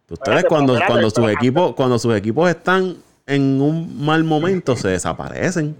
Ustedes 0.10 0.38
Espérate, 0.44 0.48
cuando, 0.48 0.74
cuando 0.88 1.10
sus 1.10 1.30
equipos, 1.32 1.74
cuando 1.76 2.00
sus 2.00 2.16
equipos 2.16 2.50
están 2.50 2.96
en 3.26 3.62
un 3.62 4.06
mal 4.06 4.24
momento, 4.24 4.76
se 4.78 4.88
desaparecen. 4.90 5.76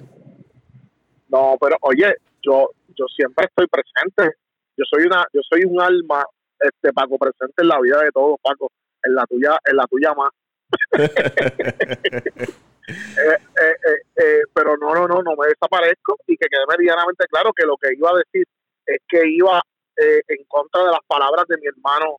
No, 1.30 1.56
pero 1.60 1.78
oye, 1.82 2.14
yo 2.42 2.70
yo 2.98 3.06
siempre 3.16 3.46
estoy 3.46 3.68
presente. 3.68 4.38
Yo 4.78 4.84
soy 4.90 5.06
una 5.06 5.26
yo 5.34 5.42
soy 5.50 5.64
un 5.66 5.82
alma 5.82 6.24
este 6.60 6.94
Paco 6.94 7.18
presente 7.18 7.62
en 7.62 7.68
la 7.68 7.80
vida 7.82 8.02
de 8.02 8.12
todos, 8.12 8.38
Paco, 8.42 8.72
en 9.04 9.16
la 9.16 9.26
tuya 9.26 9.58
en 9.66 9.76
la 9.76 9.86
tuya 9.88 10.14
más. 10.14 10.30
Eh, 12.90 12.94
eh, 13.20 13.76
eh, 13.86 14.02
eh, 14.16 14.42
pero 14.54 14.78
no, 14.78 14.94
no, 14.96 15.06
no, 15.10 15.22
no 15.22 15.36
me 15.36 15.48
desaparezco 15.48 16.16
y 16.26 16.38
que 16.38 16.48
quede 16.50 16.64
meridianamente 16.70 17.26
claro 17.28 17.52
que 17.54 17.66
lo 17.66 17.76
que 17.76 17.94
iba 17.94 18.10
a 18.12 18.18
decir 18.18 18.46
es 18.86 19.02
que 19.10 19.28
iba 19.28 19.62
eh, 19.98 20.22
en 20.30 20.46
contra 20.48 20.84
de 20.86 20.92
las 20.92 21.02
palabras 21.06 21.46
de 21.50 21.58
mi 21.58 21.68
hermano 21.68 22.16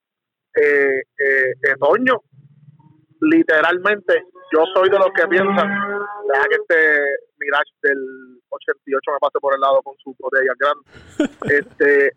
eh, 0.54 1.00
eh, 1.00 1.52
eh, 1.62 1.74
Toño. 1.78 2.20
Literalmente, 3.20 4.24
yo 4.52 4.64
soy 4.74 4.88
de 4.90 4.98
los 4.98 5.10
que 5.14 5.26
piensan, 5.26 5.68
deja 6.28 6.48
que 6.48 6.54
este 6.54 7.02
Mirage 7.38 7.70
del 7.82 8.40
88 8.48 9.12
me 9.12 9.18
pase 9.18 9.40
por 9.40 9.54
el 9.54 9.60
lado 9.60 9.80
con 9.82 9.96
su 9.98 10.14
botella 10.18 10.52
grande. 10.58 10.84
este, 11.58 12.12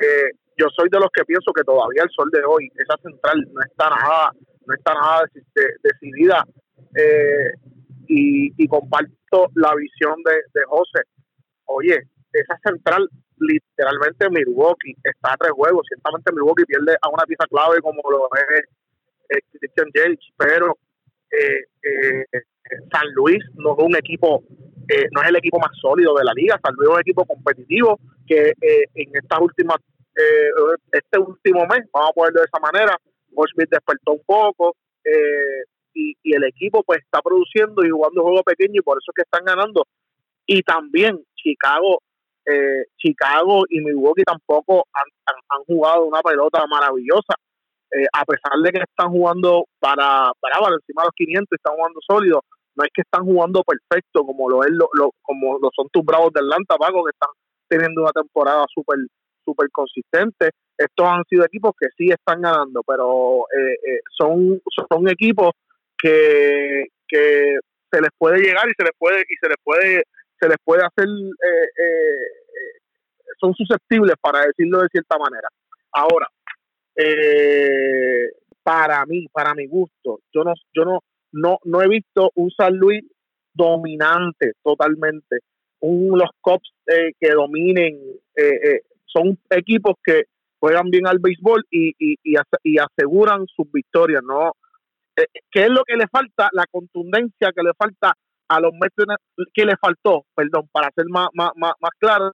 eh, 0.00 0.30
yo 0.56 0.66
soy 0.76 0.88
de 0.90 1.00
los 1.00 1.08
que 1.12 1.24
pienso 1.24 1.52
que 1.52 1.64
todavía 1.64 2.02
el 2.04 2.10
sol 2.10 2.28
de 2.32 2.42
hoy, 2.44 2.68
esa 2.76 2.96
central 3.02 3.44
no 3.52 3.60
está 3.62 3.90
nada, 3.90 4.30
no 4.66 4.74
está 4.74 4.94
nada 4.94 5.24
de- 5.34 5.74
decidida 5.82 6.44
eh, 6.96 7.52
y, 8.08 8.52
y 8.62 8.68
comparto 8.68 9.50
la 9.54 9.74
visión 9.74 10.14
de, 10.24 10.64
José. 10.66 11.02
Oye, 11.66 11.98
esa 12.32 12.58
central, 12.64 13.08
literalmente 13.38 14.28
Milwaukee 14.30 14.94
está 15.02 15.32
a 15.32 15.36
tres 15.36 15.52
juegos. 15.52 15.86
Ciertamente 15.88 16.32
Milwaukee 16.32 16.64
pierde 16.66 16.96
a 17.00 17.08
una 17.08 17.24
pieza 17.24 17.44
clave 17.48 17.80
como 17.80 18.00
lo 18.10 18.28
es 18.34 18.64
eh, 19.30 19.40
Christian 19.58 19.88
Yelich, 19.94 20.32
pero 20.36 20.76
eh, 21.30 21.64
eh, 21.82 22.24
San 22.92 23.12
Luis 23.14 23.42
no 23.54 23.72
es 23.76 23.84
un 23.84 23.96
equipo, 23.96 24.42
eh, 24.88 25.06
no 25.12 25.22
es 25.22 25.28
el 25.28 25.36
equipo 25.36 25.58
más 25.58 25.70
sólido 25.80 26.14
de 26.14 26.24
la 26.24 26.32
liga. 26.34 26.58
Luis 26.76 26.88
es 26.88 26.94
un 26.94 27.00
equipo 27.00 27.24
competitivo 27.24 27.98
que 28.26 28.50
eh, 28.60 28.84
en 28.94 29.10
estas 29.14 29.40
últimas, 29.40 29.76
eh, 30.16 30.50
este 30.92 31.18
último 31.18 31.66
mes, 31.66 31.88
vamos 31.92 32.10
a 32.10 32.12
ponerlo 32.12 32.40
de 32.40 32.46
esa 32.46 32.60
manera, 32.60 32.96
Goldschmidt 33.30 33.70
despertó 33.70 34.12
un 34.12 34.22
poco. 34.24 34.76
Eh, 35.04 35.64
y, 35.94 36.16
y 36.22 36.34
el 36.34 36.44
equipo 36.44 36.82
pues 36.82 37.00
está 37.02 37.20
produciendo 37.22 37.84
y 37.84 37.90
jugando 37.90 38.22
juegos 38.22 38.42
pequeños 38.42 38.78
y 38.78 38.82
por 38.82 38.98
eso 38.98 39.12
es 39.12 39.14
que 39.14 39.22
están 39.22 39.44
ganando 39.44 39.86
y 40.44 40.60
también 40.62 41.22
Chicago 41.36 42.00
eh, 42.46 42.84
Chicago 42.98 43.62
y 43.68 43.80
Milwaukee 43.80 44.24
tampoco 44.24 44.86
han, 44.92 45.04
han, 45.26 45.36
han 45.48 45.64
jugado 45.64 46.04
una 46.04 46.20
pelota 46.20 46.66
maravillosa 46.66 47.34
eh, 47.92 48.06
a 48.12 48.24
pesar 48.24 48.58
de 48.62 48.72
que 48.72 48.80
están 48.80 49.10
jugando 49.10 49.66
para, 49.78 50.32
para, 50.40 50.58
para 50.58 50.74
encima 50.74 51.02
de 51.02 51.06
los 51.06 51.14
500 51.14 51.48
están 51.52 51.76
jugando 51.76 52.00
sólidos 52.06 52.40
no 52.76 52.84
es 52.84 52.90
que 52.92 53.02
están 53.02 53.24
jugando 53.24 53.62
perfecto 53.62 54.24
como 54.24 54.48
lo 54.48 54.64
es 54.64 54.70
lo, 54.70 54.88
lo 54.94 55.12
como 55.22 55.58
lo 55.58 55.70
son 55.74 55.88
tus 55.92 56.04
bravos 56.04 56.32
de 56.32 56.40
Atlanta 56.40 56.76
Paco 56.76 57.04
que 57.04 57.10
están 57.10 57.30
teniendo 57.68 58.02
una 58.02 58.12
temporada 58.12 58.64
súper 58.72 58.98
súper 59.44 59.70
consistente. 59.70 60.50
Estos 60.76 61.06
han 61.06 61.22
sido 61.28 61.44
equipos 61.44 61.72
que 61.78 61.88
sí 61.96 62.10
están 62.10 62.40
ganando 62.40 62.82
pero 62.86 63.44
eh, 63.56 63.74
eh, 63.74 64.00
son 64.16 64.60
son 64.88 65.08
equipos 65.08 65.52
que, 65.96 66.86
que 67.06 67.58
se 67.90 68.00
les 68.00 68.10
puede 68.18 68.38
llegar 68.38 68.68
y 68.68 68.74
se 68.76 68.84
les 68.84 68.92
puede 68.98 69.20
y 69.20 69.36
se 69.40 69.48
les 69.48 69.56
puede 69.62 70.02
se 70.40 70.48
les 70.48 70.56
puede 70.64 70.82
hacer 70.82 71.08
eh, 71.08 71.68
eh, 71.78 72.78
son 73.40 73.54
susceptibles 73.54 74.14
para 74.20 74.46
decirlo 74.46 74.80
de 74.80 74.88
cierta 74.88 75.16
manera. 75.18 75.48
Ahora 75.92 76.28
eh, 76.96 78.28
para 78.62 79.04
mí 79.06 79.26
para 79.32 79.54
mi 79.54 79.66
gusto 79.66 80.20
yo 80.32 80.44
no 80.44 80.54
yo 80.74 80.84
no 80.84 81.00
no 81.34 81.58
no 81.64 81.82
he 81.82 81.88
visto 81.88 82.30
un 82.34 82.50
San 82.50 82.76
Luis 82.76 83.04
dominante 83.52 84.52
totalmente 84.62 85.40
un 85.80 86.18
los 86.18 86.30
cops 86.40 86.72
eh, 86.86 87.12
que 87.18 87.30
dominen 87.30 87.98
eh, 88.36 88.80
son 89.06 89.38
equipos 89.50 89.94
que 90.02 90.24
juegan 90.58 90.90
bien 90.90 91.06
al 91.06 91.18
béisbol 91.18 91.64
y, 91.70 91.90
y, 91.98 92.16
y, 92.24 92.36
y 92.62 92.76
aseguran 92.78 93.46
sus 93.46 93.70
victorias 93.70 94.22
no 94.26 94.52
eh, 95.16 95.26
¿qué 95.50 95.62
es 95.64 95.70
lo 95.70 95.84
que 95.84 95.96
le 95.96 96.06
falta? 96.08 96.48
La 96.52 96.66
contundencia 96.70 97.52
que 97.54 97.62
le 97.62 97.72
falta 97.78 98.14
a 98.48 98.60
los 98.60 98.72
Mets, 98.74 98.94
que 99.52 99.64
le 99.64 99.76
faltó, 99.76 100.26
perdón, 100.34 100.68
para 100.72 100.90
ser 100.94 101.06
más, 101.08 101.28
más, 101.34 101.52
más, 101.56 101.72
más 101.80 101.90
claro, 101.98 102.32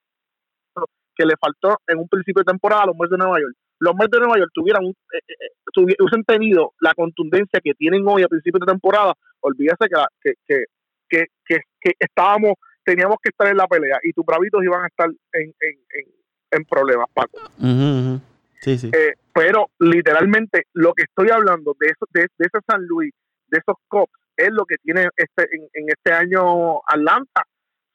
que 1.15 1.27
le 1.27 1.35
faltó 1.39 1.77
en 1.87 1.99
un 1.99 2.09
principio 2.09 2.41
de 2.41 2.53
temporada 2.53 2.85
a 2.85 2.87
los 2.87 2.97
Mets 2.97 3.11
de 3.11 3.19
Nueva 3.19 3.41
York. 3.41 3.55
Los 3.81 3.95
Mets 3.97 4.11
de 4.11 4.19
Nueva 4.21 4.39
York 4.39 4.51
tuvieran, 4.55 4.85
eh, 4.85 5.19
eh, 5.27 5.51
hubiesen 5.77 6.25
tenido 6.25 6.73
la 6.81 6.95
contundencia 6.95 7.61
que 7.61 7.75
tienen 7.75 8.05
hoy 8.07 8.23
a 8.23 8.29
principio 8.29 8.61
de 8.61 8.73
temporada, 8.73 9.15
olvídese 9.41 9.89
que, 9.89 9.97
que, 10.23 10.35
que, 10.47 10.65
que, 11.09 11.27
que, 11.47 11.57
que 11.81 11.93
estábamos, 11.99 12.55
teníamos 12.85 13.17
que 13.23 13.31
estar 13.31 13.49
en 13.49 13.57
la 13.57 13.67
pelea 13.67 13.99
y 14.03 14.13
tus 14.13 14.25
bravitos 14.25 14.63
iban 14.63 14.85
a 14.85 14.87
estar 14.87 15.09
en, 15.09 15.55
en, 15.61 15.79
en, 15.99 16.07
en 16.51 16.65
problemas, 16.65 17.07
Paco. 17.13 17.39
Uh 17.59 17.65
-huh, 17.65 17.69
uh 17.69 18.17
-huh. 18.17 18.21
Sí, 18.61 18.77
sí. 18.77 18.91
Eh, 18.93 19.15
pero 19.33 19.71
literalmente 19.79 20.65
lo 20.75 20.93
que 20.93 21.05
estoy 21.05 21.31
hablando 21.31 21.75
de 21.81 21.87
eso, 21.87 22.07
de, 22.13 22.23
de 22.37 22.47
ese 22.47 22.59
San 22.67 22.85
Luis, 22.87 23.13
de 23.49 23.59
esos 23.59 23.77
Cops, 23.89 24.13
es 24.37 24.51
lo 24.53 24.65
que 24.65 24.77
tiene 24.77 25.09
este 25.17 25.49
en, 25.53 25.63
en, 25.73 25.89
este 25.89 26.13
año 26.13 26.79
Atlanta. 26.87 27.43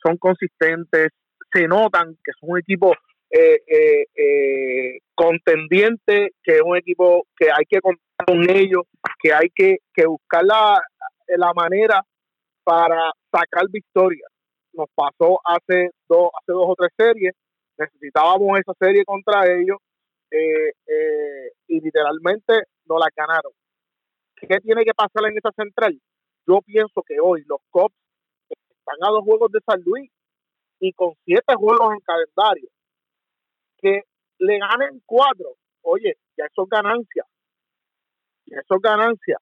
Son 0.02 0.18
consistentes, 0.18 1.10
se 1.54 1.68
notan 1.68 2.18
que 2.24 2.32
son 2.40 2.52
un 2.52 2.60
equipo 2.60 2.94
eh, 3.30 3.62
eh, 3.68 4.06
eh, 4.16 5.00
contendiente, 5.14 6.32
que 6.44 6.56
es 6.56 6.62
un 6.62 6.78
equipo 6.78 7.26
que 7.38 7.50
hay 7.52 7.66
que 7.68 7.82
contar 7.82 8.26
con 8.26 8.50
ellos, 8.50 8.84
que 9.22 9.34
hay 9.34 9.50
que, 9.54 9.78
que 9.94 10.06
buscar 10.06 10.44
la, 10.44 10.82
la 11.28 11.54
manera 11.54 12.02
para 12.64 13.12
sacar 13.32 13.66
victorias. 13.70 14.30
Nos 14.74 14.88
pasó 14.94 15.40
hace 15.46 15.92
dos, 16.10 16.30
hace 16.34 16.52
dos 16.52 16.66
o 16.68 16.76
tres 16.76 16.92
series, 16.98 17.34
necesitábamos 17.78 18.60
esa 18.60 18.74
serie 18.80 19.04
contra 19.06 19.46
ellos 19.46 19.78
eh, 20.32 20.72
eh, 20.88 21.52
y 21.68 21.80
literalmente 21.82 22.64
no 22.86 22.98
la 22.98 23.08
ganaron. 23.16 23.52
¿Qué 24.36 24.60
tiene 24.60 24.84
que 24.84 24.94
pasar 24.94 25.30
en 25.30 25.38
esa 25.38 25.52
central? 25.56 26.00
Yo 26.48 26.60
pienso 26.62 27.02
que 27.08 27.20
hoy 27.20 27.44
los 27.48 27.60
Cops 27.70 27.96
están 28.50 28.98
a 29.02 29.12
dos 29.12 29.24
juegos 29.24 29.52
de 29.52 29.60
San 29.66 29.82
Luis 29.82 30.12
y 30.80 30.92
con 30.94 31.14
siete 31.24 31.56
juegos 31.56 31.94
en 31.94 32.00
calendario. 32.02 32.70
Que 33.86 34.02
le 34.40 34.58
ganen 34.58 35.04
cuatro, 35.06 35.58
oye, 35.84 36.16
ya 36.36 36.46
eso 36.46 36.64
es 36.64 36.70
ganancia. 36.70 37.24
Ya 38.48 38.58
eso 38.58 38.76
es 38.78 38.82
ganancia. 38.82 39.38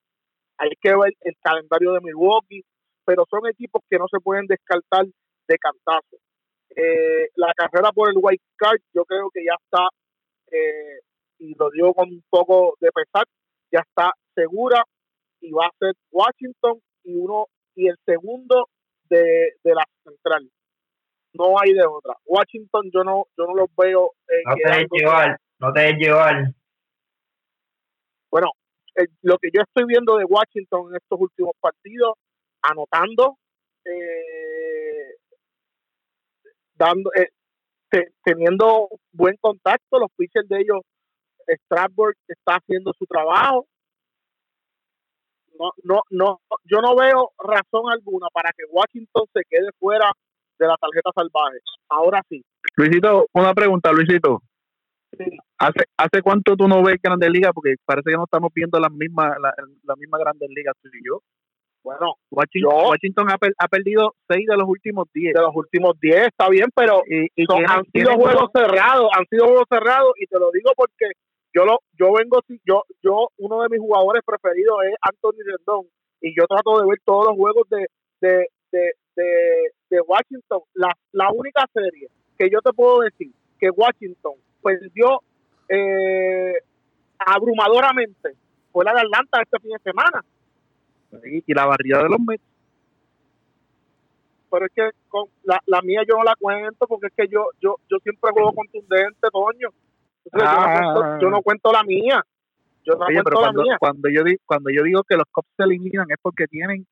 Hay 0.57 0.71
que 0.81 0.89
ver 0.89 1.13
el 1.21 1.35
calendario 1.41 1.93
de 1.93 2.01
Milwaukee, 2.01 2.61
pero 3.05 3.23
son 3.29 3.47
equipos 3.47 3.81
que 3.89 3.97
no 3.97 4.05
se 4.11 4.19
pueden 4.19 4.45
descartar 4.47 5.05
de 5.47 5.57
cantazo. 5.57 6.17
Eh, 6.75 7.29
la 7.35 7.53
carrera 7.55 7.93
por 7.93 8.09
el 8.09 8.17
white 8.19 8.43
card, 8.57 8.81
yo 8.93 9.05
creo 9.05 9.29
que 9.33 9.45
ya 9.45 9.55
está, 9.63 9.87
eh, 10.51 10.99
y 11.39 11.55
lo 11.55 11.69
digo 11.69 11.93
con 11.93 12.09
un 12.09 12.23
poco 12.29 12.75
de 12.81 12.91
pesar, 12.91 13.23
ya 13.71 13.79
está 13.79 14.11
segura 14.35 14.83
y 15.39 15.51
va 15.53 15.67
a 15.67 15.77
ser 15.79 15.93
Washington 16.11 16.81
y 17.05 17.15
uno 17.15 17.45
y 17.75 17.87
el 17.87 17.95
segundo 18.05 18.67
de, 19.09 19.53
de 19.63 19.73
la 19.73 19.85
central. 20.03 20.49
No 21.33 21.55
hay 21.59 21.73
de 21.73 21.85
otra. 21.85 22.15
Washington 22.25 22.89
yo 22.93 23.03
no 23.03 23.25
yo 23.37 23.45
no 23.47 23.55
los 23.55 23.69
veo. 23.75 24.11
Eh, 24.27 24.43
no 24.45 24.55
te 24.55 24.69
dejes 24.69 24.87
llevar, 24.91 25.39
no 25.59 25.73
te 25.73 25.79
dejes 25.81 25.97
llevar. 25.99 26.53
Bueno, 28.29 28.51
eh, 28.95 29.07
lo 29.21 29.37
que 29.37 29.49
yo 29.53 29.61
estoy 29.61 29.85
viendo 29.85 30.17
de 30.17 30.25
Washington 30.25 30.89
en 30.89 30.95
estos 30.95 31.19
últimos 31.19 31.53
partidos, 31.59 32.13
anotando, 32.61 33.37
eh, 33.85 35.15
dando, 36.75 37.11
eh, 37.15 37.29
teniendo 38.23 38.89
buen 39.11 39.35
contacto, 39.37 39.99
los 39.99 40.11
pitchers 40.15 40.47
de 40.47 40.61
ellos, 40.61 40.81
Strasburg 41.47 42.15
está 42.27 42.55
haciendo 42.55 42.93
su 42.93 43.05
trabajo. 43.05 43.67
No, 45.59 45.71
no, 45.83 46.01
no, 46.09 46.41
yo 46.63 46.81
no 46.81 46.95
veo 46.95 47.31
razón 47.37 47.91
alguna 47.91 48.27
para 48.33 48.51
que 48.57 48.63
Washington 48.69 49.25
se 49.33 49.43
quede 49.47 49.69
fuera 49.79 50.11
de 50.63 50.67
la 50.67 50.77
tarjeta 50.77 51.11
salvaje. 51.13 51.59
Ahora 51.89 52.21
sí. 52.29 52.43
Luisito, 52.75 53.27
una 53.33 53.53
pregunta, 53.53 53.91
Luisito. 53.91 54.41
¿Hace, 55.59 55.85
¿Hace 55.97 56.21
cuánto 56.23 56.55
tú 56.55 56.67
no 56.67 56.83
ves 56.83 56.97
Grandes 57.01 57.29
Ligas? 57.29 57.51
Porque 57.53 57.75
parece 57.85 58.09
que 58.09 58.17
no 58.17 58.23
estamos 58.23 58.51
viendo 58.53 58.79
las 58.79 58.91
mismas 58.91 59.37
la, 59.39 59.53
la 59.83 59.95
misma 59.95 60.17
Grandes 60.17 60.49
Ligas 60.49 60.75
tú 60.81 60.89
y 60.89 61.07
yo. 61.07 61.19
Bueno, 61.83 62.15
Washington, 62.31 62.87
Washington 62.87 63.29
ha, 63.29 63.37
ha, 63.57 63.67
perdido 63.67 64.15
seis 64.27 64.47
de 64.47 64.55
los 64.55 64.67
últimos 64.67 65.05
diez. 65.13 65.33
De 65.33 65.41
los 65.41 65.53
últimos 65.53 65.99
diez, 65.99 66.27
está 66.27 66.47
bien, 66.49 66.69
pero 66.73 67.03
y, 67.05 67.27
y 67.35 67.45
son, 67.45 67.69
han 67.69 67.83
sido 67.91 68.13
juegos 68.13 68.49
cerrados, 68.55 69.09
han 69.11 69.25
sido 69.29 69.47
juegos 69.47 69.67
cerrados 69.69 70.13
y 70.17 70.25
te 70.25 70.39
lo 70.39 70.49
digo 70.51 70.71
porque 70.77 71.11
yo 71.53 71.65
lo 71.65 71.79
yo 71.99 72.13
vengo 72.13 72.39
yo 72.65 72.83
yo 73.03 73.27
uno 73.37 73.61
de 73.61 73.69
mis 73.69 73.79
jugadores 73.79 74.23
preferidos 74.25 74.77
es 74.89 74.95
Anthony 75.01 75.43
Rendón 75.45 75.85
y 76.21 76.33
yo 76.33 76.47
trato 76.47 76.79
de 76.79 76.87
ver 76.87 76.99
todos 77.03 77.27
los 77.27 77.35
juegos 77.35 77.67
de 77.69 77.85
de, 78.21 78.47
de, 78.71 78.93
de, 79.15 79.71
de 79.89 80.01
Washington. 80.01 80.61
La, 80.73 80.95
la 81.11 81.31
única 81.31 81.65
serie 81.73 82.09
que 82.37 82.49
yo 82.49 82.59
te 82.61 82.71
puedo 82.73 83.01
decir 83.01 83.31
que 83.59 83.69
Washington 83.69 84.33
perdió 84.61 85.21
eh, 85.69 86.53
abrumadoramente 87.19 88.35
fue 88.71 88.85
la 88.85 88.93
de 88.93 89.01
Atlanta 89.01 89.41
este 89.41 89.59
fin 89.59 89.71
de 89.71 89.79
semana. 89.79 90.23
Y, 91.23 91.53
la 91.53 91.65
barrida 91.65 92.03
de 92.03 92.09
los 92.09 92.19
Mets. 92.19 92.43
Pero 94.49 94.65
es 94.65 94.71
que 94.73 94.89
con 95.07 95.29
la, 95.43 95.59
la 95.65 95.81
mía 95.81 96.01
yo 96.07 96.17
no 96.17 96.23
la 96.23 96.35
cuento 96.35 96.85
porque 96.87 97.07
es 97.07 97.13
que 97.15 97.27
yo 97.27 97.49
yo 97.59 97.77
yo 97.89 97.97
siempre 98.03 98.31
juego 98.31 98.53
contundente, 98.53 99.27
Toño. 99.31 99.69
Ah, 100.31 100.79
yo, 100.79 100.85
no 100.85 100.93
cuento, 100.93 101.19
yo, 101.21 101.29
no 101.29 101.41
cuento, 101.41 101.71
la 101.71 101.83
mía. 101.83 102.23
Yo 102.83 102.93
no 102.93 103.05
oye, 103.05 103.15
cuento 103.15 103.29
pero 103.29 103.41
la 103.41 103.47
cuando, 103.47 103.63
mía. 103.63 103.77
Cuando 103.79 104.09
yo, 104.09 104.23
cuando 104.45 104.69
yo 104.69 104.83
digo 104.83 105.03
que 105.03 105.17
los 105.17 105.25
Cubs 105.31 105.47
se 105.57 105.63
eliminan 105.63 106.05
es 106.09 106.17
porque 106.21 106.47
tienen 106.47 106.85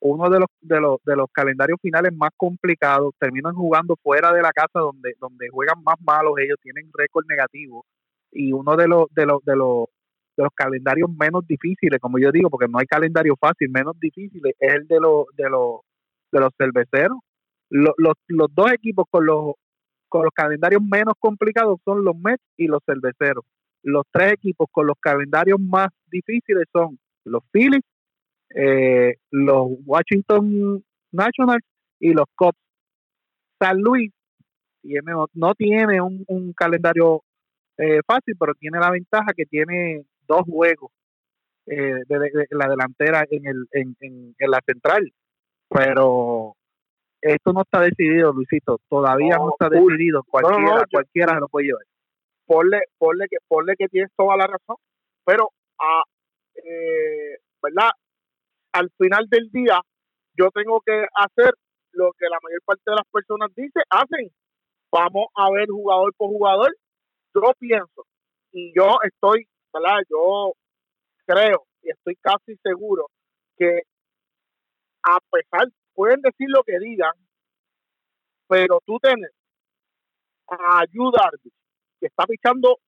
uno 0.00 0.30
de 0.30 0.40
los, 0.40 0.48
de 0.60 0.80
los 0.80 0.98
de 1.04 1.16
los 1.16 1.26
calendarios 1.32 1.78
finales 1.80 2.12
más 2.14 2.30
complicados, 2.36 3.14
terminan 3.18 3.54
jugando 3.54 3.96
fuera 4.02 4.32
de 4.32 4.42
la 4.42 4.50
casa 4.50 4.80
donde 4.80 5.14
donde 5.20 5.48
juegan 5.50 5.82
más 5.84 5.96
malos, 6.00 6.34
ellos 6.38 6.58
tienen 6.62 6.90
récord 6.92 7.26
negativo 7.28 7.84
y 8.32 8.52
uno 8.52 8.76
de 8.76 8.88
los 8.88 9.06
de 9.14 9.26
los 9.26 9.42
de 9.44 9.56
los 9.56 9.86
de 10.36 10.44
los 10.44 10.52
calendarios 10.54 11.10
menos 11.10 11.46
difíciles, 11.46 12.00
como 12.00 12.18
yo 12.18 12.32
digo, 12.32 12.48
porque 12.48 12.68
no 12.68 12.78
hay 12.78 12.86
calendario 12.86 13.34
fácil, 13.38 13.68
menos 13.68 13.98
difíciles 14.00 14.54
es 14.58 14.74
el 14.74 14.86
de 14.86 15.00
los 15.00 15.26
de 15.36 15.50
los 15.50 15.80
de 16.32 16.40
los 16.40 16.50
cerveceros. 16.56 17.18
Los, 17.68 17.94
los, 17.98 18.14
los 18.26 18.48
dos 18.54 18.72
equipos 18.72 19.06
con 19.10 19.26
los 19.26 19.54
con 20.08 20.24
los 20.24 20.32
calendarios 20.34 20.82
menos 20.82 21.14
complicados 21.18 21.78
son 21.84 22.04
los 22.04 22.16
Mets 22.16 22.42
y 22.56 22.66
los 22.66 22.80
cerveceros. 22.84 23.44
Los 23.82 24.04
tres 24.10 24.32
equipos 24.32 24.68
con 24.72 24.86
los 24.86 24.96
calendarios 25.00 25.60
más 25.60 25.88
difíciles 26.10 26.64
son 26.72 26.98
los 27.24 27.42
Phillies 27.52 27.82
eh, 28.54 29.16
los 29.30 29.68
Washington 29.84 30.84
Nationals 31.12 31.64
y 31.98 32.12
los 32.12 32.26
Cubs. 32.36 32.58
San 33.58 33.78
Luis 33.80 34.12
tiene, 34.82 35.12
no 35.34 35.54
tiene 35.54 36.00
un, 36.00 36.24
un 36.28 36.52
calendario 36.52 37.22
eh, 37.76 38.00
fácil, 38.06 38.34
pero 38.38 38.54
tiene 38.54 38.78
la 38.78 38.90
ventaja 38.90 39.32
que 39.36 39.44
tiene 39.46 40.04
dos 40.26 40.42
juegos 40.46 40.90
eh, 41.66 42.02
de, 42.06 42.18
de, 42.18 42.30
de, 42.30 42.46
la 42.50 42.68
delantera 42.68 43.24
en, 43.30 43.46
el, 43.46 43.66
en, 43.72 43.96
en, 44.00 44.34
en, 44.38 44.50
la 44.50 44.60
central. 44.64 45.12
Pero 45.68 46.56
esto 47.20 47.52
no 47.52 47.62
está 47.62 47.80
decidido, 47.80 48.32
Luisito. 48.32 48.80
Todavía 48.88 49.36
no, 49.36 49.46
no 49.46 49.50
está 49.52 49.68
decidido. 49.68 50.22
Cualquiera, 50.24 50.62
no, 50.62 50.76
no, 50.78 50.82
cualquiera 50.90 51.34
se 51.34 51.40
lo 51.40 51.48
puede 51.48 51.66
llevar. 51.66 51.84
Ponle, 52.46 52.80
ponle, 52.98 53.26
que, 53.28 53.36
ponle 53.46 53.74
que 53.76 53.88
tienes 53.88 54.10
toda 54.16 54.36
la 54.36 54.46
razón, 54.46 54.76
pero 55.24 55.50
a, 55.78 56.02
eh, 56.56 57.38
¿verdad? 57.62 57.90
Al 58.72 58.90
final 58.98 59.26
del 59.28 59.50
día 59.50 59.80
yo 60.34 60.50
tengo 60.50 60.80
que 60.80 61.06
hacer 61.14 61.54
lo 61.92 62.12
que 62.12 62.26
la 62.28 62.38
mayor 62.42 62.62
parte 62.64 62.82
de 62.86 62.96
las 62.96 63.06
personas 63.10 63.50
dice, 63.54 63.80
hacen. 63.90 64.30
Vamos 64.92 65.26
a 65.36 65.50
ver 65.50 65.68
jugador 65.68 66.12
por 66.16 66.28
jugador. 66.28 66.76
Yo 67.34 67.52
pienso 67.58 68.06
y 68.52 68.72
yo 68.74 68.98
estoy, 69.04 69.46
¿verdad? 69.72 70.00
Yo 70.08 70.52
creo 71.26 71.66
y 71.82 71.90
estoy 71.90 72.16
casi 72.16 72.56
seguro 72.62 73.06
que 73.56 73.82
a 75.02 75.18
pesar, 75.30 75.68
pueden 75.94 76.20
decir 76.20 76.46
lo 76.48 76.62
que 76.62 76.78
digan, 76.78 77.12
pero 78.48 78.80
tú 78.84 78.98
tienes 79.00 79.30
a 80.48 80.80
ayudar 80.80 81.30
que 82.00 82.06
está 82.06 82.26
pichando 82.26 82.78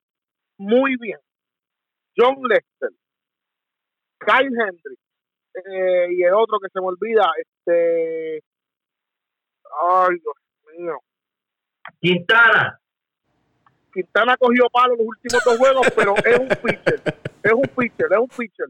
muy 0.58 0.96
bien. 0.96 1.18
John 2.16 2.36
Lester, 2.42 2.90
Kyle 4.18 4.46
Hendricks, 4.46 5.01
eh, 5.54 6.08
y 6.10 6.22
el 6.22 6.34
otro 6.34 6.58
que 6.60 6.68
se 6.72 6.80
me 6.80 6.86
olvida, 6.86 7.24
este, 7.38 8.42
ay 9.82 10.16
Dios 10.18 10.34
mío, 10.78 10.98
Quintana. 12.00 12.78
Quintana 13.92 14.36
cogió 14.38 14.64
palo 14.72 14.96
los 14.96 15.06
últimos 15.06 15.44
dos 15.44 15.58
juegos, 15.58 15.86
pero 15.94 16.14
es 16.16 16.38
un 16.38 16.48
pitcher, 16.48 17.02
es 17.42 17.52
un 17.52 17.68
pitcher, 17.76 18.06
es 18.10 18.18
un 18.18 18.28
pitcher, 18.28 18.66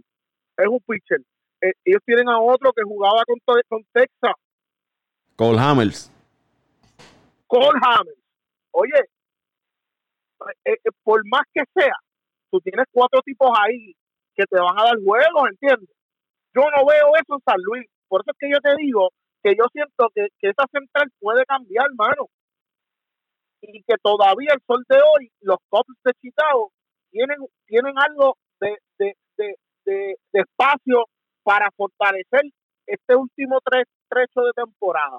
es 0.56 0.66
un 0.66 0.80
pitcher. 0.80 1.20
Eh, 1.60 1.72
ellos 1.84 2.02
tienen 2.04 2.28
a 2.28 2.40
otro 2.40 2.72
que 2.72 2.82
jugaba 2.82 3.22
con, 3.24 3.38
con 3.68 3.84
Texas. 3.92 4.34
Cole 5.36 5.60
Hammers. 5.60 6.10
Cole 7.46 7.78
Hammers. 7.80 8.18
Oye, 8.72 8.98
eh, 10.64 10.72
eh, 10.84 10.90
por 11.04 11.22
más 11.28 11.42
que 11.54 11.62
sea, 11.74 11.94
tú 12.50 12.60
tienes 12.60 12.86
cuatro 12.90 13.20
tipos 13.22 13.50
ahí 13.60 13.94
que 14.34 14.44
te 14.44 14.58
van 14.58 14.78
a 14.78 14.84
dar 14.84 14.96
juegos, 15.04 15.50
¿entiendes? 15.50 15.88
Yo 16.54 16.62
no 16.62 16.84
veo 16.86 17.16
eso 17.16 17.34
en 17.34 17.42
San 17.44 17.60
Luis. 17.62 17.86
Por 18.08 18.20
eso 18.20 18.30
es 18.30 18.36
que 18.38 18.50
yo 18.50 18.60
te 18.60 18.74
digo 18.76 19.10
que 19.42 19.54
yo 19.56 19.64
siento 19.72 20.08
que, 20.14 20.28
que 20.38 20.50
esa 20.50 20.64
central 20.70 21.08
puede 21.18 21.44
cambiar, 21.44 21.86
hermano. 21.86 22.28
Y 23.60 23.82
que 23.82 23.94
todavía 24.02 24.52
el 24.54 24.62
sol 24.66 24.84
de 24.88 24.96
hoy, 24.96 25.30
los 25.40 25.58
Cubs 25.68 25.96
de 26.04 26.12
Chicago 26.20 26.72
tienen, 27.10 27.38
tienen 27.66 27.94
algo 27.96 28.36
de, 28.60 28.76
de, 28.98 29.14
de, 29.36 29.54
de, 29.84 30.16
espacio 30.32 31.04
para 31.42 31.70
fortalecer 31.76 32.42
este 32.86 33.14
último 33.14 33.60
tres, 33.64 33.84
trecho 34.08 34.42
de 34.42 34.52
temporada. 34.52 35.18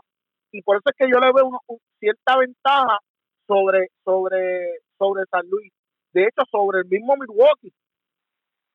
Y 0.52 0.62
por 0.62 0.78
eso 0.78 0.84
es 0.86 0.96
que 0.98 1.12
yo 1.12 1.20
le 1.20 1.32
veo 1.34 1.48
una 1.48 1.60
cierta 2.00 2.38
ventaja 2.38 3.00
sobre, 3.48 3.88
sobre, 4.04 4.80
sobre 4.98 5.24
San 5.32 5.48
Luis. 5.50 5.72
De 6.14 6.24
hecho, 6.24 6.44
sobre 6.52 6.80
el 6.80 6.86
mismo 6.86 7.16
Milwaukee. 7.16 7.74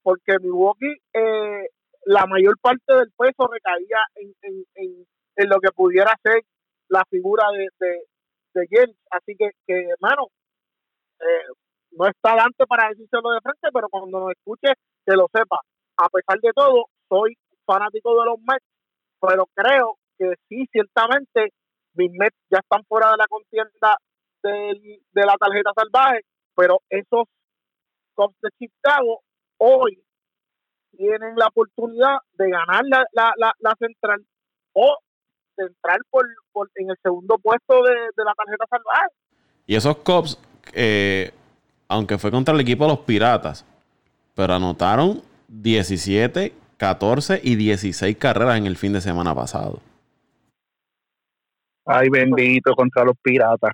Porque 0.02 0.38
Milwaukee 0.40 0.96
eh, 1.12 1.68
la 2.08 2.24
mayor 2.26 2.56
parte 2.58 2.88
del 2.88 3.12
peso 3.18 3.46
recaía 3.52 3.98
en, 4.14 4.32
en, 4.40 4.64
en, 4.76 5.06
en 5.36 5.48
lo 5.48 5.60
que 5.60 5.70
pudiera 5.72 6.14
ser 6.22 6.40
la 6.88 7.04
figura 7.10 7.44
de, 7.52 7.68
de, 7.78 8.04
de 8.54 8.66
James. 8.70 8.96
Así 9.10 9.36
que, 9.36 9.50
que 9.66 9.88
hermano, 9.90 10.28
eh, 11.20 11.52
no 11.90 12.06
está 12.06 12.34
Dante 12.34 12.64
para 12.66 12.88
decírselo 12.88 13.30
de 13.30 13.42
frente, 13.42 13.68
pero 13.74 13.88
cuando 13.90 14.20
nos 14.20 14.30
escuche, 14.30 14.72
que 15.04 15.14
lo 15.16 15.26
sepa. 15.30 15.60
A 15.98 16.08
pesar 16.08 16.40
de 16.40 16.50
todo, 16.54 16.86
soy 17.10 17.36
fanático 17.66 18.18
de 18.18 18.24
los 18.24 18.38
Mets, 18.38 18.64
pero 19.20 19.44
creo 19.54 19.98
que 20.16 20.32
sí, 20.48 20.64
ciertamente, 20.72 21.52
mis 21.92 22.10
Mets 22.12 22.38
ya 22.50 22.60
están 22.60 22.84
fuera 22.88 23.10
de 23.10 23.18
la 23.18 23.26
contienda 23.26 23.98
del, 24.42 24.80
de 25.12 25.26
la 25.26 25.34
tarjeta 25.36 25.72
salvaje, 25.76 26.22
pero 26.56 26.80
esos 26.88 27.24
Cubs 28.14 28.36
de 28.40 28.48
Chicago 28.58 29.20
hoy 29.58 30.02
tienen 30.98 31.34
la 31.36 31.46
oportunidad 31.46 32.16
de 32.34 32.50
ganar 32.50 32.82
la, 32.88 33.04
la, 33.12 33.32
la, 33.36 33.52
la 33.60 33.74
central 33.78 34.20
o 34.72 34.98
de 35.56 35.66
entrar 35.66 35.98
por, 36.10 36.26
por, 36.52 36.68
en 36.74 36.90
el 36.90 36.96
segundo 37.02 37.38
puesto 37.38 37.82
de, 37.84 37.92
de 38.16 38.24
la 38.24 38.34
tarjeta 38.34 38.64
salvaje. 38.68 39.14
Y 39.66 39.76
esos 39.76 39.96
Cubs, 39.98 40.38
eh, 40.72 41.30
aunque 41.88 42.18
fue 42.18 42.30
contra 42.32 42.52
el 42.52 42.60
equipo 42.60 42.84
de 42.84 42.90
los 42.90 43.00
Piratas, 43.00 43.64
pero 44.34 44.54
anotaron 44.54 45.22
17, 45.48 46.52
14 46.76 47.40
y 47.42 47.54
16 47.54 48.16
carreras 48.16 48.58
en 48.58 48.66
el 48.66 48.76
fin 48.76 48.92
de 48.92 49.00
semana 49.00 49.34
pasado. 49.34 49.80
Ay, 51.84 52.08
bendito 52.10 52.74
contra 52.74 53.04
los 53.04 53.16
piratas. 53.22 53.72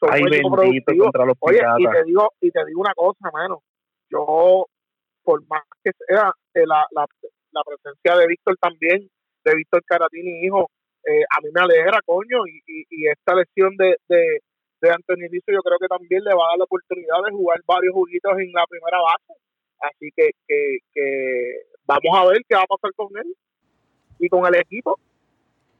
Ay, 0.00 0.22
bendito 0.24 0.50
productivo. 0.50 1.04
contra 1.04 1.24
los 1.24 1.36
Oye, 1.40 1.58
piratas. 1.58 1.80
y 1.80 1.84
te 1.84 2.04
digo, 2.04 2.32
y 2.40 2.50
te 2.50 2.64
digo 2.66 2.80
una 2.80 2.94
cosa, 2.94 3.30
mano. 3.32 3.62
Yo, 4.10 4.66
por 5.24 5.46
más 5.48 5.62
que 5.82 5.90
sea 6.06 6.32
eh, 6.54 6.66
la, 6.66 6.84
la, 6.92 7.06
la 7.52 7.62
presencia 7.64 8.16
de 8.16 8.26
Víctor 8.26 8.56
también, 8.60 9.08
de 9.44 9.54
Víctor 9.54 9.82
Caratini, 9.84 10.44
hijo, 10.46 10.70
eh, 11.04 11.24
a 11.36 11.40
mí 11.42 11.48
me 11.52 11.60
alegra, 11.60 12.00
coño, 12.04 12.46
y, 12.46 12.84
y, 12.88 13.08
esta 13.08 13.34
lesión 13.34 13.76
de, 13.76 13.96
de, 14.08 14.40
de 14.80 14.90
Anthony 14.90 15.28
yo 15.32 15.60
creo 15.62 15.78
que 15.78 15.88
también 15.88 16.22
le 16.24 16.34
va 16.34 16.44
a 16.44 16.50
dar 16.52 16.58
la 16.58 16.64
oportunidad 16.64 17.22
de 17.26 17.32
jugar 17.32 17.60
varios 17.66 17.92
juguitos 17.92 18.32
en 18.38 18.52
la 18.52 18.64
primera 18.66 18.98
base. 19.00 19.40
Así 19.80 20.08
que, 20.16 20.30
que, 20.48 20.78
que 20.94 21.62
vamos 21.84 22.16
a 22.16 22.24
ver 22.28 22.40
qué 22.48 22.54
va 22.54 22.62
a 22.62 22.66
pasar 22.66 22.90
con 22.96 23.08
él 23.18 23.34
y 24.18 24.28
con 24.28 24.46
el 24.46 24.54
equipo. 24.54 24.98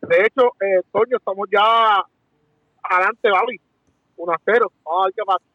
De 0.03 0.17
hecho, 0.27 0.53
eh, 0.61 0.83
Toño, 0.93 1.17
estamos 1.17 1.49
ya 1.51 2.05
adelante, 2.83 3.31
Babi. 3.31 3.59
1 4.17 4.33
a 4.33 4.41
0. 4.45 4.73
Vamos 4.85 5.03
a 5.03 5.05
ver 5.07 5.15
qué 5.15 5.23
pasa. 5.25 5.54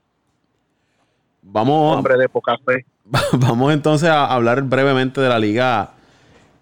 Vamos, 1.42 1.98
Hombre 1.98 2.18
de 2.18 2.30
poca 2.30 2.58
fe. 2.58 2.86
Vamos 3.34 3.74
entonces 3.74 4.10
a 4.10 4.26
hablar 4.26 4.62
brevemente 4.64 5.22
de 5.22 5.30
la 5.30 5.40
liga 5.40 5.92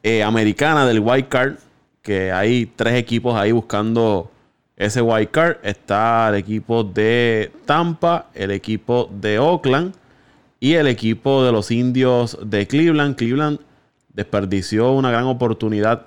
eh, 0.03 0.23
americana 0.23 0.85
del 0.85 0.99
White 0.99 1.27
Card, 1.27 1.55
que 2.01 2.31
hay 2.31 2.65
tres 2.65 2.95
equipos 2.95 3.35
ahí 3.35 3.51
buscando 3.51 4.31
ese 4.77 5.01
White 5.01 5.31
Card. 5.31 5.57
Está 5.63 6.29
el 6.29 6.35
equipo 6.35 6.83
de 6.83 7.51
Tampa, 7.65 8.27
el 8.33 8.51
equipo 8.51 9.09
de 9.11 9.39
Oakland 9.39 9.93
y 10.59 10.73
el 10.73 10.87
equipo 10.87 11.43
de 11.43 11.51
los 11.51 11.71
indios 11.71 12.37
de 12.41 12.67
Cleveland. 12.67 13.15
Cleveland 13.15 13.59
desperdició 14.13 14.93
una 14.93 15.11
gran 15.11 15.25
oportunidad 15.25 16.05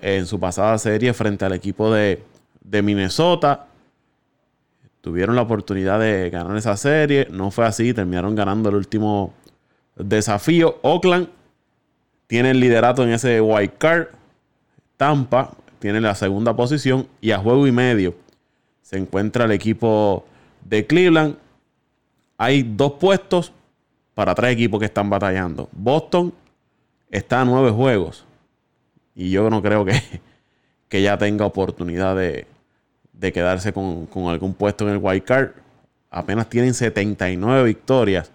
en 0.00 0.26
su 0.26 0.40
pasada 0.40 0.76
serie 0.78 1.14
frente 1.14 1.44
al 1.44 1.52
equipo 1.52 1.92
de, 1.92 2.22
de 2.60 2.82
Minnesota. 2.82 3.66
Tuvieron 5.06 5.36
la 5.36 5.42
oportunidad 5.42 6.00
de 6.00 6.30
ganar 6.30 6.56
esa 6.56 6.76
serie. 6.76 7.28
No 7.30 7.52
fue 7.52 7.64
así. 7.64 7.94
Terminaron 7.94 8.34
ganando 8.34 8.70
el 8.70 8.74
último 8.74 9.32
desafío. 9.94 10.80
Oakland 10.82 11.28
tiene 12.26 12.50
el 12.50 12.58
liderato 12.58 13.04
en 13.04 13.10
ese 13.10 13.40
wild 13.40 13.78
card. 13.78 14.08
Tampa 14.96 15.52
tiene 15.78 16.00
la 16.00 16.16
segunda 16.16 16.56
posición. 16.56 17.06
Y 17.20 17.30
a 17.30 17.38
juego 17.38 17.68
y 17.68 17.70
medio 17.70 18.16
se 18.82 18.98
encuentra 18.98 19.44
el 19.44 19.52
equipo 19.52 20.26
de 20.64 20.84
Cleveland. 20.88 21.36
Hay 22.36 22.64
dos 22.64 22.94
puestos 22.94 23.52
para 24.12 24.34
tres 24.34 24.54
equipos 24.54 24.80
que 24.80 24.86
están 24.86 25.08
batallando. 25.08 25.68
Boston 25.70 26.34
está 27.12 27.42
a 27.42 27.44
nueve 27.44 27.70
juegos. 27.70 28.24
Y 29.14 29.30
yo 29.30 29.48
no 29.50 29.62
creo 29.62 29.84
que, 29.84 30.02
que 30.88 31.00
ya 31.00 31.16
tenga 31.16 31.46
oportunidad 31.46 32.16
de, 32.16 32.48
de 33.18 33.32
quedarse 33.32 33.72
con, 33.72 34.06
con 34.06 34.28
algún 34.28 34.54
puesto 34.54 34.86
en 34.86 34.94
el 34.94 35.00
wild 35.00 35.24
card. 35.24 35.50
Apenas 36.10 36.48
tienen 36.48 36.74
79 36.74 37.64
victorias. 37.64 38.30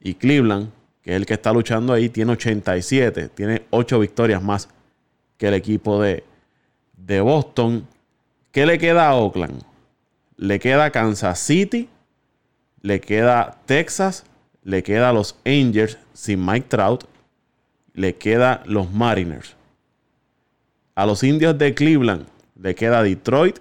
Y 0.00 0.14
Cleveland, 0.14 0.70
que 1.02 1.10
es 1.10 1.16
el 1.16 1.26
que 1.26 1.34
está 1.34 1.52
luchando 1.52 1.92
ahí, 1.92 2.08
tiene 2.08 2.32
87. 2.32 3.28
Tiene 3.30 3.62
8 3.70 3.98
victorias 3.98 4.42
más 4.42 4.68
que 5.36 5.48
el 5.48 5.54
equipo 5.54 6.00
de, 6.02 6.24
de 6.96 7.20
Boston. 7.20 7.86
¿Qué 8.52 8.66
le 8.66 8.78
queda 8.78 9.08
a 9.08 9.14
Oakland? 9.14 9.62
Le 10.36 10.58
queda 10.58 10.90
Kansas 10.90 11.38
City. 11.38 11.88
Le 12.82 13.00
queda 13.00 13.58
Texas. 13.66 14.24
Le 14.62 14.82
queda 14.82 15.12
los 15.12 15.36
Angels 15.44 15.98
sin 16.12 16.44
Mike 16.44 16.66
Trout. 16.68 17.04
Le 17.94 18.14
queda 18.16 18.62
los 18.66 18.92
Mariners. 18.92 19.56
A 20.94 21.06
los 21.06 21.22
indios 21.22 21.56
de 21.56 21.74
Cleveland 21.74 22.26
le 22.60 22.74
queda 22.74 23.02
Detroit, 23.02 23.58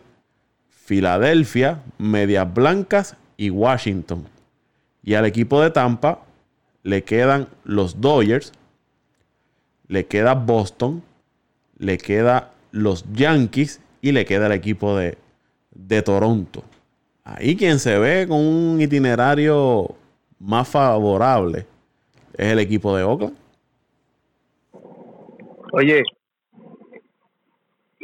Filadelfia, 0.88 1.84
Medias 1.98 2.54
Blancas 2.54 3.18
y 3.36 3.50
Washington. 3.50 4.26
Y 5.04 5.16
al 5.16 5.26
equipo 5.26 5.62
de 5.62 5.70
Tampa 5.70 6.20
le 6.82 7.04
quedan 7.04 7.50
los 7.66 8.00
Dodgers, 8.00 8.54
le 9.90 10.06
queda 10.06 10.34
Boston, 10.34 11.04
le 11.78 11.98
queda 11.98 12.54
los 12.72 13.04
Yankees 13.12 13.82
y 14.00 14.14
le 14.14 14.24
queda 14.24 14.46
el 14.46 14.54
equipo 14.54 14.96
de, 14.96 15.18
de 15.72 16.02
Toronto. 16.02 16.64
Ahí 17.26 17.58
quien 17.58 17.80
se 17.80 18.00
ve 18.00 18.26
con 18.26 18.40
un 18.40 18.80
itinerario 18.80 19.94
más 20.40 20.70
favorable 20.70 21.66
es 22.38 22.48
el 22.54 22.60
equipo 22.60 22.96
de 22.96 23.04
Oakland. 23.04 23.36
Oye, 25.74 26.02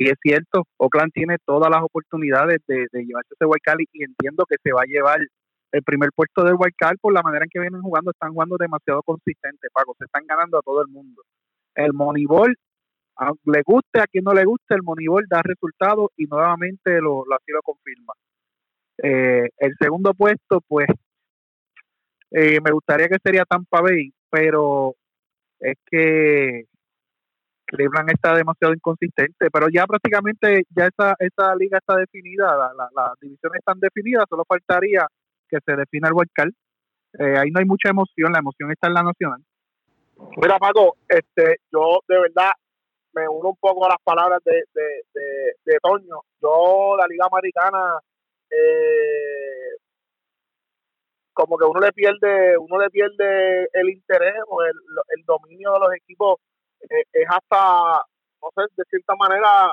y 0.04 0.10
es 0.10 0.16
cierto, 0.22 0.64
Oakland 0.78 1.14
tiene 1.14 1.38
todas 1.46 1.70
las 1.70 1.82
oportunidades 1.82 2.60
de, 2.68 2.88
de 2.92 3.06
llevarse 3.06 3.34
ese 3.40 3.50
card 3.62 3.80
y, 3.80 3.88
y 3.94 4.04
entiendo 4.04 4.46
que 4.46 4.58
se 4.62 4.74
va 4.74 4.82
a 4.82 4.86
llevar 4.86 5.20
el 5.72 5.84
primer 5.84 6.10
puesto 6.14 6.44
del 6.44 6.58
card 6.78 6.98
por 7.00 7.14
la 7.14 7.22
manera 7.22 7.46
en 7.46 7.50
que 7.50 7.62
vienen 7.62 7.82
jugando, 7.82 8.12
están 8.12 8.34
jugando 8.34 8.58
demasiado 8.58 9.02
consistente, 9.04 9.70
Paco, 9.74 9.96
se 9.98 10.04
están 10.06 10.26
ganando 10.28 10.58
a 10.58 10.62
todo 10.62 10.82
el 10.82 10.90
mundo. 10.90 11.22
El 11.74 11.94
Moneyball, 11.94 12.54
aunque 13.16 13.42
le 13.46 13.62
guste, 13.66 14.02
a 14.02 14.08
quien 14.08 14.26
no 14.26 14.34
le 14.34 14.44
guste, 14.44 14.76
el 14.76 14.84
Moneyball 14.84 15.26
da 15.30 15.42
resultados 15.42 16.10
y 16.18 16.26
nuevamente 16.26 17.00
lo, 17.00 17.24
lo 17.26 17.36
así 17.36 17.54
lo 17.54 17.62
confirma. 17.62 18.14
Eh, 19.02 19.50
el 19.58 19.74
segundo 19.80 20.14
puesto, 20.14 20.60
pues, 20.68 20.88
eh, 22.32 22.60
me 22.62 22.72
gustaría 22.72 23.08
que 23.08 23.18
sería 23.24 23.46
Tampa 23.46 23.80
Bay, 23.82 24.12
pero 24.30 24.96
es 25.62 25.78
que 25.90 26.66
Cleveland 27.74 28.10
está 28.12 28.36
demasiado 28.36 28.74
inconsistente, 28.74 29.50
pero 29.52 29.68
ya 29.74 29.86
prácticamente 29.88 30.64
ya 30.70 30.86
esa, 30.88 31.16
esa 31.20 31.56
liga 31.56 31.80
está 31.80 31.96
definida, 31.98 32.56
la- 32.56 32.74
la- 32.78 32.90
las 32.96 33.20
divisiones 33.20 33.60
están 33.60 33.80
definidas, 33.80 34.26
solo 34.30 34.44
faltaría 34.48 35.06
que 35.50 35.58
se 35.66 35.76
defina 35.76 36.08
el 36.10 36.16
card. 36.32 36.52
Eh, 37.20 37.38
ahí 37.38 37.52
no 37.52 37.60
hay 37.60 37.66
mucha 37.66 37.90
emoción, 37.90 38.32
la 38.32 38.40
emoción 38.40 38.72
está 38.72 38.88
en 38.88 38.94
la 38.94 39.04
nacional. 39.04 39.42
Mira, 40.38 40.58
Paco, 40.58 40.98
este, 41.08 41.58
yo 41.72 42.00
de 42.08 42.20
verdad 42.22 42.52
me 43.14 43.28
uno 43.28 43.50
un 43.50 43.58
poco 43.58 43.86
a 43.86 43.90
las 43.90 44.02
palabras 44.04 44.40
de, 44.46 44.64
de, 44.74 45.04
de, 45.14 45.54
de 45.66 45.78
Toño. 45.82 46.22
Yo, 46.42 46.96
la 46.98 47.06
Liga 47.08 47.28
Americana, 47.32 48.00
eh, 48.50 49.78
como 51.34 51.58
que 51.58 51.66
uno 51.66 51.80
le 51.80 51.92
pierde, 51.92 52.58
uno 52.58 52.80
le 52.80 52.90
pierde 52.90 53.68
el 53.74 53.90
interés 53.90 54.36
o 54.48 54.64
el, 54.64 54.74
el 55.16 55.24
dominio 55.26 55.74
de 55.74 55.80
los 55.80 55.94
equipos 55.96 56.38
eh, 56.90 57.04
es 57.14 57.28
hasta, 57.30 58.02
no 58.42 58.50
sé, 58.56 58.64
de 58.76 58.84
cierta 58.90 59.16
manera, 59.16 59.72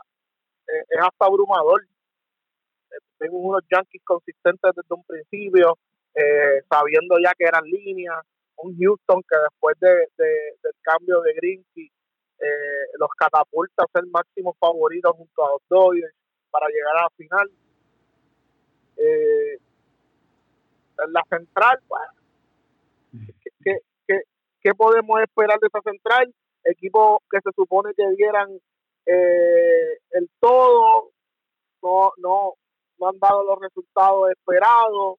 eh, 0.68 0.84
es 0.88 1.00
hasta 1.00 1.26
abrumador. 1.26 1.82
Eh, 1.82 2.96
Tengo 3.18 3.38
unos 3.38 3.62
Yankees 3.70 4.02
consistentes 4.04 4.72
desde 4.74 4.94
un 4.94 5.04
principio, 5.04 5.78
sabiendo 6.68 7.16
ya 7.22 7.32
que 7.38 7.44
eran 7.44 7.64
líneas, 7.64 8.18
un 8.56 8.76
Houston 8.78 9.22
que 9.28 9.36
después 9.36 9.76
de, 9.80 9.88
de- 10.18 10.54
del 10.62 10.72
cambio 10.82 11.20
de 11.22 11.32
Grinky 11.34 11.90
los 12.98 13.08
catapulta 13.18 13.84
a 13.84 13.86
ser 13.92 14.06
máximos 14.10 14.56
favoritos 14.58 15.12
junto 15.16 15.44
a 15.46 15.50
los 15.50 15.62
Dodgers 15.68 16.14
para 16.50 16.66
llegar 16.68 16.96
a 16.96 17.02
la 17.02 17.10
final. 17.16 17.50
Eh, 18.96 19.58
la 21.08 21.22
central, 21.30 21.78
bueno, 21.88 22.12
¿qué, 23.42 23.50
qué, 23.62 23.78
qué, 24.06 24.20
qué 24.60 24.74
podemos 24.74 25.20
esperar 25.22 25.58
de 25.60 25.66
esa 25.68 25.80
central? 25.82 26.34
Equipos 26.64 27.22
que 27.30 27.38
se 27.42 27.50
supone 27.54 27.92
que 27.94 28.08
dieran 28.16 28.50
eh, 29.06 29.98
el 30.12 30.30
todo, 30.38 31.10
no, 31.82 32.12
no, 32.18 32.54
no 32.98 33.08
han 33.08 33.18
dado 33.18 33.44
los 33.44 33.60
resultados 33.60 34.30
esperados 34.30 35.18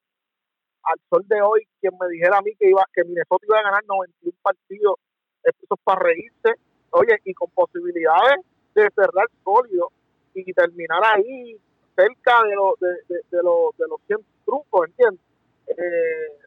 al 0.84 1.00
sol 1.10 1.26
de 1.28 1.42
hoy, 1.42 1.68
quien 1.80 1.94
me 2.00 2.08
dijera 2.10 2.38
a 2.38 2.42
mí 2.42 2.52
que 2.60 2.70
iba 2.70 2.84
que 2.94 3.04
Minnesota 3.04 3.46
iba 3.48 3.60
a 3.60 3.64
ganar 3.64 3.84
91 3.86 4.38
partidos, 4.42 4.96
eso 5.44 5.58
es 5.62 5.80
para 5.84 6.00
reírse, 6.00 6.56
oye, 6.92 7.18
y 7.26 7.34
con 7.34 7.50
posibilidades 7.52 8.46
de 8.74 8.90
cerrar 8.96 9.28
sólido 9.44 9.92
y 10.34 10.52
terminar 10.54 11.02
ahí 11.04 11.60
cerca 11.96 12.44
de, 12.44 12.56
los 12.56 12.80
de, 12.80 12.88
de, 13.10 13.22
de 13.30 13.38
de 13.38 13.88
los 13.88 14.02
100 14.08 14.20
trucos, 14.46 14.88
¿entiendes? 14.88 15.22
Eh, 15.68 16.42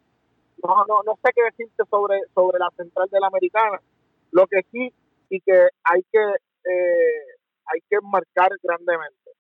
no, 0.62 0.84
no, 0.86 1.00
no 1.04 1.18
sé 1.22 1.30
qué 1.34 1.42
decirte 1.44 1.84
sobre, 1.90 2.20
sobre 2.34 2.58
la 2.58 2.70
central 2.76 3.08
de 3.10 3.20
la 3.20 3.26
americana. 3.26 3.80
Lo 4.34 4.48
que 4.48 4.62
sí 4.72 4.92
y 5.30 5.40
que 5.42 5.68
hay 5.84 6.02
que 6.10 6.18
eh, 6.18 7.24
hay 7.66 7.80
que 7.88 7.98
marcar 8.02 8.50
grandemente. 8.60 9.30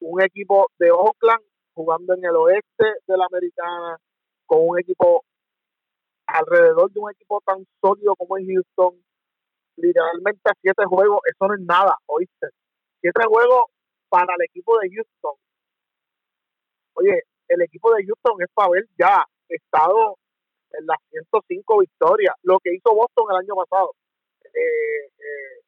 Un 0.00 0.20
equipo 0.22 0.66
de 0.76 0.90
Oakland 0.90 1.44
jugando 1.72 2.14
en 2.14 2.24
el 2.24 2.34
oeste 2.34 2.84
de 3.06 3.16
la 3.16 3.26
americana 3.26 3.96
con 4.46 4.58
un 4.68 4.80
equipo 4.80 5.24
alrededor 6.26 6.90
de 6.90 6.98
un 6.98 7.12
equipo 7.12 7.40
tan 7.46 7.64
sólido 7.80 8.16
como 8.16 8.36
es 8.36 8.44
Houston, 8.48 9.00
literalmente 9.76 10.50
a 10.50 10.54
siete 10.60 10.84
juegos, 10.84 11.20
eso 11.26 11.46
no 11.46 11.54
es 11.54 11.60
nada, 11.60 11.96
oíste. 12.06 12.48
Siete 13.00 13.22
juegos 13.28 13.66
para 14.08 14.34
el 14.34 14.42
equipo 14.46 14.76
de 14.80 14.90
Houston. 14.96 15.36
Oye, 16.94 17.22
el 17.46 17.62
equipo 17.62 17.94
de 17.94 18.04
Houston 18.04 18.42
es 18.42 18.48
para 18.52 18.66
haber 18.66 18.84
ya 18.98 19.24
estado 19.48 20.18
en 20.72 20.86
las 20.86 20.98
105 21.10 21.78
victorias, 21.78 22.34
lo 22.42 22.58
que 22.58 22.74
hizo 22.74 22.92
Boston 22.92 23.26
el 23.30 23.36
año 23.36 23.54
pasado. 23.54 23.92
Eh, 24.54 25.06
eh, 25.18 25.60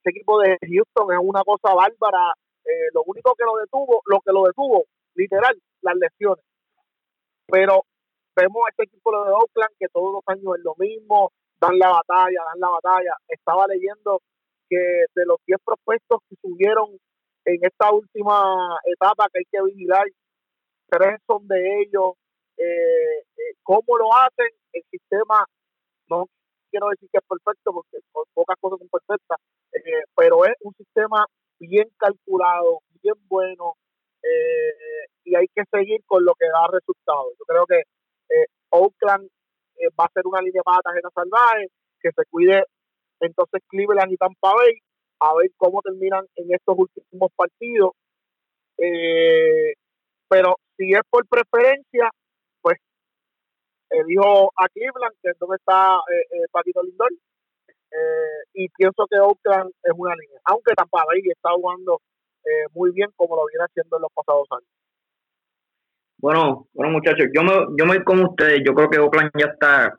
ese 0.00 0.10
equipo 0.10 0.40
de 0.40 0.58
Houston 0.60 1.12
es 1.12 1.18
una 1.22 1.42
cosa 1.44 1.74
bárbara 1.74 2.34
Eh, 2.64 2.88
lo 2.94 3.02
único 3.06 3.34
que 3.34 3.44
lo 3.44 3.56
detuvo, 3.56 4.02
lo 4.06 4.20
que 4.20 4.32
lo 4.32 4.44
detuvo, 4.44 4.84
literal, 5.14 5.60
las 5.82 5.96
lesiones. 5.96 6.44
Pero 7.46 7.84
vemos 8.36 8.62
a 8.66 8.70
este 8.70 8.84
equipo 8.84 9.10
de 9.24 9.32
Oakland 9.32 9.74
que 9.78 9.88
todos 9.88 10.12
los 10.12 10.22
años 10.26 10.56
es 10.58 10.64
lo 10.64 10.74
mismo, 10.78 11.32
dan 11.60 11.78
la 11.78 11.90
batalla, 11.90 12.40
dan 12.52 12.60
la 12.60 12.70
batalla. 12.70 13.12
Estaba 13.28 13.66
leyendo 13.66 14.20
que 14.68 14.76
de 15.14 15.26
los 15.26 15.38
10 15.46 15.58
propuestos 15.64 16.20
que 16.28 16.36
subieron 16.40 16.98
en 17.44 17.58
esta 17.62 17.90
última 17.92 18.78
etapa 18.84 19.26
que 19.32 19.40
hay 19.40 19.44
que 19.50 19.62
vigilar, 19.62 20.06
tres 20.88 21.18
son 21.26 21.46
de 21.48 21.82
ellos. 21.82 22.14
Eh, 22.56 23.18
eh, 23.36 23.54
¿Cómo 23.62 23.98
lo 23.98 24.14
hacen? 24.14 24.48
El 24.72 24.82
sistema, 24.90 25.44
no 26.08 26.26
quiero 26.72 26.88
decir 26.88 27.08
que 27.12 27.18
es 27.18 27.28
perfecto 27.28 27.72
porque 27.72 27.98
pocas 28.32 28.56
cosas 28.58 28.80
son 28.80 28.88
perfectas, 28.88 29.38
eh, 29.72 30.02
pero 30.16 30.44
es 30.46 30.56
un 30.62 30.74
sistema 30.74 31.26
bien 31.60 31.88
calculado, 31.98 32.80
bien 33.02 33.14
bueno, 33.28 33.74
y 35.24 35.34
hay 35.36 35.46
que 35.54 35.62
seguir 35.70 36.00
con 36.06 36.24
lo 36.24 36.34
que 36.34 36.46
da 36.46 36.66
resultados. 36.72 37.34
Yo 37.38 37.44
creo 37.44 37.66
que 37.66 37.82
Oakland 38.70 39.28
va 39.98 40.06
a 40.06 40.12
ser 40.14 40.26
una 40.26 40.40
línea 40.40 40.62
para 40.62 40.82
tarjeta 40.82 41.10
salvaje, 41.14 41.68
que 42.00 42.10
se 42.10 42.24
cuide 42.30 42.64
entonces 43.20 43.62
Cleveland 43.68 44.12
y 44.12 44.16
Tampa 44.16 44.52
Bay, 44.54 44.74
a 45.20 45.34
ver 45.34 45.50
cómo 45.56 45.80
terminan 45.82 46.24
en 46.36 46.52
estos 46.52 46.76
últimos 46.76 47.30
partidos. 47.36 47.92
Eh, 48.78 49.74
pero 50.28 50.56
si 50.76 50.90
es 50.92 51.02
por 51.08 51.26
preferencia, 51.28 52.10
dijo 54.06 54.52
a 54.56 54.68
Cleveland, 54.68 55.14
que 55.22 55.30
es 55.30 55.38
donde 55.38 55.56
está 55.56 55.96
eh, 56.10 56.26
eh 56.32 56.46
Paquito 56.50 56.82
Lindor, 56.82 57.12
eh, 57.12 58.40
y 58.54 58.68
pienso 58.70 59.06
que 59.10 59.18
Oakland 59.18 59.70
es 59.82 59.92
una 59.96 60.14
línea, 60.14 60.40
aunque 60.44 60.74
Tampa 60.74 61.04
Bay 61.06 61.20
está 61.28 61.50
jugando 61.50 62.00
eh, 62.44 62.66
muy 62.74 62.90
bien 62.92 63.10
como 63.16 63.36
lo 63.36 63.46
viene 63.46 63.64
haciendo 63.64 63.96
en 63.96 64.02
los 64.02 64.12
pasados 64.12 64.48
años. 64.50 64.68
Bueno, 66.18 66.68
bueno 66.72 66.92
muchachos, 66.92 67.26
yo 67.34 67.42
me, 67.42 67.52
yo 67.76 67.84
me 67.84 67.98
voy 67.98 68.24
ustedes, 68.24 68.62
yo 68.64 68.74
creo 68.74 68.88
que 68.88 68.98
Oakland 68.98 69.30
ya 69.38 69.46
está 69.52 69.98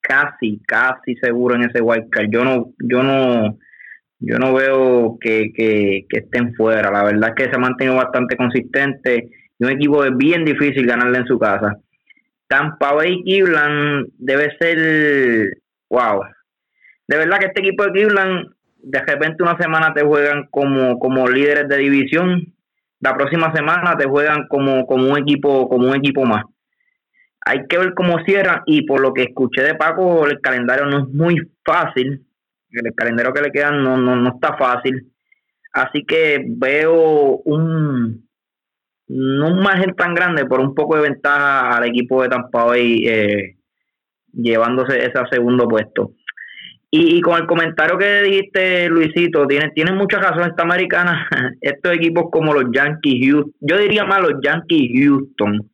casi, 0.00 0.60
casi 0.66 1.16
seguro 1.16 1.56
en 1.56 1.64
ese 1.64 1.82
wildcard. 1.82 2.28
Yo 2.30 2.44
no, 2.44 2.72
yo 2.78 3.02
no, 3.02 3.58
yo 4.20 4.38
no 4.38 4.54
veo 4.54 5.18
que, 5.20 5.52
que, 5.54 6.06
estén 6.10 6.54
fuera. 6.54 6.90
La 6.90 7.04
verdad 7.04 7.30
es 7.30 7.34
que 7.34 7.50
se 7.50 7.56
ha 7.56 7.58
mantenido 7.58 7.96
bastante 7.96 8.36
consistente 8.36 9.30
y 9.58 9.64
un 9.64 9.70
equipo 9.70 10.04
es 10.04 10.16
bien 10.16 10.44
difícil 10.44 10.86
ganarle 10.86 11.18
en 11.18 11.26
su 11.26 11.38
casa. 11.38 11.76
Tampa 12.48 12.92
Bay 12.92 13.22
Cleveland 13.22 14.08
debe 14.18 14.56
ser, 14.58 15.58
wow. 15.90 16.22
De 17.06 17.16
verdad 17.16 17.38
que 17.38 17.46
este 17.46 17.60
equipo 17.60 17.84
de 17.84 17.92
Cleveland, 17.92 18.48
de 18.78 19.00
repente 19.00 19.42
una 19.42 19.56
semana 19.56 19.92
te 19.94 20.04
juegan 20.04 20.46
como, 20.50 20.98
como 20.98 21.28
líderes 21.28 21.68
de 21.68 21.78
división, 21.78 22.54
la 23.00 23.14
próxima 23.14 23.54
semana 23.54 23.96
te 23.96 24.06
juegan 24.06 24.46
como, 24.48 24.86
como 24.86 25.08
un 25.10 25.18
equipo, 25.18 25.68
como 25.68 25.88
un 25.88 25.96
equipo 25.96 26.24
más 26.24 26.44
hay 27.44 27.66
que 27.68 27.78
ver 27.78 27.94
cómo 27.94 28.18
cierran 28.24 28.62
y 28.66 28.86
por 28.86 29.00
lo 29.00 29.12
que 29.12 29.24
escuché 29.24 29.62
de 29.62 29.74
Paco, 29.74 30.26
el 30.26 30.40
calendario 30.40 30.86
no 30.86 31.00
es 31.00 31.08
muy 31.08 31.36
fácil. 31.64 32.26
El 32.70 32.94
calendario 32.94 33.32
que 33.32 33.42
le 33.42 33.52
queda 33.52 33.70
no, 33.70 33.96
no, 33.96 34.16
no 34.16 34.30
está 34.30 34.56
fácil. 34.56 35.12
Así 35.72 36.04
que 36.04 36.42
veo 36.46 37.36
un, 37.44 38.23
no 39.08 39.48
un 39.48 39.60
margen 39.60 39.94
tan 39.94 40.14
grande, 40.14 40.46
por 40.46 40.60
un 40.60 40.74
poco 40.74 40.96
de 40.96 41.02
ventaja 41.02 41.76
al 41.76 41.84
equipo 41.84 42.22
de 42.22 42.28
Tampa 42.28 42.64
Bay 42.64 43.06
eh, 43.06 43.56
llevándose 44.32 44.98
ese 44.98 45.12
segundo 45.30 45.68
puesto. 45.68 46.12
Y, 46.96 47.20
con 47.22 47.40
el 47.40 47.46
comentario 47.48 47.98
que 47.98 48.22
dijiste, 48.22 48.88
Luisito, 48.88 49.48
tiene, 49.48 49.70
tiene 49.74 49.90
mucha 49.90 50.20
razón 50.20 50.48
esta 50.48 50.62
americana. 50.62 51.28
Estos 51.60 51.92
equipos 51.92 52.26
como 52.30 52.54
los 52.54 52.66
Yankees 52.72 53.26
Houston, 53.26 53.52
yo 53.60 53.78
diría 53.78 54.04
más 54.04 54.20
los 54.20 54.34
Yankees 54.40 54.90
Houston, 54.94 55.68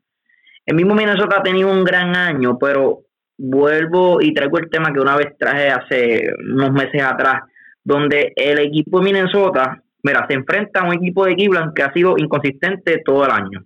el 0.64 0.76
mismo 0.76 0.94
Minnesota 0.94 1.38
ha 1.38 1.42
tenido 1.42 1.70
un 1.70 1.84
gran 1.84 2.16
año, 2.16 2.56
pero 2.58 3.00
vuelvo 3.36 4.22
y 4.22 4.32
traigo 4.32 4.58
el 4.58 4.70
tema 4.70 4.92
que 4.92 5.00
una 5.00 5.16
vez 5.16 5.36
traje 5.38 5.68
hace 5.68 6.22
unos 6.52 6.72
meses 6.72 7.02
atrás, 7.02 7.42
donde 7.82 8.32
el 8.36 8.58
equipo 8.58 9.00
de 9.00 9.04
Minnesota, 9.04 9.82
mira, 10.03 10.26
se 10.28 10.34
enfrenta 10.34 10.80
a 10.80 10.84
un 10.88 10.94
equipo 10.94 11.24
de 11.24 11.34
Cleveland 11.34 11.74
que 11.74 11.82
ha 11.82 11.92
sido 11.92 12.16
inconsistente 12.18 13.03
todo 13.05 13.24
el 13.24 13.30
año. 13.30 13.64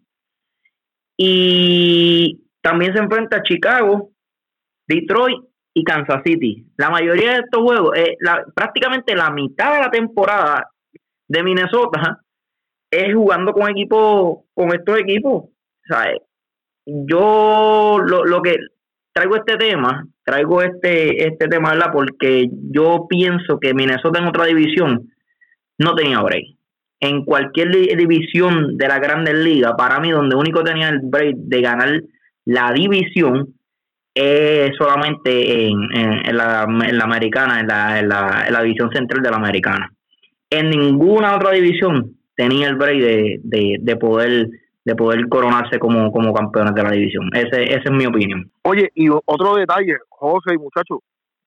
Y 1.17 2.49
también 2.61 2.93
se 2.95 3.01
enfrenta 3.01 3.37
a 3.37 3.43
Chicago, 3.43 4.11
Detroit 4.87 5.43
y 5.75 5.85
Kansas 5.85 6.23
City. 6.25 6.67
La 6.77 6.91
mayoría 6.91 7.33
de 7.33 7.41
estos 7.41 7.63
juegos, 7.63 7.97
eh, 7.97 8.17
prácticamente 8.55 9.15
la 9.15 9.31
mitad 9.31 9.75
de 9.75 9.81
la 9.81 9.91
temporada 9.91 10.71
de 11.29 11.43
Minnesota 11.43 12.21
es 12.91 13.15
jugando 13.15 13.53
con 13.53 13.71
equipos, 13.71 14.45
con 14.55 14.75
estos 14.75 14.99
equipos. 14.99 15.51
Sea, 15.87 16.15
yo 16.87 17.99
lo, 18.05 18.25
lo 18.25 18.43
que 18.43 18.57
traigo 19.13 19.37
este 19.37 19.57
tema, 19.57 20.07
traigo 20.25 20.63
este, 20.63 21.27
este 21.27 21.49
tema. 21.49 21.75
Porque 21.93 22.49
yo 22.71 23.07
pienso 23.09 23.59
que 23.59 23.75
Minnesota 23.75 24.21
en 24.21 24.29
otra 24.29 24.47
división 24.47 25.11
no 25.79 25.95
tenía 25.95 26.21
break. 26.21 26.45
En 27.01 27.25
cualquier 27.25 27.71
división 27.71 28.77
de 28.77 28.89
la 28.89 28.99
Grandes 28.99 29.35
Ligas, 29.35 29.73
para 29.77 30.01
mí, 30.01 30.11
donde 30.11 30.37
único 30.37 30.63
tenía 30.63 30.89
el 30.89 31.01
break 31.03 31.37
de 31.37 31.61
ganar 31.61 32.03
la 32.47 32.73
división 32.73 33.55
es 34.15 34.71
solamente 34.79 35.67
en, 35.67 35.77
en, 35.93 36.37
la, 36.37 36.65
en 36.65 36.99
la, 36.99 37.05
americana, 37.05 37.61
en 37.61 37.67
la, 37.67 38.03
la, 38.03 38.45
en 38.47 38.53
la 38.53 38.63
división 38.63 38.91
central 38.93 39.23
de 39.23 39.31
la 39.31 39.37
americana. 39.37 39.93
En 40.49 40.71
ninguna 40.71 41.35
otra 41.35 41.51
división 41.51 42.17
tenía 42.37 42.69
el 42.69 42.77
break 42.77 43.01
de, 43.01 43.41
de, 43.43 43.77
de 43.81 43.97
poder 43.97 44.49
de 44.85 44.95
poder 44.95 45.27
coronarse 45.29 45.79
como, 45.79 46.13
como 46.13 46.35
campeones 46.35 46.75
de 46.75 46.83
la 46.83 46.91
división. 46.91 47.31
Ese, 47.33 47.65
esa 47.65 47.85
es 47.85 47.91
mi 47.91 48.05
opinión. 48.05 48.51
Oye, 48.63 48.91
y 48.95 49.09
otro 49.09 49.55
detalle, 49.55 49.97
José 50.11 50.55
y 50.55 50.59
muchachos, 50.59 50.99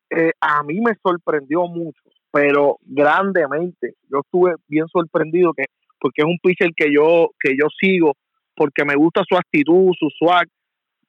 eh, 0.10 0.32
a 0.42 0.64
mí 0.64 0.80
me 0.82 0.94
sorprendió 1.04 1.68
mucho, 1.68 2.02
pero 2.32 2.78
grandemente. 2.82 3.96
Yo 4.12 4.20
estuve 4.24 4.56
bien 4.68 4.88
sorprendido 4.88 5.54
que 5.54 5.66
porque 6.00 6.22
es 6.22 6.26
un 6.26 6.38
pitcher 6.40 6.72
que 6.76 6.94
yo 6.94 7.32
que 7.40 7.56
yo 7.58 7.68
sigo, 7.80 8.16
porque 8.56 8.86
me 8.86 8.96
gusta 8.96 9.24
su 9.28 9.36
actitud, 9.36 9.94
su 9.98 10.10
swag. 10.18 10.48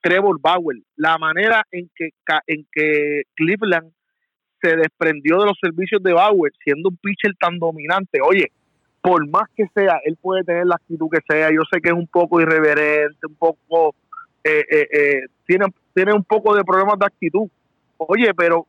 Trevor 0.01 0.41
Bauer, 0.41 0.79
la 0.97 1.19
manera 1.19 1.65
en 1.73 1.91
que 1.95 2.11
en 2.47 2.67
que 2.73 3.23
Cleveland 3.35 3.91
se 4.61 4.77
desprendió 4.77 5.41
de 5.41 5.47
los 5.47 5.59
servicios 5.61 6.03
de 6.03 6.13
Bauer, 6.13 6.53
siendo 6.63 6.89
un 6.89 6.97
pitcher 6.97 7.35
tan 7.39 7.59
dominante. 7.59 8.21
Oye, 8.23 8.53
por 9.01 9.27
más 9.29 9.49
que 9.57 9.67
sea, 9.75 10.01
él 10.05 10.17
puede 10.21 10.45
tener 10.45 10.67
la 10.67 10.77
actitud 10.77 11.09
que 11.11 11.21
sea. 11.29 11.51
Yo 11.51 11.63
sé 11.71 11.81
que 11.81 11.89
es 11.89 11.95
un 11.95 12.07
poco 12.07 12.41
irreverente, 12.41 13.27
un 13.27 13.37
poco, 13.37 13.95
eh, 14.45 14.65
eh, 14.71 14.89
eh, 14.93 15.21
tiene, 15.47 15.67
tiene 15.95 16.13
un 16.13 16.25
poco 16.25 16.55
de 16.55 16.65
problemas 16.65 16.99
de 16.99 17.07
actitud. 17.07 17.49
Oye, 17.97 18.33
pero 18.35 18.67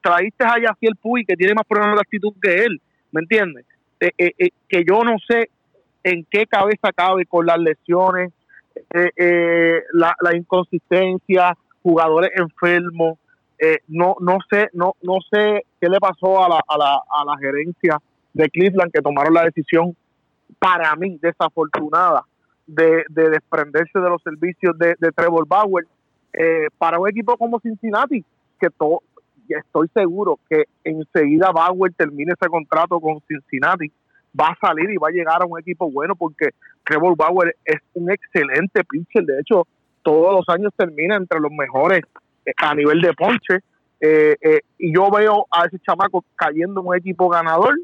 traíste 0.00 0.44
a 0.44 0.58
Yaciel 0.60 0.96
Puy 0.96 1.24
que 1.24 1.36
tiene 1.36 1.54
más 1.54 1.66
problemas 1.66 1.96
de 1.96 2.02
actitud 2.02 2.32
que 2.40 2.64
él, 2.64 2.80
¿me 3.12 3.20
entiendes? 3.20 3.66
que 3.98 4.84
yo 4.88 5.04
no 5.04 5.16
sé 5.28 5.50
en 6.02 6.24
qué 6.30 6.46
cabeza 6.46 6.90
cabe 6.94 7.26
con 7.26 7.44
las 7.44 7.58
lesiones, 7.58 8.32
la, 9.92 10.14
la, 10.22 10.34
inconsistencia, 10.34 11.54
jugadores 11.82 12.30
enfermos. 12.34 13.18
no 13.88 14.16
no 14.20 14.38
sé 14.50 14.70
no 14.72 14.94
no 15.02 15.18
sé 15.30 15.66
qué 15.78 15.88
le 15.90 15.98
pasó 15.98 16.42
a 16.42 16.48
la, 16.48 16.62
a 16.66 16.78
la, 16.78 16.94
a 16.94 17.24
la 17.26 17.36
gerencia 17.36 17.98
de 18.32 18.48
Cleveland 18.48 18.92
que 18.92 19.02
tomaron 19.02 19.34
la 19.34 19.44
decisión, 19.44 19.96
para 20.58 20.94
mí, 20.96 21.18
desafortunada, 21.20 22.24
de, 22.66 23.04
desprenderse 23.08 23.98
de 23.98 24.08
los 24.08 24.22
servicios 24.22 24.76
de, 24.78 24.94
Trevor 25.12 25.46
Bauer 25.46 25.86
eh, 26.32 26.68
para 26.78 26.98
un 26.98 27.08
equipo 27.08 27.36
como 27.36 27.60
Cincinnati, 27.60 28.24
que 28.60 28.70
todo, 28.70 29.02
estoy 29.58 29.88
seguro 29.94 30.38
que 30.48 30.64
enseguida 30.84 31.52
Bauer 31.52 31.92
termine 31.94 32.32
ese 32.32 32.48
contrato 32.48 33.00
con 33.00 33.20
Cincinnati, 33.26 33.90
va 34.38 34.48
a 34.48 34.58
salir 34.60 34.90
y 34.90 34.96
va 34.96 35.08
a 35.08 35.12
llegar 35.12 35.42
a 35.42 35.46
un 35.46 35.58
equipo 35.58 35.90
bueno 35.90 36.14
porque 36.14 36.50
Trevor 36.84 37.16
Bauer 37.16 37.56
es 37.64 37.80
un 37.94 38.10
excelente 38.10 38.84
pitcher, 38.84 39.24
de 39.24 39.40
hecho 39.40 39.66
todos 40.02 40.34
los 40.34 40.48
años 40.48 40.72
termina 40.76 41.16
entre 41.16 41.40
los 41.40 41.52
mejores 41.52 42.02
eh, 42.46 42.52
a 42.56 42.74
nivel 42.74 43.00
de 43.00 43.12
ponche 43.12 43.58
eh, 44.00 44.60
y 44.78 44.94
yo 44.94 45.10
veo 45.10 45.46
a 45.50 45.66
ese 45.66 45.78
chamaco 45.80 46.24
cayendo 46.34 46.80
en 46.80 46.86
un 46.86 46.96
equipo 46.96 47.28
ganador 47.28 47.78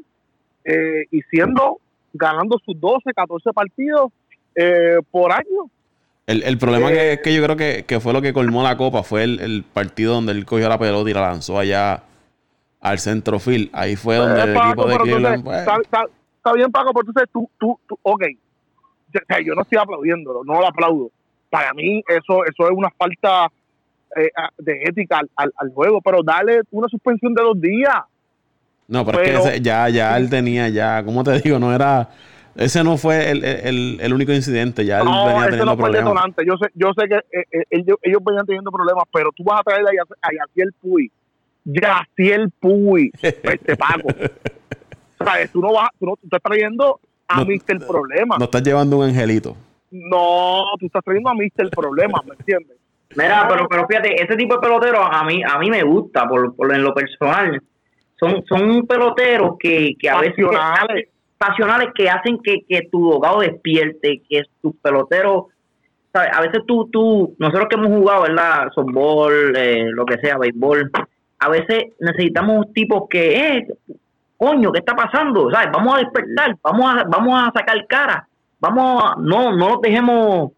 eh, 0.65 1.05
y 1.11 1.21
siendo, 1.23 1.79
ganando 2.13 2.57
sus 2.65 2.79
12, 2.79 3.13
14 3.13 3.53
partidos 3.53 4.11
eh, 4.55 4.97
por 5.11 5.31
año. 5.31 5.69
El, 6.27 6.43
el 6.43 6.57
problema 6.57 6.89
que, 6.89 7.13
es 7.13 7.21
que 7.21 7.33
yo 7.33 7.41
creo 7.41 7.55
que, 7.55 7.85
que, 7.87 8.01
fue 8.01 8.11
lo 8.11 8.21
que 8.21 8.33
colmó 8.33 8.61
la 8.61 8.75
copa 8.75 9.01
fue 9.01 9.23
el, 9.23 9.39
el, 9.39 9.63
partido 9.63 10.13
donde 10.13 10.33
él 10.33 10.45
cogió 10.45 10.67
la 10.67 10.77
pelota 10.77 11.09
y 11.09 11.13
la 11.13 11.21
lanzó 11.21 11.57
allá 11.57 12.03
al 12.81 12.99
centrofil. 12.99 13.69
Ahí 13.71 13.95
fue 13.95 14.17
donde 14.17 14.41
el 14.41 14.57
equipo 14.57 14.87
de 14.87 14.97
Cleveland... 14.97 15.43
Pues, 15.45 15.59
está, 15.59 16.53
bien, 16.53 16.69
Paco, 16.69 16.91
pero 16.93 17.07
entonces 17.07 17.29
tú, 17.31 17.49
tú, 17.57 17.79
tú 17.87 17.97
ok, 18.01 18.23
yo, 19.45 19.55
no 19.55 19.61
estoy 19.61 19.77
aplaudiéndolo, 19.77 20.43
no 20.43 20.59
lo 20.59 20.67
aplaudo. 20.67 21.11
Para 21.49 21.73
mí 21.73 22.03
eso, 22.09 22.43
eso 22.43 22.65
es 22.65 22.71
una 22.71 22.89
falta 22.89 23.47
eh, 24.17 24.29
de 24.57 24.81
ética 24.83 25.21
al, 25.35 25.53
al, 25.55 25.73
juego, 25.73 26.01
pero 26.01 26.23
dale 26.23 26.59
una 26.71 26.89
suspensión 26.89 27.33
de 27.33 27.41
dos 27.41 27.59
días. 27.59 28.03
No, 28.89 29.05
pero, 29.05 29.19
es 29.21 29.51
que 29.51 29.61
ya, 29.61 29.87
ya 29.87 30.17
él 30.17 30.29
tenía 30.29 30.67
ya, 30.67 31.03
¿cómo 31.05 31.23
te 31.23 31.39
digo? 31.39 31.57
No 31.57 31.73
era 31.73 32.09
Ese 32.57 32.83
no 32.83 32.97
fue 32.97 33.29
el, 33.31 33.43
el, 33.45 33.99
el 34.01 34.13
único 34.13 34.33
incidente, 34.33 34.83
ya 34.83 34.99
él 34.99 35.05
No, 35.05 35.25
venía 35.27 35.41
ese 35.41 35.49
teniendo 35.51 35.65
no 35.65 35.77
fue 35.77 35.89
el 35.89 35.95
problemas. 35.95 36.13
detonante. 36.13 36.43
Yo 36.45 36.53
sé, 36.57 36.69
yo 36.73 36.91
sé 36.97 37.07
que 37.07 37.15
eh, 37.15 37.43
eh, 37.51 37.63
ellos, 37.69 37.97
ellos 38.01 38.19
venían 38.25 38.45
teniendo 38.47 38.71
problemas, 38.71 39.03
pero 39.13 39.31
tú 39.31 39.43
vas 39.43 39.59
a 39.59 39.63
traer 39.63 39.81
a 39.87 40.29
Yaciel 40.47 40.73
Puy. 40.81 41.11
Yaciel 41.65 42.49
Puy, 42.59 43.11
este 43.21 43.75
Paco. 43.77 44.09
¿Sabes? 45.19 45.51
Tú 45.51 45.61
no 45.61 45.71
vas, 45.73 45.89
tú 45.99 46.05
no 46.07 46.15
tú 46.15 46.21
estás 46.23 46.41
trayendo 46.41 46.99
a 47.27 47.37
No, 47.39 47.45
Mr. 47.45 47.85
Problema. 47.87 48.37
No 48.37 48.45
estás 48.45 48.63
llevando 48.63 48.97
un 48.97 49.05
angelito. 49.05 49.55
No, 49.91 50.63
tú 50.79 50.87
estás 50.87 51.03
trayendo 51.03 51.29
a 51.29 51.33
Mr. 51.33 51.69
Problema, 51.69 52.21
¿me 52.25 52.33
entiendes? 52.35 52.77
Mira, 53.15 53.47
pero, 53.49 53.67
pero 53.69 53.87
fíjate, 53.87 54.15
ese 54.21 54.35
tipo 54.35 54.55
de 54.55 54.61
peloteros 54.61 55.07
a 55.09 55.23
mí, 55.23 55.41
a 55.43 55.57
mí 55.59 55.69
me 55.69 55.81
gusta, 55.83 56.27
por, 56.27 56.55
por 56.55 56.73
en 56.73 56.83
lo 56.83 56.93
personal. 56.93 57.61
Son, 58.19 58.43
son 58.47 58.85
peloteros 58.87 59.55
que, 59.59 59.93
que 59.99 60.09
a 60.09 60.19
veces 60.19 60.45
Pasionales. 61.37 61.89
que 61.95 62.09
hacen 62.09 62.39
que, 62.43 62.61
que 62.67 62.87
tu 62.91 63.11
abogado 63.11 63.39
despierte, 63.41 64.21
que 64.29 64.43
tus 64.61 64.75
peloteros, 64.77 65.45
¿sabes? 66.13 66.29
A 66.33 66.41
veces 66.41 66.61
tú, 66.67 66.89
tú, 66.91 67.35
nosotros 67.37 67.67
que 67.69 67.75
hemos 67.75 67.89
jugado, 67.97 68.23
¿verdad? 68.23 68.69
Softball, 68.73 69.55
eh, 69.55 69.85
lo 69.91 70.05
que 70.05 70.17
sea, 70.17 70.37
béisbol, 70.37 70.91
a 71.39 71.49
veces 71.49 71.93
necesitamos 71.99 72.73
tipos 72.73 73.03
que, 73.09 73.37
eh, 73.57 73.67
coño, 74.37 74.71
¿qué 74.71 74.79
está 74.79 74.95
pasando? 74.95 75.49
¿Sabes? 75.51 75.69
Vamos 75.71 75.95
a 75.95 75.99
despertar, 75.99 76.55
vamos 76.63 76.95
a, 76.95 77.03
vamos 77.03 77.39
a 77.41 77.51
sacar 77.57 77.85
cara, 77.87 78.27
vamos 78.59 79.03
a, 79.03 79.15
no, 79.19 79.51
no 79.55 79.69
nos 79.69 79.81
dejemos, 79.81 80.51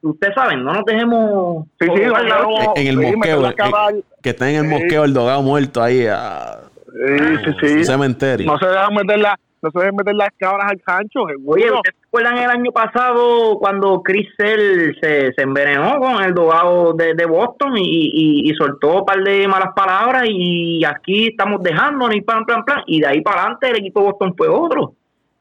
ustedes 0.00 0.34
saben, 0.34 0.64
no 0.64 0.72
nos 0.72 0.84
dejemos... 0.86 1.66
Sí, 1.78 1.86
sí, 1.94 2.02
no, 2.04 2.74
en 2.76 2.86
el 2.86 2.98
sí, 2.98 3.16
mosqueo, 3.16 3.40
la 3.42 3.50
eh. 3.50 4.02
Que 4.22 4.30
está 4.30 4.48
en 4.50 4.56
el 4.56 4.62
Sí. 4.62 4.68
mosqueo 4.68 5.04
el 5.04 5.12
dogado 5.12 5.42
muerto 5.42 5.82
ahí 5.82 6.06
a 6.06 6.60
Sí, 6.90 7.36
sí, 7.44 7.66
un 7.66 7.78
sí. 7.78 7.84
cementerio. 7.84 8.46
No 8.50 8.58
se 8.58 8.66
dejan 8.66 8.94
meter, 8.94 9.18
la, 9.20 9.38
no 9.60 9.70
se 9.70 9.78
dejan 9.78 9.96
meter 9.96 10.14
las 10.14 10.30
cabras 10.38 10.70
al 10.70 10.80
cancho. 10.80 11.22
Oye, 11.22 11.70
¿ustedes 11.70 11.96
se 11.96 12.06
acuerdan 12.06 12.38
el 12.38 12.50
año 12.50 12.70
pasado 12.72 13.58
cuando 13.58 14.02
Chris 14.02 14.28
Sale 14.36 14.94
se, 15.00 15.32
se 15.32 15.42
envenenó 15.42 15.98
con 15.98 16.22
el 16.22 16.34
dogado 16.34 16.92
de, 16.92 17.14
de 17.14 17.26
Boston 17.26 17.76
y, 17.76 18.48
y, 18.48 18.54
soltó 18.54 19.00
un 19.00 19.04
par 19.04 19.22
de 19.22 19.48
malas 19.48 19.72
palabras 19.74 20.24
y 20.28 20.84
aquí 20.84 21.28
estamos 21.28 21.62
dejándonos 21.62 22.14
y 22.14 22.20
plan, 22.20 22.44
plan, 22.44 22.64
plan? 22.64 22.82
Y 22.86 23.00
de 23.00 23.06
ahí 23.06 23.20
para 23.20 23.40
adelante 23.40 23.70
el 23.70 23.76
equipo 23.78 24.00
de 24.00 24.06
Boston 24.06 24.34
fue 24.36 24.48
otro. 24.48 24.92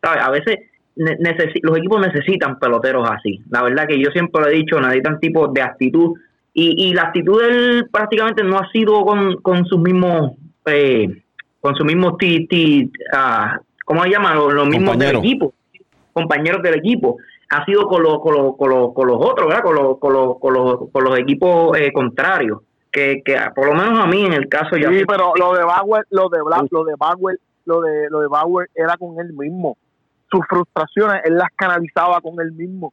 ¿Sabes? 0.01 0.23
A 0.23 0.29
veces 0.31 0.57
los 0.95 1.77
equipos 1.77 2.01
necesitan 2.01 2.59
peloteros 2.59 3.09
así. 3.09 3.41
La 3.49 3.61
verdad 3.63 3.87
que 3.87 3.99
yo 3.99 4.09
siempre 4.11 4.41
lo 4.41 4.47
he 4.47 4.55
dicho, 4.55 4.79
necesitan 4.79 5.19
tipos 5.19 5.53
de 5.53 5.61
actitud. 5.61 6.13
Y, 6.53 6.87
y 6.87 6.93
la 6.93 7.03
actitud 7.03 7.41
de 7.41 7.49
él 7.49 7.89
prácticamente 7.91 8.43
no 8.43 8.57
ha 8.57 8.67
sido 8.71 9.05
con, 9.05 9.37
con 9.41 9.65
sus 9.65 9.79
mismos... 9.79 10.31
Eh, 10.65 11.07
con 11.59 11.75
sus 11.75 11.85
mismos 11.85 12.17
ti, 12.17 12.47
ti- 12.47 12.91
ah, 13.13 13.59
¿cómo 13.87 14.03
se 14.03 14.09
llama? 14.09 14.35
Los, 14.35 14.53
los 14.53 14.67
mismos 14.67 14.99
del 14.99 15.15
equipo 15.15 15.53
compañeros 16.13 16.63
del 16.63 16.79
equipo. 16.79 17.17
Ha 17.51 17.63
sido 17.65 17.87
con, 17.87 18.01
los 18.01 18.19
con, 18.21 18.33
los 18.33 18.57
con, 18.57 18.69
los 18.69 18.93
con 18.93 19.07
los 19.07 19.17
otros, 19.19 19.47
¿verdad? 19.47 19.63
Con 19.63 19.75
los, 19.75 19.99
con 19.99 20.13
los, 20.13 20.39
con 20.39 20.53
los, 20.53 20.91
con 20.91 21.03
los 21.03 21.19
equipos 21.19 21.77
eh, 21.77 21.93
contrarios. 21.93 22.61
Que, 22.91 23.21
que 23.23 23.37
ah, 23.37 23.51
por 23.55 23.67
lo 23.67 23.73
menos 23.75 23.99
a 23.99 24.07
mí, 24.07 24.25
en 24.25 24.33
el 24.33 24.49
caso 24.49 24.75
ya. 24.77 24.89
Sí, 24.89 25.03
pero 25.07 25.33
lo 25.37 25.53
de 25.53 25.63
Bauer, 25.63 26.05
lo 26.09 26.27
de 26.29 26.41
Bla- 26.41 26.65
lo 26.71 26.83
de 26.85 26.95
Bauer, 26.97 27.39
lo 27.65 27.81
de 27.81 28.09
lo 28.09 28.21
de 28.21 28.27
Bauer 28.27 28.67
era 28.73 28.97
con 28.97 29.19
él 29.19 29.31
mismo. 29.33 29.77
Sus 30.31 30.41
frustraciones 30.49 31.21
él 31.25 31.37
las 31.37 31.49
canalizaba 31.55 32.19
con 32.19 32.41
él 32.41 32.51
mismo 32.53 32.91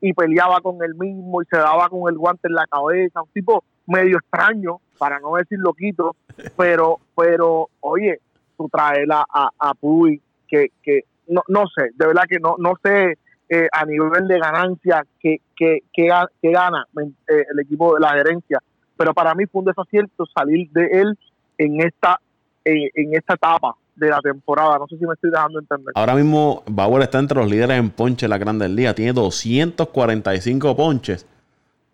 y 0.00 0.12
peleaba 0.12 0.60
con 0.60 0.82
él 0.82 0.94
mismo 0.96 1.40
y 1.40 1.44
se 1.46 1.56
daba 1.56 1.88
con 1.88 2.10
el 2.12 2.18
guante 2.18 2.48
en 2.48 2.54
la 2.54 2.66
cabeza, 2.66 3.22
un 3.22 3.28
tipo 3.32 3.62
medio 3.86 4.18
extraño, 4.18 4.80
para 4.98 5.20
no 5.20 5.36
decir 5.36 5.58
loquito, 5.60 6.16
pero 6.56 6.98
pero 7.16 7.68
oye, 7.80 8.18
tú 8.58 8.68
traes 8.68 9.08
a, 9.08 9.24
a, 9.32 9.50
a 9.58 9.74
Puy 9.74 10.20
que 10.56 10.68
que 10.82 11.00
no, 11.28 11.42
no 11.48 11.64
sé, 11.74 11.90
de 11.94 12.06
verdad 12.06 12.24
que 12.28 12.38
no 12.38 12.56
no 12.58 12.74
sé 12.82 13.18
eh, 13.48 13.68
a 13.72 13.84
nivel 13.84 14.26
de 14.28 14.38
ganancia 14.38 15.04
que 15.20 15.38
que, 15.56 15.80
que, 15.92 16.02
ga- 16.06 16.28
que 16.42 16.50
gana 16.50 16.86
eh, 16.98 17.44
el 17.52 17.60
equipo 17.60 17.94
de 17.94 18.00
la 18.00 18.10
gerencia 18.12 18.58
pero 18.96 19.12
para 19.14 19.34
mí 19.34 19.44
fue 19.46 19.60
un 19.60 19.66
desacierto 19.66 20.24
salir 20.36 20.70
de 20.70 20.86
él 21.00 21.18
en 21.58 21.80
esta 21.80 22.18
en, 22.64 22.88
en 22.94 23.14
esta 23.14 23.34
etapa 23.34 23.74
de 23.96 24.08
la 24.08 24.20
temporada. 24.20 24.76
No 24.78 24.86
sé 24.88 24.96
si 24.98 25.06
me 25.06 25.14
estoy 25.14 25.30
dejando 25.30 25.58
entender. 25.60 25.92
Ahora 25.94 26.14
mismo 26.14 26.62
Bauer 26.66 27.02
está 27.02 27.18
entre 27.20 27.38
los 27.38 27.48
líderes 27.50 27.78
en 27.78 27.90
ponches 27.90 28.24
en 28.24 28.30
la 28.30 28.38
Grandes 28.38 28.70
Ligas. 28.70 28.94
Tiene 28.96 29.12
245 29.12 30.76
ponches. 30.76 31.26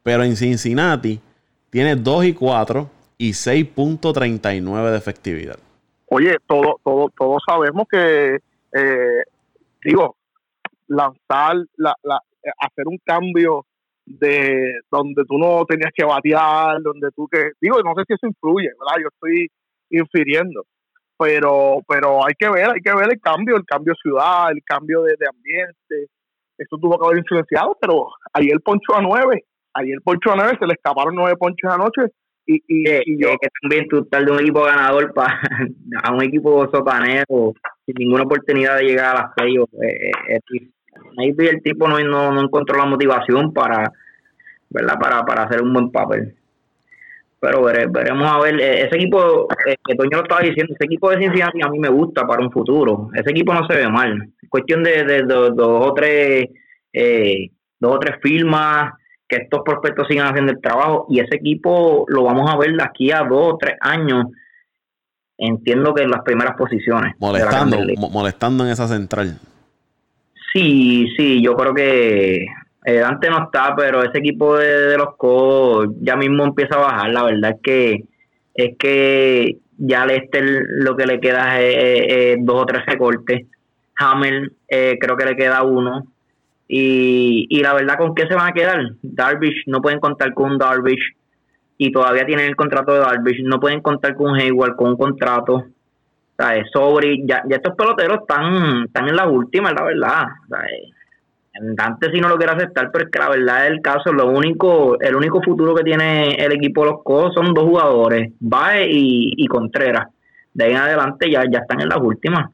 Pero 0.03 0.23
en 0.25 0.37
Cincinnati 0.37 1.21
tiene 1.71 1.97
2 1.97 2.25
y 2.27 2.35
4 2.35 2.89
y 3.19 3.31
6.39 3.33 4.91
de 4.91 4.97
efectividad. 4.97 5.57
Oye, 6.07 6.37
todo, 6.47 6.81
todo, 6.83 7.11
todos 7.17 7.43
sabemos 7.47 7.87
que, 7.91 8.39
eh, 8.73 9.23
digo, 9.85 10.17
lanzar, 10.89 11.57
la, 11.77 11.95
la, 12.03 12.21
hacer 12.61 12.87
un 12.87 12.99
cambio 13.05 13.67
de 14.07 14.81
donde 14.91 15.25
tú 15.25 15.39
no 15.39 15.65
tenías 15.67 15.93
que 15.95 16.05
batear, 16.05 16.83
donde 16.83 17.11
tú 17.15 17.29
que, 17.31 17.51
digo, 17.61 17.81
no 17.83 17.95
sé 17.95 18.03
si 18.09 18.15
eso 18.15 18.27
influye, 18.27 18.69
¿verdad? 18.79 19.03
Yo 19.03 19.09
estoy 19.09 19.49
infiriendo, 19.91 20.65
pero, 21.19 21.79
pero 21.87 22.27
hay 22.27 22.35
que 22.39 22.49
ver, 22.49 22.71
hay 22.71 22.81
que 22.81 22.95
ver 22.95 23.09
el 23.13 23.21
cambio, 23.21 23.57
el 23.57 23.65
cambio 23.65 23.93
de 23.93 24.01
ciudad, 24.03 24.51
el 24.51 24.63
cambio 24.65 25.03
de, 25.03 25.15
de 25.19 25.29
ambiente, 25.29 26.11
eso 26.59 26.77
tuvo 26.81 26.99
que 26.99 27.07
haber 27.07 27.19
influenciado, 27.19 27.77
pero 27.81 28.09
ayer 28.33 28.61
poncho 28.65 28.95
a 28.95 29.01
nueve, 29.03 29.45
ayer 29.75 29.99
poncho 30.03 30.33
a 30.33 30.37
nueve, 30.37 30.57
se 30.59 30.67
le 30.67 30.75
escaparon 30.75 31.15
nueve 31.15 31.37
ponches 31.37 31.71
anoche 31.71 32.03
y, 32.47 32.57
y, 32.67 32.85
y 33.07 33.23
yo, 33.23 33.31
que- 33.41 33.49
también 33.63 33.87
tú 33.89 33.99
estar 34.01 34.25
de 34.25 34.33
un 34.33 34.41
equipo 34.41 34.65
ganador 34.65 35.13
para 35.15 35.41
a 36.03 36.13
un 36.13 36.23
equipo 36.25 36.69
sotanero 36.71 37.55
ninguna 37.97 38.25
oportunidad 38.25 38.77
de 38.79 38.85
llegar 38.85 39.17
a 39.17 39.21
las 39.23 39.35
playoffs. 39.35 39.73
Eh, 39.75 40.11
eh, 40.29 40.39
eh, 40.55 40.69
maybe 41.17 41.49
el 41.49 41.63
tipo 41.63 41.89
no, 41.89 41.99
no, 42.01 42.33
no 42.33 42.41
encontró 42.43 42.79
la 42.79 42.87
motivación 42.87 43.53
para, 43.53 43.93
¿verdad? 44.71 44.99
Para, 45.01 45.25
para 45.25 45.43
hacer 45.45 45.63
un 45.63 45.73
buen 45.73 45.91
papel. 45.91 46.35
Pero 47.41 47.63
vere- 47.63 47.87
veremos 47.91 48.31
a 48.31 48.39
ver. 48.41 48.61
eh, 48.61 48.83
Ese 48.87 48.97
equipo, 48.97 49.49
eh, 49.67 49.77
que 49.85 49.95
Toño 49.95 50.19
lo 50.19 50.23
estaba 50.23 50.43
diciendo, 50.43 50.75
ese 50.75 50.85
equipo 50.85 51.11
de 51.11 51.19
Cincinnati 51.19 51.63
a 51.63 51.69
mí 51.71 51.79
me 51.79 51.89
gusta 51.89 52.27
para 52.27 52.43
un 52.43 52.51
futuro. 52.53 53.09
Ese 53.15 53.31
equipo 53.31 53.55
no 53.55 53.67
se 53.67 53.77
ve 53.77 53.89
mal. 53.89 54.29
Es 54.43 54.49
cuestión 54.51 54.83
de, 54.83 55.05
de 55.05 55.23
dos 55.23 55.87
o 55.87 55.95
tres 55.95 56.49
eh, 56.93 57.49
dos 57.79 57.97
o 57.97 57.99
tres 57.99 58.17
firmas 58.21 58.93
que 59.27 59.37
estos 59.37 59.61
prospectos 59.65 60.07
sigan 60.09 60.27
haciendo 60.27 60.53
el 60.53 60.61
trabajo 60.61 61.07
y 61.09 61.21
ese 61.21 61.37
equipo 61.37 62.05
lo 62.09 62.25
vamos 62.25 62.51
a 62.53 62.59
ver 62.59 62.73
de 62.73 62.83
aquí 62.83 63.11
a 63.13 63.21
dos 63.21 63.55
o 63.55 63.57
tres 63.59 63.77
años 63.81 64.27
entiendo 65.41 65.93
que 65.95 66.03
en 66.03 66.11
las 66.11 66.23
primeras 66.23 66.57
posiciones 66.57 67.15
Molestando, 67.19 67.79
molestando 68.11 68.65
en 68.65 68.71
esa 68.71 68.87
central. 68.89 69.39
sí 70.53 71.09
sí 71.17 71.43
yo 71.43 71.55
creo 71.57 71.75
que 71.75 72.45
eh, 72.85 72.95
Dante 72.95 73.29
no 73.31 73.45
está 73.45 73.75
pero 73.77 74.03
ese 74.03 74.19
equipo 74.19 74.57
de, 74.57 74.67
de 74.89 74.97
los 74.97 75.17
co 75.17 75.85
ya 76.01 76.17
mismo 76.17 76.45
empieza 76.45 76.77
a 76.77 76.81
bajar. 76.81 77.11
La 77.11 77.25
verdad 77.25 77.51
es 77.53 77.61
que 77.63 78.05
es 78.55 78.77
que 78.79 79.59
ya 79.79 80.07
Lester 80.07 80.45
lo 80.69 80.97
que 80.97 81.07
le 81.07 81.21
queda 81.21 81.61
es, 81.61 81.77
es- 81.77 82.07
es 82.39 82.45
dos 82.45 82.63
o 82.63 82.67
tres 82.67 82.85
recortes. 82.87 83.47
Hamel 83.97 84.53
eh, 84.69 84.97
creo 85.01 85.17
que 85.17 85.27
le 85.27 85.37
queda 85.37 85.63
uno. 85.63 86.05
Y, 86.69 87.47
y 87.51 87.61
la 87.63 87.75
verdad 87.75 87.97
con 87.99 88.15
qué 88.15 88.27
se 88.29 88.35
van 88.35 88.49
a 88.49 88.53
quedar 88.53 88.79
Darvish 89.03 89.65
no 89.67 89.81
pueden 89.83 89.99
contar 90.01 90.33
con 90.35 90.53
un 90.53 90.59
Darvish 90.59 91.03
y 91.83 91.91
todavía 91.91 92.27
tienen 92.27 92.45
el 92.45 92.57
contrato 92.57 92.93
de 92.93 92.99
Darvish 92.99 93.43
no 93.43 93.59
pueden 93.59 93.81
contar 93.81 94.15
con 94.15 94.35
Hayward 94.35 94.77
con 94.77 94.91
un 94.91 94.97
contrato 94.99 95.65
¿sabes? 96.37 96.67
Sobri, 96.73 97.27
ya, 97.27 97.43
ya 97.49 97.57
estos 97.57 97.75
peloteros 97.75 98.21
están, 98.21 98.85
están 98.85 99.09
en 99.09 99.17
las 99.17 99.27
últimas, 99.27 99.75
la 99.75 99.85
verdad. 99.85 100.25
¿sabes? 100.49 100.91
Dante 101.75 102.11
si 102.13 102.21
no 102.21 102.29
lo 102.29 102.37
quiere 102.37 102.53
aceptar, 102.53 102.91
pero 102.93 103.05
es 103.05 103.11
que 103.11 103.19
la 103.19 103.29
verdad 103.29 103.67
es 103.67 103.73
el 103.73 103.83
caso, 103.83 104.13
lo 104.13 104.29
único, 104.29 104.99
el 105.01 105.15
único 105.15 105.43
futuro 105.43 105.75
que 105.75 105.83
tiene 105.83 106.35
el 106.35 106.53
equipo 106.53 106.85
de 106.85 106.91
los 106.93 107.03
Cos 107.03 107.35
son 107.35 107.53
dos 107.53 107.65
jugadores, 107.65 108.33
Bae 108.41 108.89
y, 108.91 109.35
y 109.37 109.47
Contreras. 109.47 110.09
De 110.55 110.65
ahí 110.65 110.71
en 110.73 110.79
adelante 110.79 111.31
ya, 111.31 111.45
ya 111.51 111.59
están 111.61 111.81
en 111.81 111.89
las 111.89 111.99
últimas. 112.01 112.51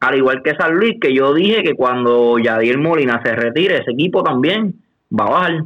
Al 0.00 0.16
igual 0.16 0.42
que 0.42 0.54
San 0.54 0.74
Luis, 0.74 0.96
que 1.00 1.14
yo 1.14 1.32
dije 1.32 1.62
que 1.62 1.74
cuando 1.74 2.38
Yadier 2.38 2.78
Molina 2.78 3.20
se 3.24 3.34
retire, 3.34 3.78
ese 3.78 3.92
equipo 3.92 4.22
también 4.22 4.74
va 5.10 5.24
a 5.24 5.30
bajar. 5.30 5.62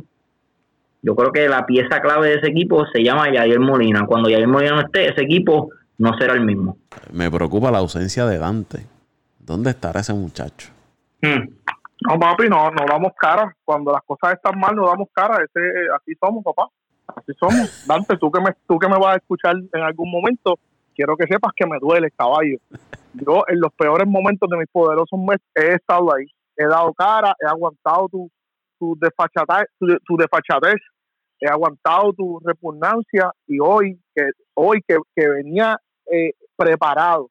Yo 1.03 1.16
creo 1.16 1.32
que 1.32 1.48
la 1.48 1.66
pieza 1.66 2.00
clave 2.00 2.28
de 2.28 2.34
ese 2.36 2.48
equipo 2.48 2.86
se 2.86 3.03
llama 3.03 3.32
Yadier 3.32 3.59
Molina. 3.59 4.07
Cuando 4.07 4.30
Yadier 4.30 4.46
Molina 4.46 4.76
no 4.76 4.80
esté, 4.82 5.09
ese 5.09 5.22
equipo 5.22 5.70
no 5.98 6.16
será 6.16 6.34
el 6.34 6.44
mismo. 6.44 6.78
Me 7.12 7.28
preocupa 7.28 7.72
la 7.72 7.78
ausencia 7.78 8.24
de 8.24 8.38
Dante. 8.38 8.86
¿Dónde 9.40 9.70
estará 9.70 10.00
ese 10.00 10.14
muchacho? 10.14 10.70
Hmm. 11.20 11.48
No, 12.09 12.18
papi, 12.18 12.48
no, 12.48 12.70
no 12.70 12.84
damos 12.88 13.12
cara. 13.18 13.55
Cuando 13.64 13.90
las 13.92 14.03
cosas 14.03 14.34
están 14.34 14.59
mal, 14.59 14.76
no 14.76 14.86
damos 14.86 15.09
cara. 15.12 15.44
Ese, 15.44 15.61
así 15.96 16.14
somos, 16.20 16.44
papá. 16.44 16.68
Así 17.09 17.32
somos. 17.38 17.84
Dante, 17.86 18.16
tú 18.16 18.30
que, 18.30 18.40
me, 18.40 18.53
tú 18.68 18.78
que 18.78 18.88
me 18.88 18.96
vas 18.96 19.14
a 19.14 19.16
escuchar 19.16 19.57
en 19.57 19.82
algún 19.82 20.11
momento, 20.11 20.59
quiero 20.94 21.16
que 21.16 21.26
sepas 21.26 21.53
que 21.57 21.66
me 21.66 21.78
duele, 21.80 22.12
caballo. 22.12 22.59
Yo, 23.14 23.42
en 23.48 23.61
los 23.61 23.72
peores 23.72 24.07
momentos 24.07 24.48
de 24.48 24.57
mis 24.57 24.68
poderosos 24.68 25.18
meses, 25.18 25.44
he 25.55 25.74
estado 25.74 26.14
ahí. 26.14 26.26
He 26.57 26.66
dado 26.66 26.92
cara, 26.94 27.34
he 27.40 27.46
aguantado 27.46 28.09
tu, 28.09 28.30
tu, 28.83 28.97
desfachatez, 29.01 29.68
tu, 29.78 29.87
tu 30.05 30.16
desfachatez, 30.16 30.80
he 31.41 31.47
aguantado 31.49 32.12
tu 32.14 32.41
repugnancia 32.45 33.30
y 33.47 33.59
hoy 33.61 33.97
que 34.14 34.24
hoy 34.55 34.80
que, 34.87 34.97
que 35.14 35.28
venía 35.28 35.78
eh, 36.11 36.33
preparado 36.57 37.30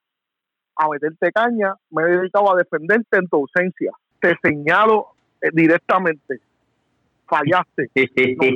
a 0.78 0.88
meterte 0.88 1.30
caña, 1.34 1.74
me 1.90 2.04
he 2.04 2.18
dedicado 2.18 2.54
a 2.54 2.56
defenderte 2.56 3.18
en 3.18 3.28
tu 3.28 3.36
ausencia 3.38 3.92
te 4.22 4.38
señalo 4.42 5.08
eh, 5.42 5.50
directamente. 5.52 6.40
Fallaste. 7.28 7.90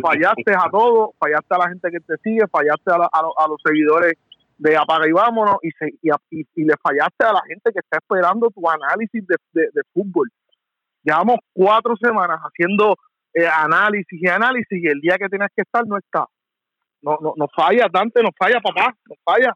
Fallaste 0.02 0.52
a 0.54 0.70
todos, 0.70 1.10
fallaste 1.20 1.56
a 1.56 1.58
la 1.58 1.70
gente 1.70 1.90
que 1.92 2.00
te 2.00 2.16
sigue, 2.24 2.48
fallaste 2.52 2.92
a, 2.94 2.98
la- 3.00 3.10
a 3.12 3.22
lo- 3.22 3.40
a 3.40 3.48
los 3.48 3.58
seguidores 3.66 4.14
de 4.58 4.78
Apaga 4.78 5.08
y 5.08 5.12
Vámonos 5.12 5.58
y, 5.64 5.70
se- 5.72 5.94
y, 6.02 6.10
y- 6.32 6.46
y 6.56 6.64
le 6.64 6.74
fallaste 6.82 7.26
a 7.26 7.34
la 7.34 7.42
gente 7.48 7.72
que 7.74 7.80
está 7.80 7.98
esperando 7.98 8.50
tu 8.52 8.62
análisis 8.70 9.26
de- 9.28 9.70
de 9.74 9.82
fútbol. 9.94 10.30
Llevamos 11.06 11.38
cuatro 11.54 11.96
semanas 12.02 12.40
haciendo 12.42 12.98
eh, 13.32 13.48
análisis 13.48 14.20
y 14.20 14.28
análisis 14.28 14.84
y 14.84 14.88
el 14.88 15.00
día 15.00 15.18
que 15.20 15.30
tienes 15.30 15.50
que 15.56 15.62
estar 15.62 15.86
no 15.86 15.98
está. 15.98 16.26
No, 17.04 17.20
no, 17.22 17.34
no 17.38 17.48
falla, 17.56 17.88
Dante, 17.94 18.24
no 18.24 18.30
falla, 18.36 18.60
papá, 18.60 18.96
no 19.08 19.16
falla. 19.24 19.54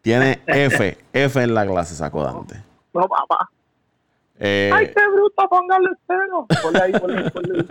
Tiene 0.00 0.40
F, 0.46 0.96
F 1.12 1.42
en 1.42 1.54
la 1.54 1.66
clase, 1.66 1.96
sacó 1.96 2.22
Dante. 2.22 2.62
No, 2.94 3.00
papá. 3.08 3.50
Eh, 4.38 4.70
¡Ay, 4.72 4.92
qué 4.94 5.06
bruto! 5.08 5.48
Póngale 5.48 5.88
cero. 6.06 6.46
Ponle 6.62 6.80
ahí, 6.80 6.92
ponle, 6.92 7.30
ponle, 7.30 7.64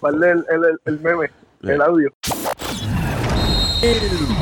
ponle 0.00 0.30
el, 0.30 0.46
el, 0.48 0.64
el, 0.64 0.80
el 0.86 1.00
meme, 1.00 1.30
el 1.62 1.82
audio. 1.82 2.10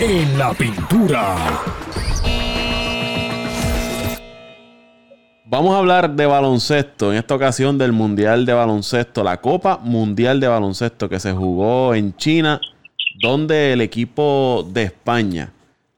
En 0.00 0.38
la 0.38 0.54
pintura. 0.54 1.36
Vamos 5.50 5.74
a 5.74 5.78
hablar 5.78 6.10
de 6.14 6.26
baloncesto, 6.26 7.10
en 7.10 7.18
esta 7.18 7.34
ocasión 7.34 7.76
del 7.76 7.90
Mundial 7.90 8.46
de 8.46 8.52
Baloncesto, 8.52 9.24
la 9.24 9.40
Copa 9.40 9.78
Mundial 9.82 10.38
de 10.38 10.46
Baloncesto 10.46 11.08
que 11.08 11.18
se 11.18 11.32
jugó 11.32 11.92
en 11.92 12.16
China, 12.16 12.60
donde 13.20 13.72
el 13.72 13.80
equipo 13.80 14.64
de 14.72 14.84
España 14.84 15.50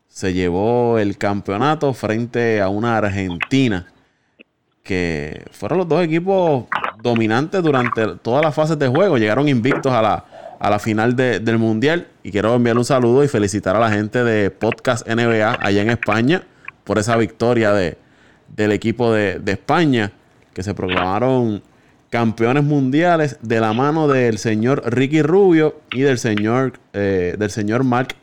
se 0.09 0.32
llevó 0.32 0.98
el 0.98 1.18
campeonato 1.18 1.92
frente 1.92 2.62
a 2.62 2.70
una 2.70 2.96
Argentina, 2.96 3.86
que 4.82 5.44
fueron 5.50 5.78
los 5.80 5.88
dos 5.88 6.03
equipos 6.03 6.64
dominantes 7.03 7.62
durante 7.62 8.07
todas 8.22 8.42
las 8.42 8.55
fases 8.55 8.78
de 8.78 8.88
juego, 8.88 9.18
llegaron 9.18 9.50
invictos 9.50 9.92
a 9.92 10.00
la, 10.00 10.24
a 10.59 10.70
la 10.70 10.78
final 10.78 11.14
de- 11.14 11.40
del 11.40 11.59
Mundial. 11.59 12.09
Y 12.22 12.30
quiero 12.32 12.55
enviar 12.55 12.78
un 12.78 12.86
saludo 12.86 13.22
y 13.22 13.28
felicitar 13.28 13.76
a 13.76 13.80
la 13.80 13.90
gente 13.90 14.24
de 14.24 14.50
Podcast 14.50 15.07
NBA 15.07 15.59
allá 15.61 15.82
en 15.82 15.90
España 15.90 16.42
por 16.84 16.98
esa 16.98 17.16
victoria 17.16 17.72
de, 17.72 17.98
del 18.53 18.72
equipo 18.72 19.12
de, 19.12 19.38
de 19.38 19.53
España, 19.53 20.12
que 20.55 20.62
se 20.62 20.74
proclamaron 20.74 21.62
campeones 22.11 22.62
mundiales 22.62 23.38
de 23.42 23.61
la 23.61 23.72
mano 23.72 24.07
del 24.07 24.38
señor 24.38 24.82
Ricky 24.86 25.22
Rubio 25.22 25.76
y 25.90 26.03
del 26.03 26.18
señor, 26.18 26.74
eh, 26.92 27.34
del 27.38 27.50
señor 27.50 27.84
Mark 27.84 28.14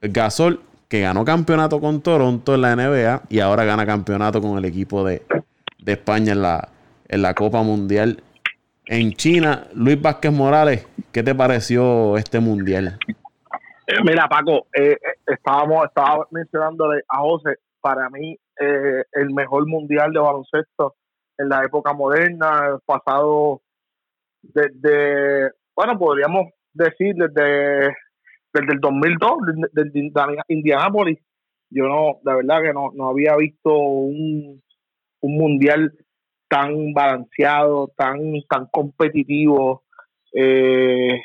Gasol, 0.00 0.60
que 0.88 1.00
ganó 1.00 1.24
campeonato 1.24 1.80
con 1.80 2.00
Toronto 2.00 2.54
en 2.54 2.62
la 2.62 2.74
NBA 2.74 3.22
y 3.28 3.40
ahora 3.40 3.64
gana 3.64 3.86
campeonato 3.86 4.40
con 4.40 4.58
el 4.58 4.64
equipo 4.64 5.04
de, 5.04 5.22
de 5.78 5.92
España 5.92 6.32
en 6.32 6.42
la, 6.42 6.68
en 7.08 7.22
la 7.22 7.34
Copa 7.34 7.62
Mundial 7.62 8.22
en 8.88 9.12
China. 9.12 9.66
Luis 9.74 10.00
Vázquez 10.00 10.32
Morales, 10.32 10.86
¿qué 11.12 11.22
te 11.22 11.34
pareció 11.34 12.16
este 12.16 12.40
mundial? 12.40 12.98
Eh, 13.86 13.94
Mira, 14.04 14.28
Paco, 14.28 14.66
eh, 14.74 14.92
eh, 14.92 14.98
estábamos 15.26 15.84
estaba 15.86 16.26
mencionándole 16.30 17.02
a 17.08 17.18
José, 17.18 17.58
para 17.80 18.10
mí 18.10 18.38
eh, 18.60 19.04
el 19.12 19.30
mejor 19.32 19.66
mundial 19.66 20.12
de 20.12 20.20
baloncesto 20.20 20.96
en 21.36 21.48
la 21.48 21.64
época 21.64 21.92
moderna, 21.92 22.78
pasado 22.84 23.62
desde, 24.42 25.50
bueno, 25.74 25.98
podríamos 25.98 26.52
decir 26.72 27.14
desde, 27.14 27.94
desde 28.52 28.72
el 28.72 28.80
2002, 28.80 29.32
desde, 29.46 29.90
desde 29.90 30.42
Indianápolis. 30.48 31.18
Yo 31.70 31.84
no, 31.86 32.18
la 32.24 32.36
verdad 32.36 32.62
que 32.62 32.72
no, 32.72 32.90
no 32.94 33.10
había 33.10 33.36
visto 33.36 33.76
un, 33.76 34.62
un 35.20 35.36
mundial 35.36 35.92
tan 36.48 36.92
balanceado, 36.94 37.92
tan, 37.96 38.18
tan 38.48 38.66
competitivo. 38.72 39.84
Eh, 40.32 41.20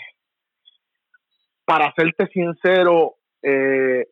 para 1.66 1.94
serte 1.96 2.28
sincero, 2.28 3.16
eh, 3.42 4.06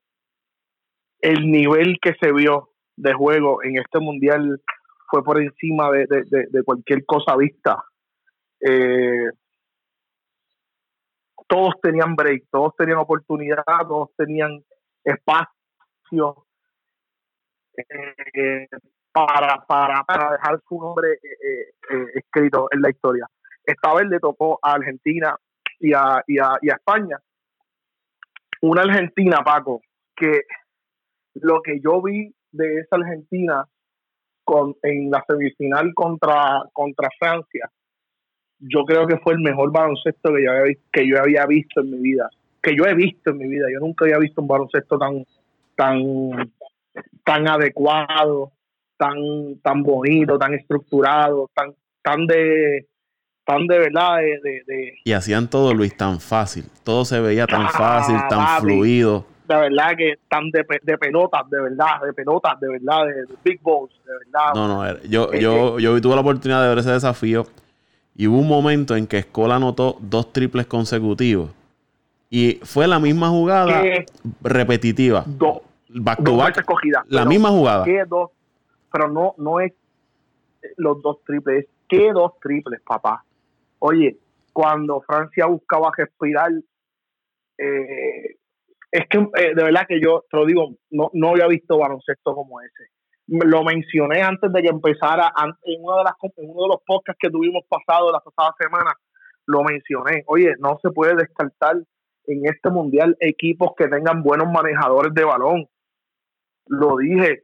el 1.19 1.51
nivel 1.51 1.97
que 2.01 2.13
se 2.19 2.31
vio 2.31 2.70
de 3.01 3.13
juego 3.13 3.63
en 3.63 3.77
este 3.79 3.99
mundial 3.99 4.61
fue 5.09 5.23
por 5.23 5.41
encima 5.41 5.89
de, 5.91 6.05
de- 6.07 6.47
de- 6.51 6.63
cualquier 6.63 7.03
cosa 7.05 7.35
vista. 7.35 7.83
Eh, 8.59 9.25
todos 11.47 11.73
tenían 11.81 12.15
break, 12.15 12.43
todos 12.51 12.75
tenían 12.77 12.99
oportunidad, 12.99 13.63
todos 13.87 14.09
tenían 14.15 14.63
espacio 15.03 16.45
eh, 17.75 18.67
para, 19.11 19.65
para, 19.65 20.03
para 20.03 20.31
dejar 20.33 20.61
su 20.67 20.79
nombre 20.79 21.13
eh, 21.13 21.73
eh, 21.89 22.05
escrito 22.15 22.67
en 22.71 22.81
la 22.81 22.89
historia. 22.91 23.25
Esta 23.65 23.93
vez 23.95 24.07
le 24.07 24.19
tocó 24.19 24.59
a 24.61 24.73
Argentina 24.73 25.35
y 25.79 25.91
a, 25.93 26.23
y 26.27 26.37
a, 26.37 26.57
y 26.61 26.69
a 26.69 26.73
España. 26.75 27.17
Una 28.61 28.83
Argentina, 28.83 29.39
Paco, 29.43 29.81
que 30.15 30.41
lo 31.33 31.61
que 31.61 31.79
yo 31.81 32.01
vi 32.01 32.33
de 32.51 32.79
esa 32.79 32.95
Argentina 32.97 33.65
con, 34.43 34.75
en 34.83 35.09
la 35.11 35.23
semifinal 35.27 35.93
contra, 35.93 36.63
contra 36.73 37.09
Francia, 37.19 37.69
yo 38.59 38.83
creo 38.85 39.07
que 39.07 39.17
fue 39.17 39.33
el 39.33 39.39
mejor 39.39 39.71
baloncesto 39.71 40.33
que 40.33 40.43
yo, 40.43 40.51
había, 40.51 40.75
que 40.91 41.07
yo 41.07 41.19
había 41.19 41.45
visto 41.45 41.81
en 41.81 41.91
mi 41.91 41.97
vida, 41.99 42.29
que 42.61 42.75
yo 42.75 42.85
he 42.85 42.93
visto 42.93 43.31
en 43.31 43.37
mi 43.37 43.47
vida. 43.47 43.67
Yo 43.73 43.79
nunca 43.79 44.05
había 44.05 44.19
visto 44.19 44.41
un 44.41 44.47
baloncesto 44.47 44.97
tan, 44.99 45.25
tan, 45.75 45.99
tan 47.25 47.47
adecuado, 47.47 48.51
tan, 48.97 49.15
tan 49.63 49.81
bonito, 49.81 50.37
tan 50.37 50.53
estructurado, 50.53 51.49
tan, 51.55 51.73
tan 52.03 52.27
de, 52.27 52.87
tan 53.45 53.65
de 53.65 53.79
verdad 53.79 54.17
de, 54.17 54.39
de, 54.43 54.63
de- 54.67 54.93
Y 55.05 55.13
hacían 55.13 55.49
todo, 55.49 55.73
Luis, 55.73 55.95
tan 55.97 56.19
fácil. 56.19 56.65
Todo 56.83 57.03
se 57.05 57.19
veía 57.19 57.47
tan 57.47 57.63
Ah, 57.63 57.69
fácil, 57.75 58.15
tan 58.29 58.45
papi. 58.45 58.61
fluido. 58.61 59.25
De 59.55 59.69
verdad 59.69 59.95
que 59.97 60.15
tan 60.29 60.49
de, 60.51 60.65
de 60.81 60.97
pelotas, 60.97 61.49
de 61.49 61.61
verdad, 61.61 62.01
de 62.05 62.13
pelotas, 62.13 62.59
de 62.59 62.69
verdad, 62.69 63.05
de, 63.05 63.13
de 63.25 63.35
big 63.43 63.61
balls, 63.61 63.91
de 64.05 64.11
verdad. 64.25 64.53
No, 64.53 64.67
no, 64.67 65.01
yo, 65.03 65.31
Eh, 65.33 65.41
yo, 65.41 65.79
yo 65.79 66.01
tuve 66.01 66.15
la 66.15 66.21
oportunidad 66.21 66.61
de 66.63 66.69
ver 66.69 66.77
ese 66.79 66.91
desafío 66.91 67.45
y 68.15 68.27
hubo 68.27 68.39
un 68.39 68.47
momento 68.47 68.95
en 68.95 69.07
que 69.07 69.19
Escola 69.19 69.55
anotó 69.55 69.97
dos 69.99 70.31
triples 70.33 70.65
consecutivos 70.67 71.51
y 72.29 72.59
fue 72.63 72.87
la 72.87 72.99
misma 72.99 73.29
jugada 73.29 73.81
¿Qué? 73.81 74.05
repetitiva. 74.41 75.23
Dos, 75.25 75.61
Back 75.93 76.23
to 76.23 76.37
back, 76.37 76.65
la 77.09 77.25
misma 77.25 77.49
jugada. 77.49 77.83
¿Qué 77.83 78.03
dos? 78.07 78.31
Pero 78.91 79.09
no, 79.09 79.35
no 79.37 79.59
es 79.59 79.73
los 80.77 81.01
dos 81.01 81.17
triples, 81.25 81.65
es 81.65 81.69
¿qué 81.89 82.11
dos 82.13 82.39
triples, 82.39 82.79
papá? 82.81 83.25
Oye, 83.79 84.15
cuando 84.53 85.01
Francia 85.01 85.47
buscaba 85.47 85.91
respirar, 85.97 86.51
eh, 87.57 88.37
es 88.91 89.07
que 89.09 89.17
eh, 89.17 89.55
de 89.55 89.63
verdad 89.63 89.85
que 89.87 90.01
yo 90.01 90.25
te 90.29 90.37
lo 90.37 90.45
digo, 90.45 90.75
no, 90.89 91.09
no 91.13 91.29
había 91.29 91.47
visto 91.47 91.77
baloncesto 91.77 92.35
como 92.35 92.61
ese. 92.61 92.89
Lo 93.27 93.63
mencioné 93.63 94.21
antes 94.21 94.51
de 94.51 94.61
que 94.61 94.67
empezara, 94.67 95.31
en, 95.63 95.81
una 95.81 95.97
de 95.99 96.03
las, 96.03 96.13
en 96.35 96.49
uno 96.49 96.63
de 96.63 96.67
los 96.67 96.81
podcasts 96.85 97.19
que 97.19 97.29
tuvimos 97.29 97.63
pasado 97.69 98.11
la 98.11 98.19
pasada 98.19 98.53
semana, 98.59 98.93
lo 99.45 99.63
mencioné. 99.63 100.23
Oye, 100.27 100.55
no 100.59 100.77
se 100.81 100.91
puede 100.91 101.15
descartar 101.15 101.77
en 102.25 102.45
este 102.45 102.69
mundial 102.69 103.15
equipos 103.19 103.71
que 103.77 103.87
tengan 103.87 104.21
buenos 104.23 104.51
manejadores 104.51 105.13
de 105.13 105.23
balón. 105.23 105.65
Lo 106.67 106.97
dije, 106.97 107.43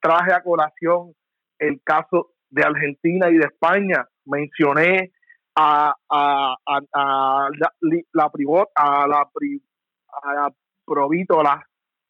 traje 0.00 0.32
a 0.32 0.42
colación 0.42 1.14
el 1.58 1.80
caso 1.84 2.32
de 2.50 2.64
Argentina 2.64 3.30
y 3.30 3.38
de 3.38 3.46
España. 3.46 4.08
Mencioné 4.24 5.12
a, 5.54 5.94
a, 6.10 6.56
a, 6.66 7.48
la, 7.56 7.72
la 8.12 8.30
a 8.74 9.06
la, 9.06 9.30
a 10.22 10.34
la 10.34 10.52
provítola 10.86 11.64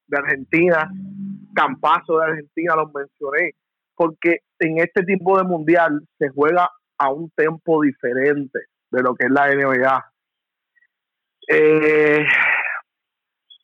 de 0.07 0.19
Argentina, 0.19 0.91
Campazo 1.55 2.19
de 2.19 2.27
Argentina, 2.27 2.75
los 2.77 2.93
mencioné, 2.93 3.53
porque 3.95 4.41
en 4.59 4.79
este 4.79 5.03
tipo 5.05 5.37
de 5.39 5.45
mundial 5.45 6.07
se 6.19 6.29
juega 6.29 6.71
a 6.99 7.11
un 7.13 7.31
tempo 7.31 7.83
diferente 7.83 8.59
de 8.91 9.03
lo 9.03 9.15
que 9.15 9.27
es 9.27 9.33
la 9.33 9.49
NBA. 9.55 10.13
Eh, 11.49 12.25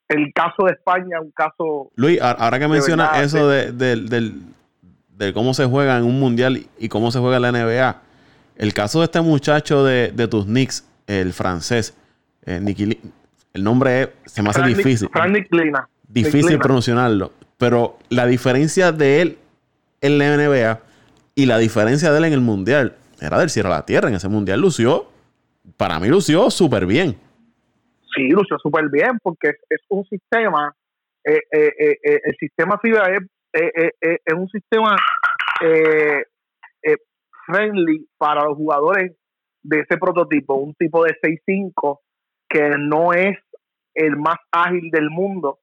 el 0.09 0.31
caso 0.33 0.65
de 0.65 0.73
España, 0.73 1.19
un 1.21 1.31
caso 1.31 1.91
Luis, 1.95 2.19
ahora 2.21 2.59
que 2.59 2.67
mencionas 2.67 3.09
eso 3.23 3.47
de, 3.49 3.71
del- 4.09 4.41
de 5.09 5.33
cómo 5.33 5.53
se 5.53 5.65
juega 5.65 5.97
en 5.97 6.03
un 6.05 6.19
mundial 6.19 6.65
y 6.77 6.89
cómo 6.89 7.11
se 7.11 7.19
juega 7.19 7.37
en 7.37 7.41
la 7.43 7.51
NBA, 7.51 8.01
el 8.57 8.73
caso 8.73 8.99
de 8.99 9.05
este 9.05 9.21
muchacho 9.21 9.83
de, 9.83 10.11
de 10.11 10.27
tus 10.27 10.45
Knicks, 10.45 10.87
el 11.07 11.33
francés, 11.33 11.97
eh, 12.45 12.59
Nicky 12.59 12.99
el 13.53 13.63
nombre 13.63 14.01
es- 14.03 14.09
se 14.25 14.41
me 14.41 14.49
hace 14.49 14.59
Frank 14.59 14.75
difícil. 14.75 15.09
Frank 15.11 15.31
Nicklina. 15.31 15.87
difícil 16.07 16.39
Nicklina. 16.41 16.61
pronunciarlo. 16.61 17.31
Pero 17.57 17.97
la 18.09 18.25
diferencia 18.25 18.91
de 18.91 19.21
él 19.21 19.37
en 20.01 20.17
la 20.17 20.25
NBA 20.35 20.79
y 21.35 21.45
la 21.45 21.57
diferencia 21.57 22.11
de 22.11 22.17
él 22.17 22.25
en 22.25 22.33
el 22.33 22.41
mundial 22.41 22.95
era 23.21 23.39
del 23.39 23.49
cielo 23.49 23.69
a 23.69 23.77
la 23.77 23.85
tierra. 23.85 24.09
En 24.09 24.15
ese 24.15 24.27
mundial 24.27 24.59
lució, 24.59 25.07
para 25.77 25.99
mí 25.99 26.07
lució 26.07 26.49
súper 26.51 26.85
bien. 26.85 27.15
Sí, 28.15 28.27
lució 28.29 28.57
súper 28.59 28.89
bien 28.91 29.17
porque 29.23 29.49
es, 29.49 29.55
es 29.69 29.81
un 29.89 30.03
sistema, 30.05 30.75
eh, 31.23 31.39
eh, 31.51 31.73
eh, 32.03 32.19
el 32.25 32.35
sistema 32.39 32.77
FIBA 32.79 33.05
es, 33.11 33.21
es 34.25 34.33
un 34.35 34.47
sistema 34.49 34.95
eh, 35.63 36.23
eh, 36.83 36.95
friendly 37.45 38.07
para 38.17 38.43
los 38.45 38.55
jugadores 38.57 39.13
de 39.63 39.79
ese 39.79 39.97
prototipo, 39.97 40.55
un 40.55 40.73
tipo 40.75 41.03
de 41.05 41.15
6'5 41.21 42.01
que 42.49 42.71
no 42.77 43.13
es 43.13 43.37
el 43.93 44.17
más 44.17 44.37
ágil 44.51 44.89
del 44.91 45.09
mundo, 45.09 45.59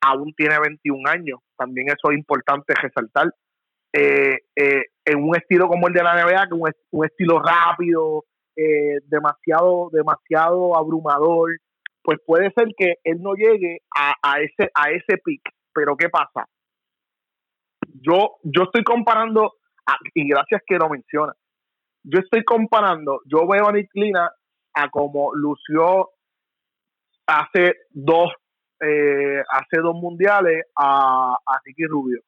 aún 0.00 0.32
tiene 0.34 0.58
21 0.58 1.08
años. 1.08 1.40
También 1.56 1.88
eso 1.88 2.10
es 2.10 2.18
importante 2.18 2.74
resaltar. 2.74 3.32
Eh, 3.92 4.38
eh, 4.56 4.84
en 5.04 5.22
un 5.22 5.36
estilo 5.36 5.68
como 5.68 5.88
el 5.88 5.94
de 5.94 6.02
la 6.02 6.14
NBA, 6.14 6.48
que 6.48 6.54
un, 6.90 7.04
estilo 7.04 7.40
rápido, 7.40 8.24
eh, 8.56 9.00
demasiado, 9.06 9.90
demasiado 9.92 10.76
abrumador, 10.76 11.58
pues 12.02 12.18
puede 12.24 12.50
ser 12.56 12.68
que 12.76 12.94
él 13.04 13.20
no 13.20 13.34
llegue 13.34 13.78
a, 13.96 14.14
a 14.22 14.40
ese, 14.40 14.70
a 14.74 14.90
ese 14.90 15.18
pick. 15.24 15.42
Pero 15.72 15.96
¿qué 15.96 16.08
pasa? 16.08 16.46
Yo, 18.00 18.36
yo 18.42 18.62
estoy 18.64 18.84
comparando, 18.84 19.54
y 20.14 20.28
gracias 20.28 20.62
que 20.66 20.76
lo 20.76 20.88
menciona, 20.88 21.34
yo 22.04 22.20
estoy 22.20 22.44
comparando, 22.44 23.20
yo 23.26 23.46
veo 23.46 23.68
a 23.68 23.72
Nick 23.72 23.90
Lina 23.94 24.30
a 24.74 24.88
como 24.88 25.34
lució 25.34 26.10
hace 27.26 27.74
dos, 27.90 28.32
eh, 28.80 29.42
hace 29.50 29.80
dos 29.80 29.94
mundiales 29.94 30.64
a, 30.76 31.34
a 31.34 31.60
Ricky 31.64 31.86
Rubio. 31.86 32.20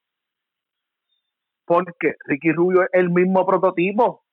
Porque 1.65 2.15
Ricky 2.27 2.53
Rubio 2.53 2.83
es 2.83 2.89
el 2.93 3.11
mismo 3.11 3.47
prototipo. 3.47 4.25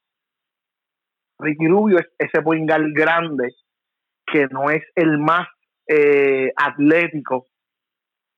Ricky 1.39 1.68
Rubio 1.68 1.99
es 1.99 2.07
ese 2.18 2.41
poingal 2.41 2.91
grande 2.93 3.53
que 4.26 4.47
no 4.47 4.70
es 4.70 4.84
el 4.95 5.18
más 5.18 5.47
eh, 5.88 6.51
atlético, 6.55 7.47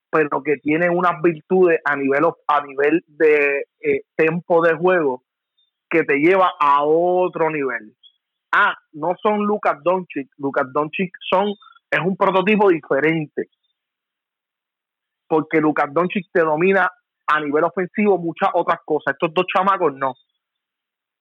pero 0.10 0.42
que 0.44 0.58
tiene 0.58 0.90
unas 0.90 1.22
virtudes 1.22 1.80
a 1.84 1.96
nivel, 1.96 2.26
a 2.48 2.66
nivel 2.66 3.04
de 3.08 3.66
eh, 3.82 4.02
tempo 4.16 4.62
de 4.62 4.76
juego 4.76 5.24
que 5.90 6.04
te 6.04 6.18
lleva 6.18 6.52
a 6.60 6.84
otro 6.84 7.50
nivel. 7.50 7.96
Ah, 8.54 8.76
no 8.94 9.16
son 9.22 9.46
Lucas 9.46 9.78
Doncic, 9.84 10.30
Lucas 10.38 10.68
Doncic 10.74 11.12
son 11.30 11.54
es 11.92 12.00
un 12.00 12.16
prototipo 12.16 12.70
diferente. 12.70 13.50
Porque 15.28 15.60
Lucas 15.60 15.94
Doncic 15.94 16.28
te 16.32 16.42
domina 16.42 16.90
a 17.28 17.40
nivel 17.40 17.64
ofensivo 17.64 18.18
muchas 18.18 18.50
otras 18.54 18.80
cosas. 18.86 19.14
Estos 19.14 19.34
dos 19.34 19.46
chamacos 19.54 19.94
no. 19.94 20.14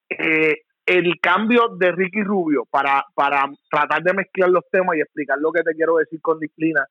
Eh, 0.08 0.62
el 0.86 1.20
cambio 1.20 1.68
de 1.76 1.92
Ricky 1.92 2.22
Rubio 2.22 2.66
para, 2.68 3.04
para 3.14 3.48
tratar 3.70 4.02
de 4.02 4.14
mezclar 4.14 4.50
los 4.50 4.64
temas 4.70 4.96
y 4.96 5.00
explicar 5.00 5.38
lo 5.38 5.52
que 5.52 5.62
te 5.62 5.74
quiero 5.74 5.96
decir 5.96 6.20
con 6.20 6.38
disciplina. 6.40 6.84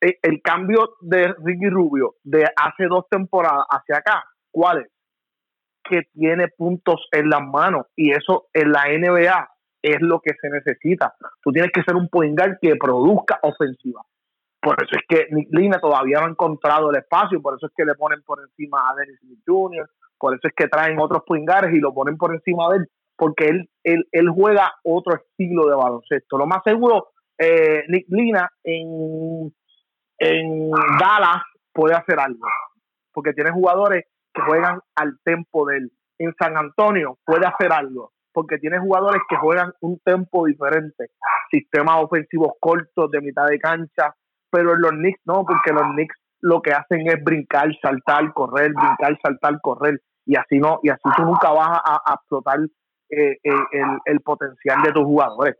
Eh, 0.00 0.18
el 0.22 0.40
cambio 0.42 0.96
de 1.00 1.34
Ricky 1.44 1.68
Rubio 1.68 2.14
de 2.22 2.44
hace 2.44 2.84
dos 2.88 3.06
temporadas 3.10 3.64
hacia 3.68 3.98
acá, 3.98 4.24
¿cuál 4.50 4.82
es? 4.82 4.92
Que 5.82 6.02
tiene 6.14 6.48
puntos 6.48 7.08
en 7.12 7.28
las 7.28 7.42
manos 7.42 7.86
y 7.94 8.12
eso 8.12 8.48
en 8.52 8.72
la 8.72 8.84
NBA 8.88 9.55
es 9.86 10.00
lo 10.00 10.20
que 10.20 10.34
se 10.40 10.50
necesita. 10.50 11.14
Tú 11.42 11.52
tienes 11.52 11.70
que 11.72 11.82
ser 11.82 11.94
un 11.94 12.08
point 12.08 12.38
que 12.60 12.74
produzca 12.76 13.38
ofensiva. 13.42 14.02
Por 14.60 14.74
eso 14.82 14.96
es 14.96 15.04
que 15.08 15.28
Lina 15.50 15.78
todavía 15.78 16.18
no 16.18 16.26
ha 16.26 16.30
encontrado 16.30 16.90
el 16.90 16.96
espacio, 16.96 17.40
por 17.40 17.54
eso 17.54 17.66
es 17.66 17.72
que 17.76 17.84
le 17.84 17.94
ponen 17.94 18.22
por 18.22 18.40
encima 18.40 18.90
a 18.90 18.94
Dennis 18.96 19.20
Smith 19.20 19.40
Jr., 19.46 19.88
por 20.18 20.34
eso 20.34 20.48
es 20.48 20.54
que 20.56 20.66
traen 20.66 20.98
otros 20.98 21.22
point 21.26 21.48
y 21.72 21.78
lo 21.78 21.94
ponen 21.94 22.16
por 22.16 22.34
encima 22.34 22.70
de 22.70 22.78
él, 22.78 22.88
porque 23.16 23.46
él, 23.48 23.70
él, 23.84 24.08
él 24.10 24.30
juega 24.30 24.72
otro 24.82 25.14
estilo 25.14 25.66
de 25.68 25.76
baloncesto. 25.76 26.38
Lo 26.38 26.46
más 26.46 26.62
seguro, 26.64 27.10
eh, 27.38 27.84
Nick 27.88 28.06
Lina 28.08 28.50
en, 28.64 29.54
en 30.18 30.70
Dallas 30.70 31.42
puede 31.72 31.94
hacer 31.94 32.18
algo, 32.18 32.48
porque 33.12 33.34
tiene 33.34 33.52
jugadores 33.52 34.06
que 34.32 34.42
juegan 34.42 34.80
al 34.96 35.18
tempo 35.22 35.66
de 35.66 35.76
él. 35.76 35.92
En 36.18 36.34
San 36.40 36.56
Antonio 36.56 37.18
puede 37.24 37.46
hacer 37.46 37.72
algo 37.72 38.15
porque 38.36 38.58
tiene 38.58 38.78
jugadores 38.78 39.22
que 39.30 39.36
juegan 39.36 39.72
un 39.80 39.98
tempo 40.00 40.44
diferente, 40.44 41.06
sistemas 41.50 42.04
ofensivos 42.04 42.52
cortos 42.60 43.10
de 43.10 43.22
mitad 43.22 43.46
de 43.46 43.58
cancha, 43.58 44.14
pero 44.50 44.74
en 44.74 44.82
los 44.82 44.90
Knicks 44.90 45.22
no, 45.24 45.42
porque 45.46 45.72
los 45.72 45.94
Knicks 45.94 46.14
lo 46.42 46.60
que 46.60 46.72
hacen 46.72 47.08
es 47.08 47.24
brincar, 47.24 47.70
saltar, 47.80 48.30
correr, 48.34 48.74
brincar, 48.74 49.18
saltar, 49.22 49.58
correr, 49.62 50.02
y 50.26 50.36
así 50.36 50.58
no, 50.58 50.80
y 50.82 50.90
así 50.90 51.00
tú 51.16 51.22
nunca 51.22 51.50
vas 51.50 51.80
a, 51.82 52.12
explotar 52.12 52.58
eh, 53.08 53.38
eh, 53.42 53.98
el, 54.04 54.20
potencial 54.20 54.82
de 54.82 54.92
tus 54.92 55.04
jugadores. 55.04 55.56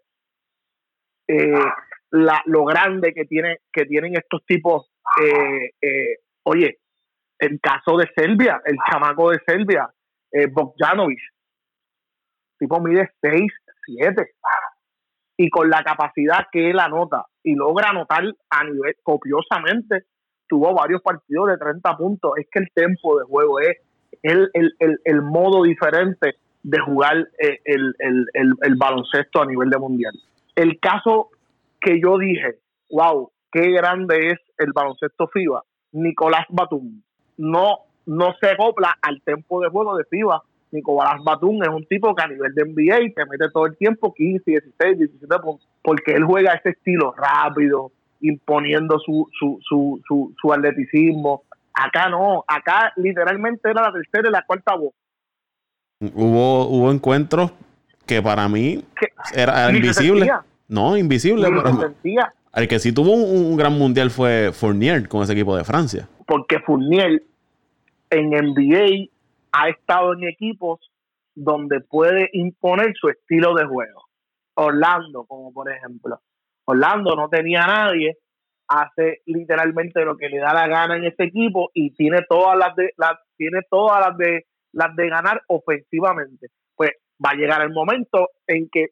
Eh, 1.28 1.64
lo 2.10 2.64
grande 2.66 3.14
que 3.14 3.24
tiene 3.24 3.60
que 3.72 3.86
tienen 3.86 4.18
estos 4.18 4.44
tipos, 4.44 4.92
oye, 6.42 6.76
el 7.38 7.58
caso 7.58 7.96
de 7.96 8.06
Serbia, 8.14 8.60
el 8.66 8.76
chamaco 8.90 9.30
de 9.30 9.40
Serbia, 9.46 9.88
Bogdanovic, 10.52 11.20
tipo 12.58 12.80
mide 12.80 13.10
6, 13.20 13.52
7. 13.84 14.30
Y 15.38 15.50
con 15.50 15.68
la 15.68 15.82
capacidad 15.82 16.46
que 16.50 16.70
él 16.70 16.80
anota 16.80 17.26
y 17.42 17.54
logra 17.54 17.90
anotar 17.90 18.24
a 18.50 18.64
nivel 18.64 18.94
copiosamente, 19.02 20.04
tuvo 20.48 20.74
varios 20.74 21.02
partidos 21.02 21.48
de 21.48 21.58
30 21.58 21.96
puntos. 21.96 22.32
Es 22.38 22.46
que 22.50 22.60
el 22.60 22.70
tempo 22.74 23.18
de 23.18 23.24
juego 23.24 23.60
es 23.60 23.76
el, 24.22 24.50
el, 25.04 25.22
modo 25.22 25.62
diferente 25.62 26.36
de 26.62 26.78
jugar 26.80 27.28
eh, 27.38 27.60
el, 27.64 27.94
el, 27.98 28.74
baloncesto 28.76 29.42
a 29.42 29.46
nivel 29.46 29.70
de 29.70 29.78
mundial. 29.78 30.14
El 30.54 30.80
caso 30.80 31.30
que 31.80 32.00
yo 32.00 32.18
dije, 32.18 32.58
wow, 32.90 33.30
qué 33.52 33.70
grande 33.70 34.30
es 34.30 34.38
el 34.58 34.72
baloncesto 34.72 35.28
FIBA, 35.28 35.62
Nicolás 35.92 36.46
Batum, 36.48 37.02
no, 37.36 37.78
no 38.06 38.34
se 38.40 38.50
acopla 38.50 38.96
al 39.02 39.22
tempo 39.22 39.60
de 39.60 39.68
juego 39.68 39.96
de 39.96 40.04
FIBA 40.04 40.42
Nicolás 40.70 41.22
Batum 41.24 41.62
es 41.62 41.68
un 41.68 41.86
tipo 41.86 42.14
que 42.14 42.24
a 42.24 42.28
nivel 42.28 42.54
de 42.54 42.64
NBA 42.64 43.14
te 43.14 43.26
mete 43.30 43.50
todo 43.52 43.66
el 43.66 43.76
tiempo 43.76 44.12
15, 44.12 44.42
16, 44.50 44.98
17 44.98 45.38
puntos, 45.38 45.68
porque 45.82 46.12
él 46.12 46.24
juega 46.24 46.54
ese 46.54 46.70
estilo 46.70 47.14
rápido, 47.16 47.92
imponiendo 48.20 48.98
su, 48.98 49.28
su, 49.38 49.58
su, 49.62 50.00
su, 50.06 50.34
su 50.40 50.52
atleticismo. 50.52 51.42
Acá 51.72 52.08
no, 52.08 52.44
acá 52.46 52.92
literalmente 52.96 53.70
era 53.70 53.82
la 53.82 53.92
tercera 53.92 54.28
y 54.28 54.32
la 54.32 54.42
cuarta 54.42 54.74
voz. 54.74 54.92
Hubo, 56.00 56.68
hubo 56.68 56.90
encuentros 56.90 57.52
que 58.06 58.22
para 58.22 58.48
mí 58.48 58.84
era, 59.34 59.70
invisible. 59.70 60.30
No, 60.68 60.96
invisible. 60.96 61.48
el 62.54 62.68
que 62.68 62.78
sí 62.78 62.92
tuvo 62.92 63.12
un, 63.12 63.56
gran 63.56 63.72
mundial 63.78 64.10
fue 64.10 64.50
Fournier 64.52 65.08
con 65.08 65.22
ese 65.22 65.32
equipo 65.32 65.56
de 65.56 65.64
Francia. 65.64 66.08
Porque 66.26 66.58
Fournier 66.60 67.22
en 68.10 68.30
NBA 68.30 69.08
ha 69.56 69.68
estado 69.70 70.12
en 70.12 70.24
equipos 70.24 70.80
donde 71.34 71.80
puede 71.80 72.28
imponer 72.32 72.94
su 72.94 73.08
estilo 73.08 73.54
de 73.54 73.64
juego. 73.64 74.04
Orlando, 74.54 75.24
como 75.24 75.52
por 75.52 75.70
ejemplo. 75.70 76.20
Orlando 76.66 77.14
no 77.14 77.28
tenía 77.28 77.64
a 77.64 77.66
nadie, 77.66 78.16
hace 78.68 79.22
literalmente 79.26 80.04
lo 80.04 80.16
que 80.16 80.28
le 80.28 80.38
da 80.38 80.52
la 80.52 80.66
gana 80.66 80.96
en 80.96 81.04
este 81.04 81.24
equipo 81.24 81.70
y 81.72 81.94
tiene 81.94 82.22
todas 82.28 82.56
las 82.58 82.74
de 82.74 82.90
las 82.96 83.18
tiene 83.36 83.60
todas 83.70 84.00
las 84.00 84.16
de 84.16 84.46
las 84.72 84.94
de 84.96 85.08
ganar 85.08 85.42
ofensivamente. 85.48 86.48
Pues 86.74 86.90
va 87.24 87.30
a 87.30 87.36
llegar 87.36 87.62
el 87.62 87.72
momento 87.72 88.30
en 88.46 88.68
que 88.70 88.88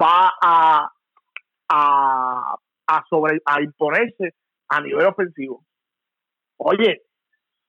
va 0.00 0.32
a 0.42 0.90
a, 1.68 2.54
a 2.86 3.04
sobre 3.08 3.40
a 3.44 3.62
imponerse 3.62 4.34
a 4.68 4.80
nivel 4.80 5.06
ofensivo. 5.06 5.64
Oye, 6.58 7.02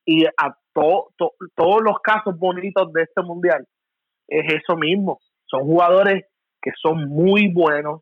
y 0.06 0.26
a 0.26 0.56
todos 0.74 1.82
los 1.84 2.00
casos 2.04 2.38
bonitos 2.38 2.92
de 2.94 3.04
este 3.04 3.22
mundial 3.22 3.66
es 4.28 4.54
eso 4.54 4.78
mismo. 4.78 5.20
Son 5.46 5.62
jugadores 5.62 6.26
que 6.62 6.72
son 6.82 7.10
muy 7.10 7.52
buenos, 7.52 8.02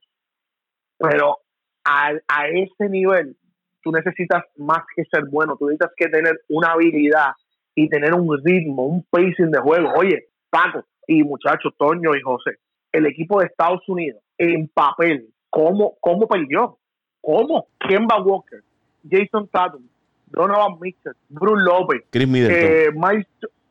pero 0.98 1.38
a, 1.84 2.12
a 2.28 2.48
ese 2.48 2.90
nivel 2.90 3.36
tú 3.82 3.92
necesitas 3.92 4.44
más 4.58 4.84
que 4.96 5.04
ser 5.06 5.24
bueno, 5.30 5.56
tú 5.58 5.66
necesitas 5.66 5.92
que 5.96 6.08
tener 6.10 6.40
una 6.50 6.74
habilidad 6.74 7.32
y 7.76 7.88
tener 7.90 8.14
un 8.14 8.38
ritmo, 8.44 8.86
un 8.86 9.06
pacing 9.10 9.52
de 9.52 9.60
juego. 9.60 9.94
Oye, 9.98 10.28
Paco 10.50 10.86
y 11.08 11.24
muchachos, 11.24 11.74
Toño 11.78 12.16
y 12.16 12.22
José, 12.22 12.58
el 12.92 13.06
equipo 13.06 13.40
de 13.40 13.48
Estados 13.48 13.88
Unidos 13.88 14.22
en 14.38 14.68
papel, 14.68 15.30
¿cómo, 15.50 15.96
cómo 16.00 16.28
perdió? 16.28 16.78
¿Cómo? 17.22 17.68
Kemba 17.80 18.22
Walker, 18.22 18.62
Jason 19.10 19.48
Tatum, 19.50 19.88
Donovan 20.32 20.80
Mitchell, 20.80 21.14
Bruce 21.30 21.64
López, 21.64 22.04
Chris 22.12 22.28
Middleton, 22.28 22.72
eh, 22.72 22.90
Mike, 22.94 23.30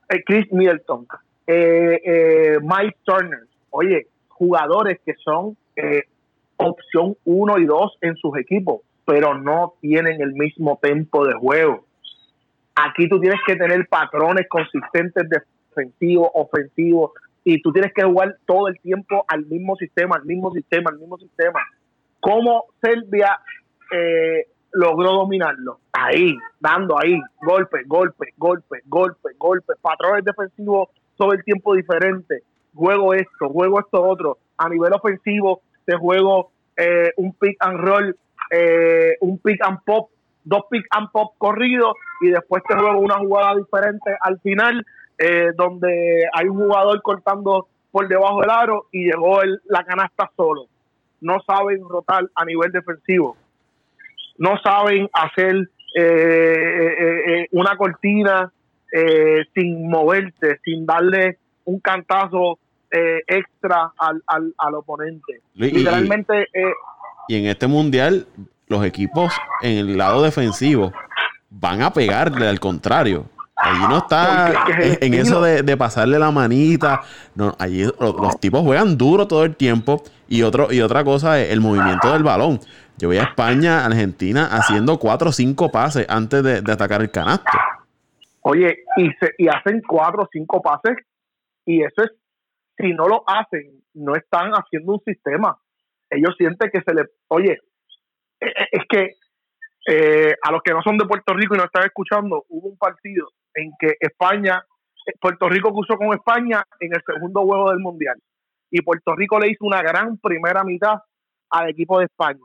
eh, 0.09 0.23
Chris 0.27 0.53
Middleton 0.53 1.07
eh, 1.47 2.59
Mike 2.61 2.97
Turner. 3.05 3.41
Oye, 3.71 4.07
jugadores 4.29 4.99
que 5.05 5.15
son 5.25 5.57
opción 6.57 7.17
1 7.25 7.59
y 7.59 7.65
2 7.67 7.99
en 8.03 8.17
sus 8.17 8.37
equipos, 8.39 8.81
pero 9.05 9.39
no 9.39 9.75
tienen 9.81 10.21
el 10.21 10.33
mismo 10.33 10.79
tempo 10.83 11.25
de 11.27 11.35
juego. 11.35 11.85
Aquí 12.75 13.09
tú 13.09 13.21
tienes 13.21 13.41
que 13.47 13.57
tener 13.57 13.87
patrones 13.89 14.47
consistentes 14.49 15.25
defensivos, 15.29 16.31
ofensivos, 16.35 17.13
y 17.45 17.63
tú 17.63 17.73
tienes 17.73 17.93
que 17.95 18.03
jugar 18.03 18.37
todo 18.47 18.69
el 18.69 18.79
tiempo 18.81 19.25
al 19.29 19.47
mismo 19.47 19.77
sistema, 19.77 20.17
al 20.17 20.25
mismo 20.25 20.53
sistema, 20.53 20.91
al 20.91 20.99
mismo 20.99 21.19
sistema. 21.19 21.61
¿Cómo 22.21 22.67
Serbia 22.83 23.39
eh, 23.91 24.47
logró 24.73 25.13
dominarlo. 25.13 25.79
Ahí, 25.93 26.37
dando 26.61 26.99
ahí, 26.99 27.21
golpe, 27.43 27.83
golpe, 27.87 28.33
golpe, 28.37 28.81
golpe, 28.87 29.31
golpe, 29.39 29.75
patrones 29.81 30.25
defensivos 30.25 30.89
todo 31.17 31.33
el 31.33 31.43
tiempo 31.45 31.75
diferente. 31.75 32.43
juego 32.75 33.13
esto, 33.15 33.49
juego 33.49 33.81
esto 33.81 34.03
otro. 34.03 34.39
A 34.57 34.69
nivel 34.69 34.93
ofensivo, 34.93 35.63
te 35.85 35.97
juego 35.97 36.51
eh, 36.77 37.13
un 37.17 37.33
pick 37.33 37.57
and 37.61 37.79
roll, 37.81 38.17
eh, 38.51 39.17
un 39.21 39.39
pick 39.39 39.61
and 39.63 39.79
pop, 39.85 40.11
dos 40.45 40.63
pick 40.71 40.87
and 40.91 41.11
pop 41.11 41.35
corridos 41.39 41.93
y 42.21 42.31
después 42.31 42.63
te 42.69 42.75
juego 42.75 43.01
una 43.01 43.19
jugada 43.19 43.57
diferente 43.57 44.17
al 44.21 44.39
final, 44.41 44.87
eh, 45.19 45.51
donde 45.57 46.25
hay 46.33 46.47
un 46.49 46.57
jugador 46.57 47.03
cortando 47.03 47.67
por 47.91 48.07
debajo 48.07 48.41
del 48.41 48.51
aro 48.51 48.87
y 48.93 49.07
llegó 49.07 49.43
el, 49.43 49.61
la 49.67 49.83
canasta 49.85 50.31
solo. 50.37 50.67
No 51.21 51.41
saben 51.41 51.81
rotar 51.89 52.29
a 52.35 52.45
nivel 52.45 52.71
defensivo. 52.71 53.37
No 54.39 54.57
saben 54.63 55.09
hacer 55.13 55.69
una 57.53 57.77
cortina 57.77 58.53
sin 59.55 59.89
moverte, 59.89 60.59
sin 60.65 60.87
darle 60.87 61.39
un 61.65 61.81
cantazo 61.81 62.59
eh, 62.91 63.21
extra 63.27 63.93
al, 63.99 64.23
al, 64.27 64.55
al 64.57 64.75
oponente. 64.75 65.41
Y- 65.55 65.71
Literalmente, 65.71 66.43
eh, 66.55 66.73
Y 67.29 67.37
en 67.37 67.47
este 67.47 67.67
mundial, 67.67 68.27
los 68.69 68.85
equipos 68.87 69.35
en 69.63 69.77
el 69.79 69.99
lado 69.99 70.23
defensivo 70.23 70.93
van 71.51 71.83
a 71.83 71.93
pegarle 71.93 72.49
al 72.49 72.59
contrario. 72.61 73.27
Allí 73.61 73.81
no 73.89 73.99
está 73.99 74.55
en, 75.01 75.15
eso 75.15 75.43
de, 75.43 75.63
de 75.63 75.77
pasarle 75.77 76.19
la 76.19 76.31
manita. 76.31 77.01
No, 77.35 77.57
allí 77.59 77.85
lo- 77.85 78.13
los, 78.21 78.39
tipos 78.39 78.63
juegan 78.63 78.97
duro 78.97 79.27
todo 79.27 79.45
el 79.45 79.57
tiempo. 79.57 80.03
Y, 80.29 80.43
otro, 80.43 80.73
y 80.73 80.81
otra 80.81 81.03
cosa 81.05 81.41
es 81.41 81.51
el 81.51 81.61
movimiento 81.61 82.13
del 82.13 82.23
balón. 82.23 82.61
Yo 82.99 83.09
voy 83.09 83.19
a 83.19 83.25
España, 83.25 83.85
Argentina, 83.85 84.49
haciendo 84.51 84.99
cuatro 84.99 85.31
o 85.31 85.33
cinco 85.33 85.71
pases 85.71 86.07
antes 86.09 86.43
de, 86.43 86.61
de 86.63 86.73
atacar 86.73 87.01
el 87.01 87.11
canasto. 87.11 87.51
oye, 88.43 88.85
y, 88.97 89.09
se, 89.21 89.33
y 89.39 89.49
hacen 89.49 89.83
cuatro 89.87 90.23
o 90.23 90.29
cinco 90.33 90.61
pases 90.63 90.97
y 91.65 91.83
eso 91.83 92.03
es, 92.03 92.11
si 92.77 92.93
no 92.93 93.09
lo 93.09 93.25
hacen, 93.29 93.83
no 93.95 94.15
están 94.15 94.53
haciendo 94.53 94.93
un 94.95 95.01
sistema. 95.05 95.57
Ellos 96.11 96.35
sienten 96.39 96.71
que 96.71 96.81
se 96.81 96.95
le, 96.95 97.05
oye, 97.29 97.53
eh, 98.41 98.47
eh, 98.47 98.67
es 98.73 98.83
que 98.89 99.15
eh, 99.89 100.35
a 100.43 100.53
los 100.53 100.63
que 100.63 100.73
no 100.73 100.83
son 100.83 100.97
de 100.99 101.07
Puerto 101.07 101.35
Rico 101.35 101.55
y 101.55 101.59
no 101.59 101.65
están 101.65 101.85
escuchando, 101.85 102.45
hubo 102.49 102.69
un 102.69 102.79
partido 102.79 103.29
en 103.59 103.73
que 103.79 103.95
España, 104.01 104.63
eh, 105.07 105.13
Puerto 105.21 105.49
Rico 105.49 105.73
cruzó 105.73 105.97
con 105.97 106.13
España 106.15 106.63
en 106.81 106.95
el 106.95 107.03
segundo 107.05 107.43
juego 107.43 107.71
del 107.71 107.81
Mundial 107.81 108.17
y 108.71 108.83
Puerto 108.83 109.15
Rico 109.15 109.39
le 109.39 109.51
hizo 109.51 109.65
una 109.65 109.83
gran 109.83 110.19
primera 110.19 110.63
mitad 110.65 110.99
al 111.51 111.71
equipo 111.71 111.99
de 111.99 112.07
España. 112.07 112.39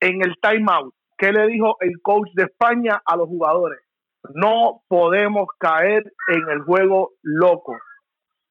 En 0.00 0.22
el 0.22 0.34
timeout, 0.40 0.94
¿qué 1.16 1.32
le 1.32 1.46
dijo 1.48 1.76
el 1.80 2.00
coach 2.02 2.28
de 2.34 2.44
España 2.44 3.02
a 3.04 3.16
los 3.16 3.28
jugadores? 3.28 3.80
No 4.34 4.82
podemos 4.88 5.46
caer 5.58 6.04
en 6.28 6.48
el 6.48 6.62
juego 6.62 7.12
loco. 7.22 7.76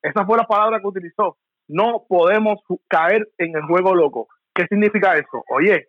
Esa 0.01 0.25
fue 0.25 0.37
la 0.37 0.45
palabra 0.45 0.79
que 0.79 0.87
utilizó. 0.87 1.37
No 1.67 2.05
podemos 2.07 2.59
caer 2.87 3.27
en 3.37 3.55
el 3.55 3.63
juego 3.63 3.93
loco. 3.93 4.27
¿Qué 4.53 4.65
significa 4.69 5.15
eso? 5.15 5.43
Oye, 5.49 5.87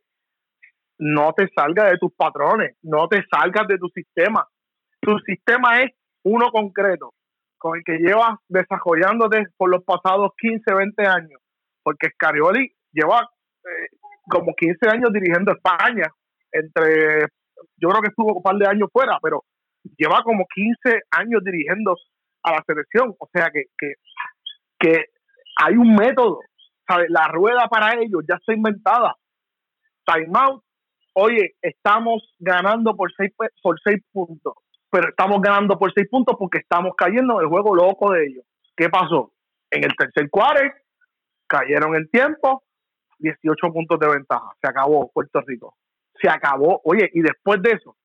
no 0.99 1.33
te 1.33 1.49
salgas 1.55 1.93
de 1.93 1.99
tus 1.99 2.13
patrones, 2.15 2.77
no 2.83 3.09
te 3.09 3.23
salgas 3.31 3.69
de 3.69 3.79
tu 3.79 3.89
sistema. 3.89 4.47
Tu 5.09 5.19
sistema 5.21 5.81
es 5.81 5.91
uno 6.25 6.51
concreto, 6.51 7.15
con 7.57 7.79
el 7.79 7.83
que 7.83 7.97
llevas 7.97 8.37
desarrollándote 8.49 9.45
por 9.57 9.71
los 9.71 9.83
pasados 9.85 10.33
15, 10.39 10.75
20 10.75 11.07
años. 11.07 11.41
Porque 11.83 12.11
Scarioli 12.11 12.71
lleva 12.93 13.27
eh, 13.65 13.89
como 14.29 14.53
15 14.55 14.77
años 14.93 15.11
dirigiendo 15.13 15.53
España, 15.53 16.07
entre, 16.53 17.21
yo 17.77 17.89
creo 17.89 18.03
que 18.03 18.09
estuvo 18.09 18.35
un 18.37 18.43
par 18.43 18.57
de 18.57 18.67
años 18.69 18.91
fuera, 18.93 19.19
pero 19.23 19.45
lleva 19.97 20.23
como 20.23 20.45
15 20.55 21.01
años 21.13 21.43
dirigiendo 21.43 21.97
a 22.43 22.53
la 22.53 22.63
selección. 22.67 23.15
O 23.19 23.29
sea 23.33 23.49
que, 23.51 23.65
que, 23.79 23.95
que 24.79 25.05
hay 25.65 25.75
un 25.77 25.95
método. 25.95 26.41
¿sabes? 26.87 27.07
La 27.09 27.29
rueda 27.29 27.67
para 27.69 27.95
ellos 27.95 28.23
ya 28.29 28.35
está 28.37 28.53
inventada. 28.53 29.15
Timeout. 30.05 30.63
Oye, 31.15 31.55
estamos 31.63 32.35
ganando 32.39 32.95
por 32.95 33.11
seis, 33.17 33.33
pe- 33.39 33.49
por 33.63 33.81
seis 33.83 34.03
puntos. 34.13 34.53
Pero 34.91 35.09
estamos 35.09 35.41
ganando 35.43 35.79
por 35.79 35.93
seis 35.93 36.09
puntos 36.09 36.37
porque 36.39 36.59
estamos 36.59 36.95
cayendo 36.97 37.35
en 37.35 37.41
el 37.41 37.49
juego 37.49 37.75
loco 37.75 38.13
de 38.13 38.27
ellos. 38.27 38.45
¿Qué 38.77 38.89
pasó? 38.89 39.33
En 39.71 39.85
el 39.85 39.95
tercer 39.97 40.31
cuarto 40.31 40.63
cayeron 41.47 41.97
el 41.97 42.09
tiempo, 42.11 42.63
18 43.19 43.73
puntos 43.73 43.99
de 43.99 44.09
ventaja. 44.09 44.53
Se 44.61 44.69
acabó 44.69 45.11
Puerto 45.11 45.41
Rico. 45.47 45.75
Se 46.21 46.29
acabó. 46.29 46.81
Oye, 46.85 47.11
y 47.13 47.21
después 47.21 47.61
de 47.63 47.73
eso, 47.73 47.97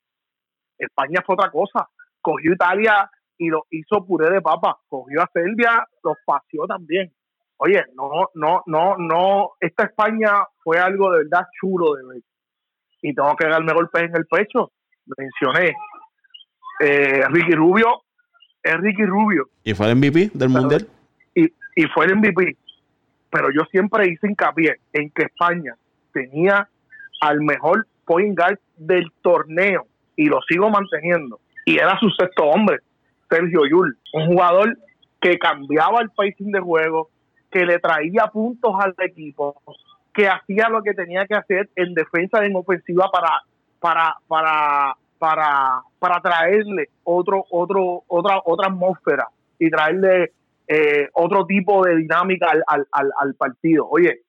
España 0.78 1.22
fue 1.26 1.36
otra 1.36 1.52
cosa. 1.52 1.90
Cogió 2.22 2.54
Italia 2.54 3.10
y 3.38 3.50
lo 3.50 3.66
hizo 3.70 4.06
puré 4.06 4.30
de 4.32 4.42
papa. 4.42 4.80
Cogió 4.88 5.22
a 5.22 5.30
Serbia, 5.32 5.86
los 6.04 6.18
paseó 6.26 6.66
también. 6.68 7.14
Oye, 7.58 7.84
no, 7.96 8.30
no, 8.34 8.64
no, 8.66 8.98
no. 8.98 9.52
Esta 9.60 9.86
España 9.86 10.46
fue 10.64 10.80
algo 10.80 11.12
de 11.12 11.20
verdad 11.20 11.48
chulo 11.60 11.96
de 11.96 12.06
ver. 12.06 12.22
Y 13.02 13.14
tengo 13.14 13.36
que 13.36 13.48
darme 13.48 13.74
golpes 13.74 14.04
en 14.04 14.16
el 14.16 14.26
pecho. 14.26 14.72
Mencioné. 15.18 15.76
Eh, 16.80 17.22
Ricky 17.30 17.54
Rubio 17.54 18.04
es 18.64 18.78
Ricky 18.78 19.04
Rubio 19.04 19.50
Y 19.64 19.74
fue 19.74 19.90
el 19.92 19.96
MVP 19.98 20.32
del 20.34 20.50
mundial. 20.50 20.88
y, 21.36 21.46
y 21.76 21.86
fue 21.94 22.06
el 22.06 22.16
MVP. 22.18 22.58
Pero 23.30 23.50
yo 23.52 23.62
siempre 23.72 24.08
hice 24.10 24.28
hincapié 24.28 24.76
en 24.94 25.10
que 25.12 25.24
España 25.24 25.76
tenía 26.14 26.68
al 27.22 27.42
mejor 27.42 27.88
point 28.06 28.38
guard 28.38 28.60
del 28.78 29.12
torneo 29.22 29.88
y 30.16 30.26
lo 30.26 30.40
sigo 30.48 30.70
manteniendo. 30.70 31.40
Y 31.66 31.78
era 31.78 31.98
su 32.00 32.10
sexto 32.12 32.44
hombre, 32.44 32.78
Sergio 33.30 33.62
Yul, 33.66 33.98
un 34.14 34.28
jugador 34.28 34.78
que 35.22 35.40
cambiaba 35.40 36.02
el 36.02 36.10
pacing 36.12 36.52
de 36.52 36.60
juego, 36.60 37.10
que 37.50 37.66
le 37.66 37.80
traía 37.80 38.28
puntos 38.28 38.74
al 38.80 38.94
equipo, 39.00 39.56
que 40.14 40.28
hacía 40.28 40.70
lo 40.70 40.84
que 40.84 40.94
tenía 40.94 41.26
que 41.26 41.36
hacer 41.36 41.70
en 41.76 41.94
defensa 41.94 42.44
y 42.44 42.48
en 42.48 42.56
ofensiva 42.56 43.10
para 43.12 43.42
para 43.80 44.16
para 44.28 44.96
para 45.24 45.82
para 46.00 46.20
traerle 46.20 46.90
otro 47.06 47.46
otro 47.50 48.04
otra 48.08 48.42
otra 48.44 48.68
atmósfera 48.68 49.30
y 49.58 49.70
traerle 49.70 50.34
eh, 50.68 51.08
otro 51.14 51.46
tipo 51.46 51.82
de 51.86 51.96
dinámica 51.96 52.48
al, 52.52 52.86
al, 52.92 53.10
al, 53.18 53.34
partido. 53.36 53.88
Oye, 53.90 54.24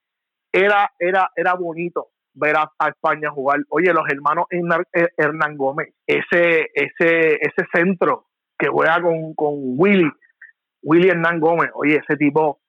era 0.53 0.89
era 1.01 1.33
era 1.35 1.55
bonito 1.55 2.11
ver 2.35 2.55
a, 2.57 2.89
España 2.89 3.29
jugar. 3.31 3.59
Oye, 3.71 3.93
los 3.93 4.09
hermanos 4.09 4.45
eh, 4.53 5.09
Hernán 5.17 5.57
Gómez, 5.57 5.93
ese 6.07 6.71
ese 6.73 7.41
ese 7.41 7.67
centro 7.73 8.27
que 8.57 8.69
juega 8.69 9.03
con, 9.03 9.35
con 9.35 9.55
Willy, 9.77 10.09
Willy 10.85 11.09
Hernán 11.09 11.41
Gómez, 11.41 11.71
oye, 11.75 11.97
ese 11.97 12.17
tipo 12.17 12.61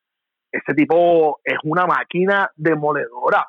ese 0.52 0.74
tipo 0.74 1.42
es 1.44 1.60
una 1.64 1.86
máquina 1.86 2.50
demoledora. 2.56 3.46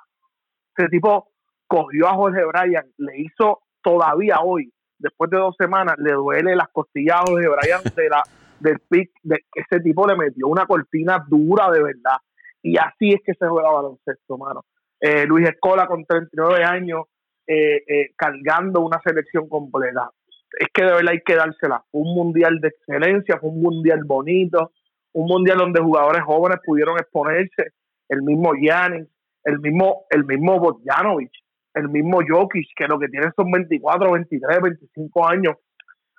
Ese 0.76 0.90
tipo 0.90 1.30
cogió 1.66 2.09
a 2.09 2.14
Jorge 2.14 2.44
Bryan, 2.44 2.84
le 2.98 3.20
hizo 3.20 3.62
todavía 3.86 4.40
hoy, 4.42 4.72
después 4.98 5.31
de 5.31 5.39
dos 5.39 5.55
semanas, 5.59 5.97
le 5.98 6.12
duele 6.12 6.56
las 6.56 6.68
costillas 6.68 7.20
Jorge 7.27 7.48
Bryan 7.48 7.82
de 7.94 8.09
la, 8.09 8.23
del 8.60 8.78
pick, 8.89 9.10
de 9.23 9.44
que 9.52 9.60
ese 9.60 9.82
tipo 9.82 10.06
le 10.06 10.16
metió 10.16 10.48
una 10.48 10.66
cortina 10.66 11.24
dura 11.28 11.70
de 11.70 11.82
verdad. 11.82 12.16
Y 12.62 12.77
así 12.78 13.10
es 13.10 13.20
que 13.24 13.35
se 13.35 13.47
juega 13.47 13.70
baloncesto, 13.70 14.39
mano. 14.39 14.64
Eh, 15.01 15.27
Luis 15.27 15.48
Escola 15.48 15.86
con 15.86 16.05
39 16.05 16.64
años, 16.64 17.05
eh, 17.47 17.82
eh, 17.86 18.10
cargando 18.16 18.81
una 18.81 19.01
selección 19.05 19.48
completa. 19.48 20.10
Es 20.59 20.68
que 20.73 20.82
de 20.82 20.93
verdad 20.93 21.12
hay 21.12 21.20
que 21.24 21.36
dársela. 21.36 21.85
Fue 21.90 22.01
un 22.01 22.14
mundial 22.14 22.59
de 22.60 22.68
excelencia, 22.68 23.39
fue 23.39 23.51
un 23.51 23.62
mundial 23.62 24.01
bonito, 24.05 24.73
un 25.12 25.27
mundial 25.27 25.59
donde 25.59 25.81
jugadores 25.81 26.23
jóvenes 26.24 26.59
pudieron 26.64 26.98
exponerse, 26.98 27.73
el 28.09 28.23
mismo 28.23 28.52
Giannis, 28.55 29.09
el 29.44 29.60
mismo, 29.60 30.06
el 30.10 30.24
mismo 30.24 30.59
Bogdanovic, 30.59 31.31
el 31.76 31.88
mismo 31.88 32.18
Jokic, 32.26 32.66
que 32.76 32.88
lo 32.88 32.98
que 32.98 33.08
tienen 33.08 33.32
son 33.36 33.50
24, 33.50 34.12
23, 34.12 34.60
25 34.62 35.28
años. 35.28 35.54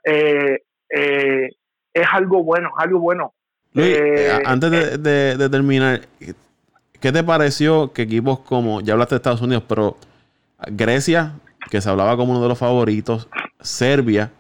Eh, 0.04 0.60
eh, 0.90 1.50
es 1.94 2.08
algo 2.14 2.44
bueno, 2.44 2.70
es 2.78 2.86
algo 2.86 3.00
bueno. 3.00 3.34
Luis, 3.74 3.98
Eh, 3.98 4.42
antes 4.46 4.72
de, 4.72 4.98
de- 4.98 5.36
de 5.38 5.50
terminar, 5.50 6.02
¿qué 7.00 7.12
te 7.12 7.24
pareció 7.24 7.92
que 7.92 8.04
equipos 8.04 8.40
como, 8.40 8.82
ya 8.82 8.94
hablaste 8.94 9.16
de 9.16 9.18
Estados 9.18 9.42
Unidos, 9.42 9.64
pero 9.68 9.98
Grecia, 10.68 11.34
que 11.70 11.82
se 11.82 11.90
hablaba 11.90 12.16
como 12.16 12.32
uno 12.32 12.42
de 12.42 12.50
los 12.50 12.58
favoritos, 12.58 13.28
Serbia, 13.60 14.32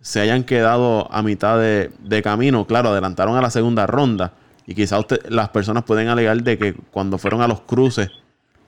se 0.00 0.20
hayan 0.20 0.42
quedado 0.44 1.06
a 1.12 1.22
mitad 1.22 1.58
de, 1.60 1.90
de 2.00 2.22
camino? 2.22 2.66
Claro, 2.66 2.88
adelantaron 2.88 3.36
a 3.36 3.42
la 3.42 3.50
segunda 3.50 3.86
ronda 3.86 4.32
y 4.66 4.74
quizás 4.74 5.04
las 5.28 5.48
personas 5.50 5.84
pueden 5.84 6.08
alegar 6.08 6.42
de 6.42 6.58
que 6.58 6.74
cuando 6.90 7.18
fueron 7.18 7.40
a 7.42 7.48
los 7.48 7.60
cruces, 7.60 8.10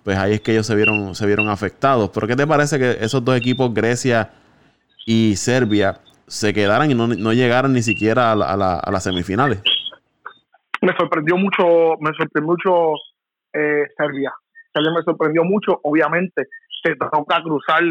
pues 0.04 0.16
ahí 0.18 0.34
es 0.34 0.40
que 0.42 0.52
ellos 0.52 0.66
se 0.66 0.74
vieron, 0.76 1.14
se 1.14 1.26
vieron 1.26 1.48
afectados. 1.48 2.10
Pero 2.12 2.26
¿qué 2.26 2.36
te 2.36 2.46
parece 2.46 2.78
que 2.78 2.90
esos 3.04 3.24
dos 3.24 3.36
equipos, 3.36 3.72
Grecia 3.72 4.30
y 5.06 5.34
Serbia, 5.36 5.98
se 6.26 6.52
quedaran 6.54 6.90
y 6.90 6.94
no, 6.94 7.06
no 7.08 7.32
llegaran 7.32 7.72
ni 7.72 7.82
siquiera 7.82 8.32
a, 8.32 8.36
la- 8.36 8.50
a 8.52 8.56
la- 8.56 8.78
a 8.78 8.90
las 8.90 9.02
semifinales? 9.04 9.62
me 10.82 10.94
sorprendió 10.98 11.36
mucho, 11.36 11.96
me 12.00 12.10
sorprendió 12.16 12.42
mucho 12.52 12.92
eh, 13.54 13.84
Serbia. 13.96 14.32
Serbia 14.72 14.90
me 14.96 15.02
sorprendió 15.02 15.42
mucho, 15.44 15.80
obviamente, 15.82 16.46
te 16.82 16.94
toca 16.96 17.42
cruzar, 17.42 17.82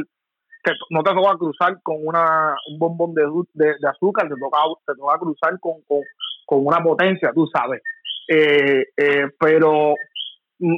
te- 0.63 0.73
no 0.91 1.01
te 1.01 1.11
toca 1.13 1.37
cruzar 1.37 1.79
con 1.81 1.95
una, 2.03 2.55
un 2.71 2.77
bombón 2.77 3.13
de, 3.15 3.23
de, 3.53 3.73
de 3.79 3.89
azúcar, 3.89 4.27
te 4.29 4.35
toca, 4.39 4.57
te 4.85 4.93
toca 4.95 5.17
cruzar 5.17 5.59
con, 5.59 5.81
con, 5.87 6.01
con 6.45 6.65
una 6.67 6.83
potencia, 6.83 7.31
tú 7.33 7.47
sabes. 7.51 7.81
eh, 8.27 8.85
eh, 8.97 9.27
pero 9.39 9.95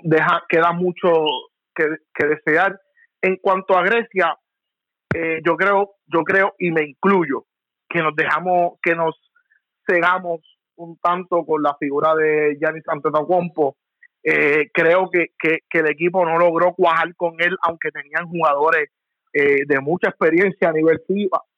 deja, 0.03 0.43
queda 0.47 0.71
mucho 0.71 1.09
que, 1.73 1.85
que 2.13 2.27
desear. 2.27 2.79
En 3.21 3.37
cuanto 3.37 3.77
a 3.77 3.83
Grecia, 3.83 4.37
eh, 5.13 5.41
yo 5.45 5.55
creo, 5.55 5.95
yo 6.07 6.23
creo 6.23 6.53
y 6.59 6.71
me 6.71 6.83
incluyo 6.83 7.45
que 7.89 8.01
nos 8.01 8.15
dejamos, 8.15 8.79
que 8.81 8.95
nos 8.95 9.15
cegamos 9.87 10.41
un 10.75 10.97
tanto 10.97 11.45
con 11.45 11.61
la 11.61 11.75
figura 11.77 12.15
de 12.15 12.57
Giannis 12.59 12.83
Antetokounmpo. 12.87 13.77
Eh, 14.23 14.69
creo 14.73 15.09
que, 15.09 15.27
que, 15.37 15.79
el 15.79 15.87
equipo 15.87 16.25
no 16.25 16.37
logró 16.39 16.73
cuajar 16.73 17.15
con 17.15 17.35
él, 17.39 17.55
aunque 17.61 17.91
tenían 17.91 18.27
jugadores 18.27 18.89
eh, 19.31 19.65
de 19.67 19.79
mucha 19.79 20.09
experiencia 20.09 20.69
a 20.69 20.73
nivel 20.73 21.01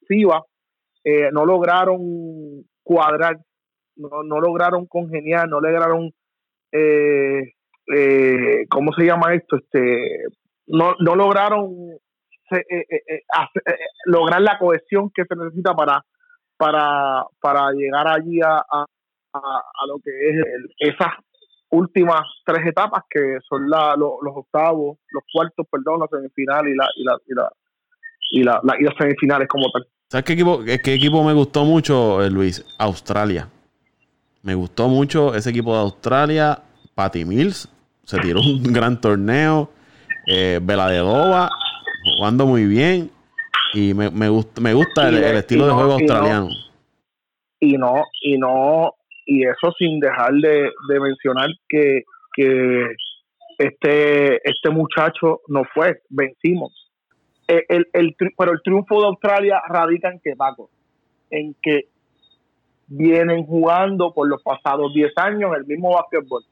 FIBA, 0.06 0.44
eh, 1.04 1.30
no 1.32 1.46
lograron 1.46 2.64
cuadrar, 2.82 3.38
no, 3.96 4.22
no 4.22 4.40
lograron 4.40 4.86
congeniar, 4.86 5.48
no 5.48 5.60
lograron, 5.60 6.12
eh, 6.72 7.54
eh, 7.94 8.66
¿cómo 8.68 8.92
se 8.92 9.04
llama 9.04 9.34
esto? 9.34 9.56
Este, 9.56 10.24
no, 10.66 10.94
no 11.00 11.14
lograron 11.14 11.98
lograr 14.06 14.40
la 14.40 14.58
cohesión 14.58 15.10
que 15.10 15.24
se 15.24 15.36
necesita 15.36 15.74
para, 15.74 16.02
para, 16.56 17.24
para 17.40 17.70
llegar 17.72 18.08
allí 18.08 18.40
a, 18.40 18.58
a, 18.58 19.86
lo 19.86 19.98
que 20.02 20.10
es 20.30 20.94
esas 20.94 21.12
últimas 21.70 22.22
tres 22.46 22.66
etapas 22.66 23.04
que 23.10 23.38
son 23.48 23.68
la, 23.68 23.94
los 23.96 24.34
octavos, 24.34 24.98
los 25.10 25.22
cuartos, 25.32 25.66
perdón, 25.70 26.00
la 26.00 26.06
semifinal 26.10 26.66
y 26.68 26.74
la, 26.74 26.88
y 26.96 27.04
la, 27.04 27.18
y 27.26 27.34
la, 27.34 27.52
y, 28.30 28.42
la, 28.42 28.76
y 28.80 28.84
las 28.84 28.94
semifinales 28.96 29.48
como 29.48 29.70
tal. 29.70 29.86
¿Sabes 30.08 30.24
qué 30.24 30.32
equipo, 30.32 30.60
qué 30.64 30.94
equipo 30.94 31.22
me 31.22 31.34
gustó 31.34 31.64
mucho, 31.64 32.22
eh, 32.22 32.30
Luis? 32.30 32.64
Australia. 32.78 33.48
Me 34.42 34.54
gustó 34.54 34.88
mucho 34.88 35.34
ese 35.34 35.50
equipo 35.50 35.74
de 35.74 35.80
Australia. 35.80 36.62
Patty 36.94 37.24
Mills 37.24 37.68
se 38.08 38.18
tiró 38.20 38.40
un 38.40 38.62
gran 38.62 38.98
torneo. 38.98 39.68
Eh, 40.26 40.58
jugando 42.16 42.46
muy 42.46 42.64
bien. 42.64 43.10
Y 43.74 43.92
me, 43.92 44.10
me, 44.10 44.30
gusta, 44.30 44.62
me 44.62 44.72
gusta 44.72 45.10
el, 45.10 45.22
estilo 45.36 45.66
de 45.66 45.72
juego 45.72 45.92
australiano. 45.92 46.48
Y 47.60 47.76
no, 47.76 48.04
y 48.22 48.38
no, 48.38 48.94
y 49.26 49.42
eso 49.42 49.72
sin 49.78 50.00
dejar 50.00 50.32
de, 50.32 50.70
mencionar 50.88 51.48
que, 51.68 52.04
que 52.32 52.86
este, 53.58 54.36
este 54.48 54.70
muchacho 54.70 55.42
no 55.48 55.64
fue, 55.74 56.00
vencimos. 56.08 56.72
Eh, 57.46 57.64
el, 57.68 57.88
el, 57.92 58.16
pero 58.38 58.52
el 58.52 58.62
triunfo 58.62 59.02
de 59.02 59.08
Australia 59.08 59.60
radica 59.68 60.10
en 60.10 60.20
que, 60.20 60.34
Paco, 60.34 60.70
en 61.30 61.54
que 61.60 61.88
vienen 62.86 63.44
jugando 63.44 64.14
por 64.14 64.28
los 64.28 64.42
pasados 64.42 64.94
10 64.94 65.12
años 65.16 65.50
el 65.58 65.66
mismo 65.66 65.92
básquetbol. 65.92 66.42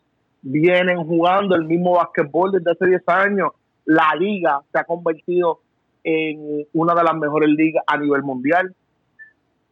Vienen 0.48 0.98
jugando 1.04 1.56
el 1.56 1.64
mismo 1.64 1.92
básquetbol 1.92 2.52
desde 2.52 2.70
hace 2.70 2.86
10 2.86 3.02
años. 3.08 3.50
La 3.84 4.14
liga 4.18 4.60
se 4.72 4.78
ha 4.78 4.84
convertido 4.84 5.60
en 6.04 6.64
una 6.72 6.94
de 6.94 7.02
las 7.02 7.16
mejores 7.16 7.48
ligas 7.48 7.82
a 7.86 7.96
nivel 7.96 8.22
mundial 8.22 8.74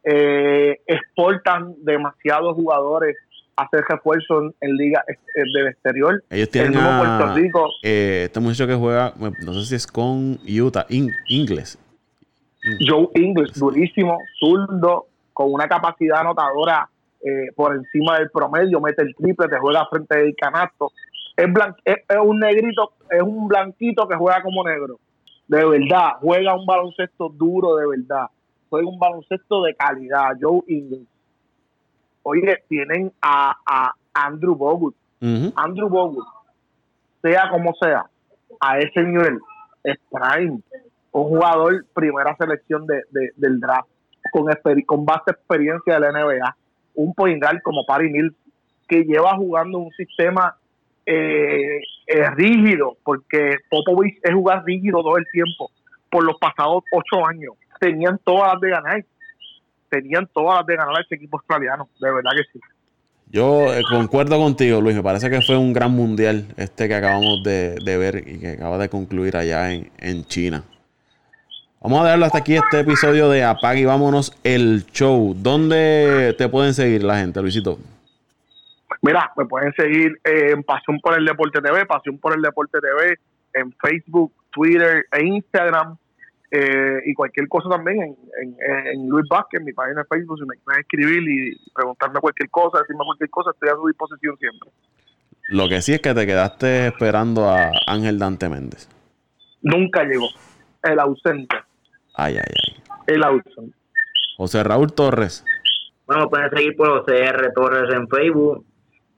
eh, 0.07 0.79
exportan 0.85 1.73
demasiados 1.81 2.55
jugadores 2.55 3.17
a 3.55 3.63
hacer 3.63 3.83
refuerzos 3.89 4.53
en, 4.61 4.77
liga 4.77 5.03
eh, 5.07 5.15
del 5.51 5.67
exterior. 5.67 6.23
Ellos 6.29 6.49
tienen 6.49 6.77
a, 6.77 6.99
Puerto 6.99 7.35
Rico. 7.35 7.69
Eh, 7.81 8.23
este 8.25 8.39
muchacho 8.39 8.67
que 8.67 8.75
juega, 8.75 9.13
no 9.17 9.53
sé 9.53 9.65
si 9.65 9.75
es 9.75 9.87
con 9.87 10.39
Utah, 10.47 10.85
Ingles. 10.89 11.79
Joe 12.87 13.09
Ingles, 13.15 13.53
durísimo, 13.53 14.19
zurdo, 14.39 15.07
con 15.33 15.51
una 15.51 15.67
capacidad 15.67 16.19
anotadora 16.19 16.87
eh, 17.25 17.51
por 17.55 17.75
encima 17.75 18.19
del 18.19 18.29
promedio, 18.29 18.79
mete 18.79 19.01
el 19.01 19.15
triple, 19.15 19.47
te 19.47 19.59
juega 19.59 19.87
frente 19.87 20.17
del 20.17 20.35
canasto. 20.35 20.91
Es, 21.35 21.47
es, 21.83 21.97
es, 22.07 22.17
un 22.23 22.39
negrito, 22.39 22.93
es 23.09 23.21
un 23.21 23.47
blanquito 23.47 24.07
que 24.07 24.15
juega 24.15 24.41
como 24.41 24.63
negro. 24.63 24.99
De 25.47 25.65
verdad, 25.65 26.13
juega 26.21 26.55
un 26.55 26.65
baloncesto 26.65 27.29
duro 27.29 27.75
de 27.75 27.87
verdad 27.87 28.27
juega 28.69 28.89
un 28.89 28.99
baloncesto 28.99 29.63
de 29.63 29.75
calidad, 29.75 30.31
Joe 30.39 30.61
Ingles. 30.67 31.07
Oye, 32.23 32.63
tienen 32.67 33.11
a, 33.21 33.55
a 33.65 33.93
Andrew 34.13 34.55
Bogut. 34.55 34.95
Andrew 35.55 35.89
Bogut, 35.89 36.25
sea 37.21 37.49
como 37.49 37.73
sea, 37.81 38.05
a 38.59 38.77
ese 38.79 39.01
nivel, 39.01 39.39
es 39.83 39.97
prime. 40.11 40.59
Un 41.11 41.23
jugador 41.29 41.85
primera 41.93 42.35
selección 42.35 42.85
de, 42.85 43.03
del 43.35 43.59
draft, 43.59 43.89
con, 44.31 44.45
con 44.85 45.05
base 45.05 45.31
experiencia 45.31 45.95
de 45.95 45.99
la 45.99 46.11
NBA. 46.11 46.57
Un 46.95 47.13
point 47.13 47.43
como 47.63 47.85
Paris 47.85 48.11
Mills, 48.11 48.33
que 48.87 49.03
lleva 49.03 49.35
jugando 49.35 49.79
un 49.79 49.91
sistema 49.91 50.55
eh, 51.05 51.79
eh, 52.07 52.29
rígido, 52.31 52.97
porque 53.03 53.57
Popovich 53.69 54.19
es 54.23 54.33
jugar 54.33 54.63
rígido 54.65 55.01
todo 55.01 55.17
el 55.17 55.25
tiempo, 55.31 55.71
por 56.09 56.23
los 56.23 56.37
pasados 56.39 56.83
ocho 56.91 57.25
años 57.27 57.53
tenían 57.79 58.19
todas 58.23 58.53
las 58.53 58.61
de 58.61 58.69
ganar. 58.69 59.05
Tenían 59.89 60.27
todas 60.33 60.57
las 60.57 60.65
de 60.65 60.75
ganar 60.75 60.97
a 60.97 61.01
ese 61.01 61.15
equipo 61.15 61.37
australiano, 61.37 61.87
de 61.99 62.11
verdad 62.11 62.31
que 62.35 62.43
sí. 62.51 62.59
Yo 63.31 63.73
eh, 63.73 63.81
concuerdo 63.89 64.37
contigo, 64.37 64.81
Luis. 64.81 64.95
Me 64.95 65.03
parece 65.03 65.29
que 65.29 65.41
fue 65.41 65.57
un 65.57 65.73
gran 65.73 65.91
mundial 65.91 66.45
este 66.57 66.87
que 66.87 66.95
acabamos 66.95 67.43
de, 67.43 67.77
ver 67.83 68.23
y 68.27 68.39
que 68.39 68.49
acaba 68.51 68.77
de 68.77 68.89
concluir 68.89 69.35
allá 69.35 69.71
en, 69.71 70.25
China. 70.25 70.63
Vamos 71.85 72.01
a 72.01 72.09
darle 72.09 72.25
hasta 72.25 72.39
aquí 72.39 72.55
este 72.55 72.79
episodio 72.79 73.29
de 73.29 73.43
Apague 73.43 73.81
y 73.81 73.85
vámonos 73.85 74.35
el 74.43 74.87
show. 74.87 75.35
¿Dónde 75.37 76.33
te 76.35 76.49
pueden 76.49 76.73
seguir 76.73 77.03
la 77.03 77.19
gente, 77.19 77.39
Luisito? 77.43 77.77
Mira, 79.03 79.31
me 79.37 79.45
pueden 79.45 79.71
seguir 79.73 80.19
en 80.23 80.63
Pasión 80.63 80.99
por 80.99 81.15
el 81.15 81.23
Deporte 81.23 81.61
TV, 81.61 81.85
Pasión 81.85 82.17
por 82.17 82.35
el 82.35 82.41
Deporte 82.41 82.79
TV, 82.79 83.19
en 83.53 83.71
Facebook, 83.73 84.33
Twitter 84.49 85.05
e 85.11 85.25
Instagram. 85.25 85.95
Eh, 86.49 87.01
y 87.05 87.13
cualquier 87.13 87.47
cosa 87.47 87.69
también 87.69 88.01
en, 88.01 88.57
en, 88.59 89.07
Luis 89.07 89.27
Vázquez, 89.29 89.61
mi 89.61 89.71
página 89.71 90.01
de 90.01 90.07
Facebook, 90.07 90.39
si 90.39 90.45
me 90.45 90.55
quieren 90.55 90.81
escribir 90.81 91.21
y 91.21 91.71
preguntarme 91.71 92.19
cualquier 92.19 92.49
cosa, 92.49 92.79
decirme 92.79 93.03
cualquier 93.05 93.29
cosa, 93.29 93.51
estoy 93.51 93.69
a 93.69 93.75
su 93.75 93.87
disposición 93.87 94.35
siempre. 94.39 94.71
Lo 95.49 95.69
que 95.69 95.83
sí 95.83 95.93
es 95.93 96.01
que 96.01 96.15
te 96.15 96.25
quedaste 96.25 96.87
esperando 96.87 97.47
a 97.47 97.69
Ángel 97.85 98.17
Dante 98.17 98.49
Méndez. 98.49 98.89
Nunca 99.61 100.03
llegó. 100.03 100.29
El 100.81 100.99
ausente. 100.99 101.55
Ay, 102.15 102.37
ay, 102.37 102.53
ay. 102.67 102.83
El 103.07 103.23
ausente. 103.23 103.75
José 104.37 104.63
Raúl 104.63 104.93
Torres. 104.93 105.45
Bueno, 106.07 106.29
pueden 106.29 106.49
seguir 106.51 106.75
por 106.75 106.99
José 106.99 107.23
R. 107.23 107.51
Torres 107.55 107.93
en 107.93 108.07
Facebook 108.07 108.65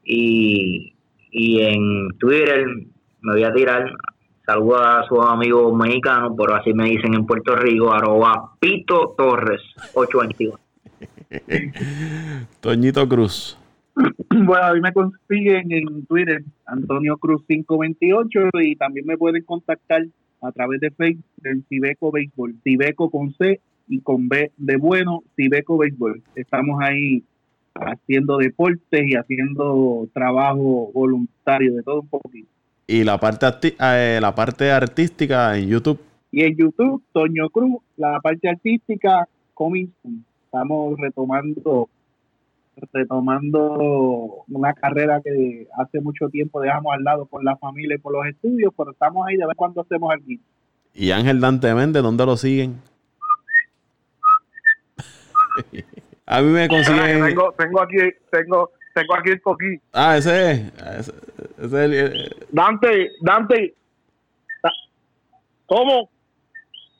y, 0.04 0.94
y 1.30 1.60
en 1.60 2.08
Twitter 2.18 2.66
me 3.20 3.32
voy 3.32 3.44
a 3.44 3.52
tirar 3.52 3.92
Saludos 4.48 4.80
a 4.82 5.04
sus 5.06 5.18
amigos 5.26 5.76
mexicanos, 5.76 6.32
pero 6.34 6.54
así 6.54 6.72
me 6.72 6.88
dicen 6.88 7.12
en 7.12 7.26
Puerto 7.26 7.54
Rico, 7.54 7.92
arroba 7.92 8.54
Pito 8.58 9.14
Torres 9.14 9.60
821. 9.92 10.58
Toñito 12.60 13.06
Cruz. 13.06 13.58
Bueno, 14.30 14.64
a 14.64 14.72
mí 14.72 14.80
me 14.80 14.90
consiguen 14.94 15.70
en 15.70 16.06
Twitter, 16.06 16.42
Antonio 16.64 17.18
Cruz 17.18 17.44
528, 17.46 18.40
y 18.62 18.74
también 18.76 19.04
me 19.04 19.18
pueden 19.18 19.44
contactar 19.44 20.06
a 20.40 20.52
través 20.52 20.80
de 20.80 20.90
Facebook 20.90 21.24
en 21.44 21.64
Cibeco 21.68 22.10
Béisbol, 22.12 22.56
Cibeco 22.62 23.10
con 23.10 23.34
C 23.34 23.60
y 23.88 24.00
con 24.00 24.28
B 24.28 24.52
de 24.56 24.76
bueno, 24.76 25.22
Cibeco 25.36 25.78
Béisbol. 25.78 26.22
Estamos 26.34 26.80
ahí 26.82 27.22
haciendo 27.74 28.38
deportes 28.38 29.06
y 29.06 29.14
haciendo 29.14 30.08
trabajo 30.12 30.90
voluntario 30.92 31.74
de 31.74 31.82
todo 31.82 32.00
un 32.00 32.08
poquito. 32.08 32.48
Y 32.86 33.04
la 33.04 33.18
parte, 33.18 33.74
eh, 33.80 34.18
la 34.20 34.34
parte 34.34 34.70
artística 34.70 35.56
en 35.58 35.68
YouTube. 35.68 36.00
Y 36.30 36.42
en 36.42 36.56
YouTube, 36.56 37.02
Toño 37.12 37.48
Cruz, 37.50 37.82
la 37.96 38.18
parte 38.20 38.48
artística, 38.48 39.28
Coming 39.54 39.88
Estamos 40.44 40.98
retomando 40.98 41.88
retomando 42.92 44.44
una 44.48 44.72
carrera 44.74 45.20
que 45.22 45.66
hace 45.78 46.00
mucho 46.00 46.28
tiempo 46.28 46.60
dejamos 46.60 46.94
al 46.94 47.04
lado 47.04 47.26
por 47.26 47.44
la 47.44 47.56
familia 47.56 47.96
y 47.96 47.98
por 47.98 48.12
los 48.12 48.26
estudios, 48.26 48.72
pero 48.76 48.92
estamos 48.92 49.26
ahí 49.26 49.36
de 49.36 49.46
ver 49.46 49.56
cuándo 49.56 49.80
hacemos 49.80 50.12
aquí. 50.14 50.40
¿Y 50.94 51.10
Ángel 51.10 51.40
Dante 51.40 51.74
Méndez, 51.74 52.02
dónde 52.02 52.26
lo 52.26 52.36
siguen? 52.36 52.80
A 56.26 56.42
mí 56.42 56.48
me 56.50 56.68
consiguen. 56.68 57.24
Tengo, 57.24 57.54
tengo 57.56 57.80
aquí, 57.80 57.96
tengo, 58.30 58.70
tengo 58.94 59.14
aquí 59.14 59.30
el 59.30 59.40
coquí. 59.40 59.80
Ah, 59.92 60.18
ese 60.18 60.52
es. 60.52 60.72
Ese, 60.98 61.12
es 61.58 61.72
el, 61.72 62.36
Dante, 62.50 63.12
Dante. 63.22 63.74
¿Cómo? 65.66 66.10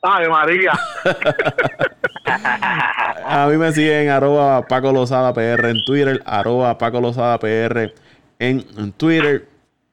Ay, 0.01 0.27
María. 0.29 0.71
a 3.25 3.47
mí 3.49 3.57
me 3.57 3.71
siguen 3.71 4.09
arroba 4.09 4.65
Paco 4.67 4.91
Lozada 4.91 5.33
PR 5.33 5.69
en 5.69 5.83
Twitter, 5.83 6.21
arroba 6.25 6.77
Paco 6.77 7.01
Lozada 7.01 7.37
PR 7.39 7.93
en, 8.39 8.91
Twitter. 8.93 9.47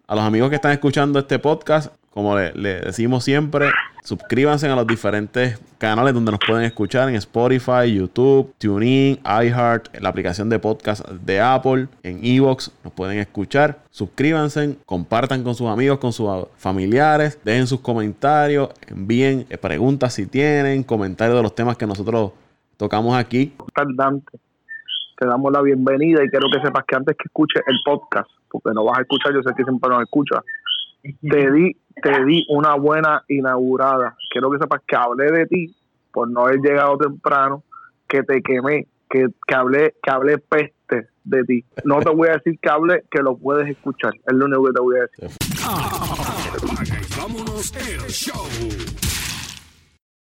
A 0.06 0.14
los 0.14 0.24
amigos 0.24 0.50
que 0.50 0.56
están 0.56 0.72
escuchando 0.72 1.18
este 1.18 1.38
podcast, 1.38 1.92
como 2.10 2.38
le, 2.38 2.80
decimos 2.80 3.24
siempre, 3.24 3.68
Suscríbanse 4.06 4.68
a 4.68 4.76
los 4.76 4.86
diferentes 4.86 5.58
canales 5.78 6.14
donde 6.14 6.30
nos 6.30 6.38
pueden 6.46 6.62
escuchar 6.62 7.08
en 7.08 7.16
Spotify, 7.16 7.92
YouTube, 7.92 8.54
TuneIn, 8.56 9.18
iHeart, 9.24 10.00
la 10.00 10.10
aplicación 10.10 10.48
de 10.48 10.60
podcast 10.60 11.04
de 11.08 11.40
Apple, 11.40 11.88
en 12.04 12.24
Evox, 12.24 12.70
nos 12.84 12.92
pueden 12.92 13.18
escuchar. 13.18 13.80
Suscríbanse, 13.90 14.76
compartan 14.86 15.42
con 15.42 15.56
sus 15.56 15.66
amigos, 15.66 15.98
con 15.98 16.12
sus 16.12 16.30
familiares, 16.56 17.36
dejen 17.44 17.66
sus 17.66 17.80
comentarios, 17.80 18.68
envíen 18.86 19.44
preguntas 19.60 20.14
si 20.14 20.26
tienen, 20.26 20.84
comentarios 20.84 21.36
de 21.36 21.42
los 21.42 21.56
temas 21.56 21.76
que 21.76 21.88
nosotros 21.88 22.30
tocamos 22.76 23.16
aquí. 23.16 23.54
Te 25.16 25.26
damos 25.26 25.52
la 25.52 25.62
bienvenida 25.62 26.22
y 26.22 26.28
quiero 26.28 26.48
que 26.52 26.60
sepas 26.60 26.84
que 26.86 26.96
antes 26.96 27.16
que 27.16 27.24
escuches 27.26 27.62
el 27.66 27.78
podcast, 27.84 28.28
porque 28.50 28.70
no 28.74 28.84
vas 28.84 28.98
a 28.98 29.02
escuchar, 29.02 29.32
yo 29.32 29.42
sé 29.42 29.54
que 29.56 29.64
siempre 29.64 29.90
nos 29.90 30.02
escuchas, 30.02 30.40
te 31.02 31.50
di, 31.50 31.76
te 32.02 32.24
di 32.24 32.44
una 32.48 32.74
buena 32.74 33.24
inaugurada. 33.28 34.16
Quiero 34.30 34.50
que 34.50 34.58
sepas 34.58 34.82
que 34.86 34.96
hablé 34.96 35.30
de 35.30 35.46
ti 35.46 35.74
por 36.12 36.28
no 36.30 36.42
haber 36.42 36.60
llegado 36.60 36.98
temprano, 36.98 37.62
que 38.08 38.22
te 38.22 38.42
quemé, 38.42 38.86
que, 39.08 39.26
que 39.46 39.54
hablé, 39.54 39.94
que 40.02 40.10
hablé 40.10 40.38
peste 40.38 41.08
de 41.24 41.44
ti. 41.44 41.64
No 41.84 42.00
te 42.00 42.10
voy 42.10 42.28
a 42.28 42.32
decir 42.32 42.58
que 42.60 42.70
hable, 42.70 43.04
que 43.10 43.22
lo 43.22 43.36
puedes 43.36 43.68
escuchar. 43.68 44.14
Es 44.14 44.34
lo 44.34 44.46
único 44.46 44.64
que 44.64 44.72
te 44.72 44.80
voy 44.80 44.96
a 44.96 45.00
decir. 45.02 45.30
Vámonos 47.18 47.72
el 47.76 48.10
show. 48.10 49.15